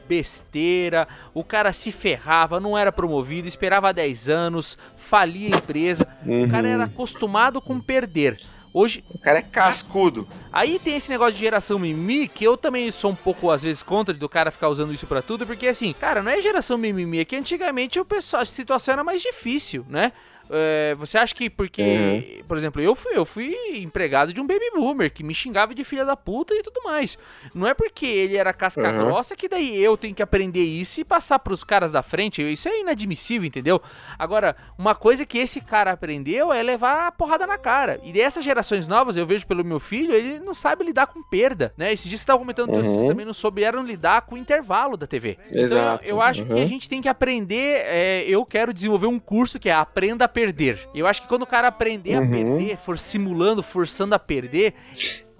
besteira, 0.08 1.06
o 1.34 1.44
cara 1.44 1.72
se 1.72 1.90
ferrava, 1.92 2.60
não 2.60 2.76
era 2.76 2.92
promovido, 2.92 3.48
esperava 3.48 3.92
10 3.92 4.28
anos, 4.28 4.78
falia 4.96 5.54
a 5.54 5.58
empresa. 5.58 6.06
Uhum. 6.24 6.44
O 6.44 6.50
cara 6.50 6.68
era 6.68 6.84
acostumado 6.84 7.60
com 7.60 7.80
perder. 7.80 8.38
Hoje. 8.72 9.02
O 9.10 9.18
cara 9.18 9.38
é 9.38 9.42
cascudo. 9.42 10.26
Aí 10.52 10.78
tem 10.78 10.96
esse 10.96 11.10
negócio 11.10 11.34
de 11.34 11.40
geração 11.40 11.78
mimimi, 11.78 12.28
que 12.28 12.44
eu 12.44 12.56
também 12.56 12.90
sou 12.90 13.10
um 13.10 13.14
pouco, 13.14 13.50
às 13.50 13.62
vezes, 13.62 13.82
contra 13.82 14.14
do 14.14 14.28
cara 14.28 14.50
ficar 14.50 14.68
usando 14.68 14.92
isso 14.92 15.06
para 15.06 15.22
tudo, 15.22 15.46
porque 15.46 15.66
assim, 15.66 15.92
cara, 15.92 16.22
não 16.22 16.30
é 16.30 16.40
geração 16.40 16.78
mimimi, 16.78 17.20
é 17.20 17.24
que 17.24 17.36
antigamente 17.36 17.98
o 17.98 18.04
pessoal, 18.04 18.42
a 18.42 18.46
situação 18.46 18.92
era 18.92 19.04
mais 19.04 19.22
difícil, 19.22 19.84
né? 19.88 20.12
É, 20.50 20.94
você 20.96 21.18
acha 21.18 21.34
que 21.34 21.50
porque, 21.50 21.82
uhum. 21.82 22.44
por 22.46 22.56
exemplo, 22.56 22.80
eu 22.80 22.94
fui, 22.94 23.16
eu 23.16 23.24
fui 23.24 23.56
empregado 23.76 24.32
de 24.32 24.40
um 24.40 24.46
baby 24.46 24.70
boomer 24.74 25.12
que 25.12 25.22
me 25.22 25.34
xingava 25.34 25.74
de 25.74 25.84
filha 25.84 26.04
da 26.04 26.16
puta 26.16 26.54
e 26.54 26.62
tudo 26.62 26.82
mais. 26.84 27.18
Não 27.54 27.66
é 27.66 27.74
porque 27.74 28.06
ele 28.06 28.36
era 28.36 28.52
casca 28.52 28.90
uhum. 28.90 29.04
grossa 29.04 29.34
que 29.34 29.48
daí 29.48 29.76
eu 29.82 29.96
tenho 29.96 30.14
que 30.14 30.22
aprender 30.22 30.62
isso 30.62 31.00
e 31.00 31.04
passar 31.04 31.38
pros 31.38 31.64
caras 31.64 31.90
da 31.90 32.02
frente. 32.02 32.42
Isso 32.42 32.68
é 32.68 32.80
inadmissível, 32.80 33.46
entendeu? 33.46 33.80
Agora, 34.18 34.56
uma 34.78 34.94
coisa 34.94 35.26
que 35.26 35.38
esse 35.38 35.60
cara 35.60 35.92
aprendeu 35.92 36.52
é 36.52 36.62
levar 36.62 37.08
a 37.08 37.12
porrada 37.12 37.46
na 37.46 37.58
cara. 37.58 38.00
E 38.02 38.12
dessas 38.12 38.44
gerações 38.44 38.86
novas, 38.86 39.16
eu 39.16 39.26
vejo 39.26 39.46
pelo 39.46 39.64
meu 39.64 39.80
filho, 39.80 40.14
ele 40.14 40.38
não 40.38 40.54
sabe 40.54 40.84
lidar 40.84 41.06
com 41.06 41.22
perda, 41.22 41.72
né? 41.76 41.92
Esses 41.92 42.08
dias 42.08 42.20
você 42.20 42.26
tava 42.26 42.38
comentando 42.38 42.70
uhum. 42.70 43.00
que 43.00 43.08
também 43.08 43.26
não 43.26 43.32
souberam 43.32 43.84
lidar 43.84 44.22
com 44.22 44.34
o 44.34 44.38
intervalo 44.38 44.96
da 44.96 45.06
TV. 45.06 45.38
Exato. 45.50 45.64
Então, 45.64 45.98
eu, 46.02 46.16
eu 46.16 46.22
acho 46.22 46.44
que 46.44 46.52
a 46.52 46.56
uhum. 46.56 46.66
gente 46.66 46.88
tem 46.88 47.02
que 47.02 47.08
aprender. 47.08 47.82
É, 47.86 48.24
eu 48.28 48.44
quero 48.44 48.72
desenvolver 48.72 49.06
um 49.06 49.18
curso 49.18 49.58
que 49.58 49.68
é 49.68 49.74
Aprenda 49.86 50.24
a 50.24 50.28
perder. 50.36 50.86
Eu 50.94 51.06
acho 51.06 51.22
que 51.22 51.28
quando 51.28 51.44
o 51.44 51.46
cara 51.46 51.68
aprender 51.68 52.18
uhum. 52.18 52.24
a 52.24 52.28
perder, 52.28 52.76
for 52.76 52.98
simulando, 52.98 53.62
forçando 53.62 54.14
a 54.14 54.18
perder, 54.18 54.74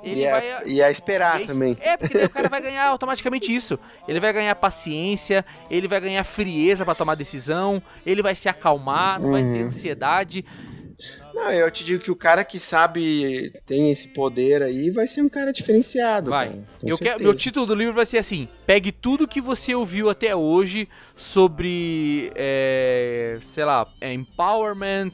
ele 0.03 0.21
e, 0.21 0.25
é 0.25 0.31
vai, 0.31 0.53
a, 0.53 0.63
e 0.65 0.83
a 0.83 0.91
esperar 0.91 1.43
e 1.43 1.47
também. 1.47 1.77
É, 1.83 1.99
porque 1.99 2.17
o 2.17 2.31
cara 2.31 2.49
vai 2.49 2.63
ganhar 2.63 2.87
automaticamente 2.87 3.55
isso. 3.55 3.79
Ele 4.09 4.19
vai 4.19 4.33
ganhar 4.33 4.55
paciência, 4.55 5.45
ele 5.71 5.87
vai 5.87 6.01
ganhar 6.01 6.25
frieza 6.25 6.83
para 6.83 6.95
tomar 6.95 7.15
decisão, 7.15 7.83
ele 8.07 8.23
vai 8.23 8.35
se 8.35 8.49
acalmar, 8.49 9.21
não 9.21 9.27
uhum. 9.27 9.33
vai 9.33 9.43
ter 9.43 9.61
uhum. 9.61 9.67
ansiedade. 9.67 10.45
Não, 11.37 11.53
eu 11.53 11.71
te 11.71 11.85
digo 11.85 12.03
que 12.03 12.11
o 12.11 12.17
cara 12.17 12.43
que 12.43 12.59
sabe, 12.59 13.53
tem 13.67 13.91
esse 13.91 14.09
poder 14.09 14.63
aí, 14.63 14.91
vai 14.91 15.07
ser 15.07 15.21
um 15.21 15.29
cara 15.29 15.53
diferenciado. 15.53 16.31
Vai. 16.31 16.49
Cara, 16.49 16.65
eu 16.83 16.97
quero, 16.97 17.23
meu 17.23 17.35
título 17.35 17.67
do 17.67 17.75
livro 17.75 17.93
vai 17.93 18.07
ser 18.07 18.17
assim: 18.17 18.49
pegue 18.65 18.91
tudo 18.91 19.29
que 19.29 19.39
você 19.39 19.75
ouviu 19.75 20.09
até 20.09 20.35
hoje 20.35 20.89
sobre, 21.15 22.33
é, 22.35 23.39
sei 23.43 23.67
lá, 23.67 23.87
é, 24.01 24.15
empowerment, 24.15 25.13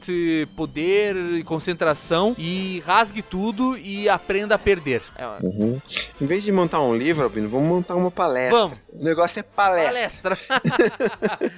poder 0.55 1.15
e 1.15 1.43
concentração 1.43 2.33
e 2.37 2.81
rasgue 2.85 3.21
tudo 3.21 3.77
e 3.77 4.07
aprenda 4.07 4.55
a 4.55 4.57
perder. 4.57 5.01
É, 5.17 5.25
uhum. 5.45 5.79
Em 6.21 6.25
vez 6.25 6.45
de 6.45 6.53
montar 6.53 6.81
um 6.81 6.95
livro, 6.95 7.25
Albino, 7.25 7.49
vamos 7.49 7.67
montar 7.67 7.95
uma 7.95 8.11
palestra. 8.11 8.59
Vamos. 8.59 8.77
O 8.93 9.03
negócio 9.03 9.41
é 9.41 9.43
palestra. 9.43 10.37
Palestra. 10.37 10.71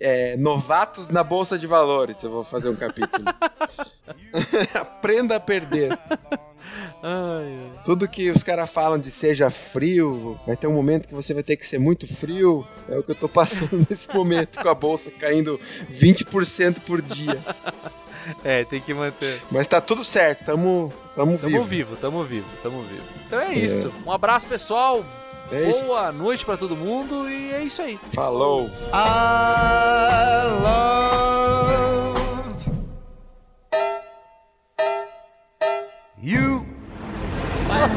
É, 0.00 0.36
novatos 0.36 1.08
na 1.08 1.24
Bolsa 1.24 1.58
de 1.58 1.66
Valores. 1.66 2.22
Eu 2.22 2.30
vou 2.30 2.44
fazer 2.44 2.68
um 2.68 2.76
capítulo. 2.76 3.24
Aprenda 4.74 5.36
a 5.36 5.40
perder. 5.40 5.98
Ai, 7.02 7.46
ai. 7.46 7.82
Tudo 7.84 8.08
que 8.08 8.30
os 8.30 8.42
caras 8.42 8.70
falam 8.70 8.98
de 8.98 9.10
seja 9.10 9.50
frio, 9.50 10.38
vai 10.46 10.56
ter 10.56 10.66
um 10.66 10.74
momento 10.74 11.08
que 11.08 11.14
você 11.14 11.34
vai 11.34 11.42
ter 11.42 11.56
que 11.56 11.66
ser 11.66 11.78
muito 11.78 12.06
frio. 12.06 12.66
É 12.88 12.98
o 12.98 13.02
que 13.02 13.10
eu 13.10 13.14
tô 13.14 13.28
passando 13.28 13.86
nesse 13.90 14.08
momento 14.14 14.60
com 14.60 14.68
a 14.68 14.74
bolsa 14.74 15.10
caindo 15.10 15.58
20% 15.90 16.80
por 16.86 17.02
dia. 17.02 17.38
É, 18.44 18.64
tem 18.64 18.80
que 18.80 18.92
manter. 18.94 19.40
Mas 19.50 19.66
tá 19.66 19.80
tudo 19.80 20.04
certo, 20.04 20.44
tamo, 20.44 20.92
tamo, 21.14 21.38
tamo 21.38 21.50
vivo. 21.50 21.64
vivo. 21.64 21.96
Tamo 21.96 22.24
vivo, 22.24 22.46
tamo 22.62 22.82
vivo. 22.82 23.04
Então 23.26 23.40
é, 23.40 23.52
é. 23.52 23.58
isso. 23.58 23.92
Um 24.06 24.12
abraço, 24.12 24.46
pessoal. 24.46 25.04
É 25.50 25.70
Boa 25.70 26.08
isso. 26.08 26.18
noite 26.18 26.44
para 26.44 26.56
todo 26.56 26.76
mundo 26.76 27.28
e 27.28 27.52
é 27.52 27.62
isso 27.62 27.82
aí. 27.82 27.98
Falou. 28.14 28.70
I 28.92 30.46
love 30.62 32.12
you. 36.22 36.66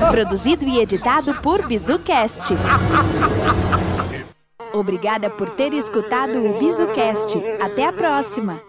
Produzido 0.10 0.66
e 0.66 0.80
editado 0.80 1.34
por 1.36 1.66
BizuCast. 1.68 2.54
Obrigada 4.74 5.30
por 5.30 5.52
ter 5.52 5.74
escutado 5.74 6.38
o 6.44 6.60
BizuCast. 6.60 7.38
Até 7.62 7.86
a 7.88 7.94
próxima. 7.94 8.60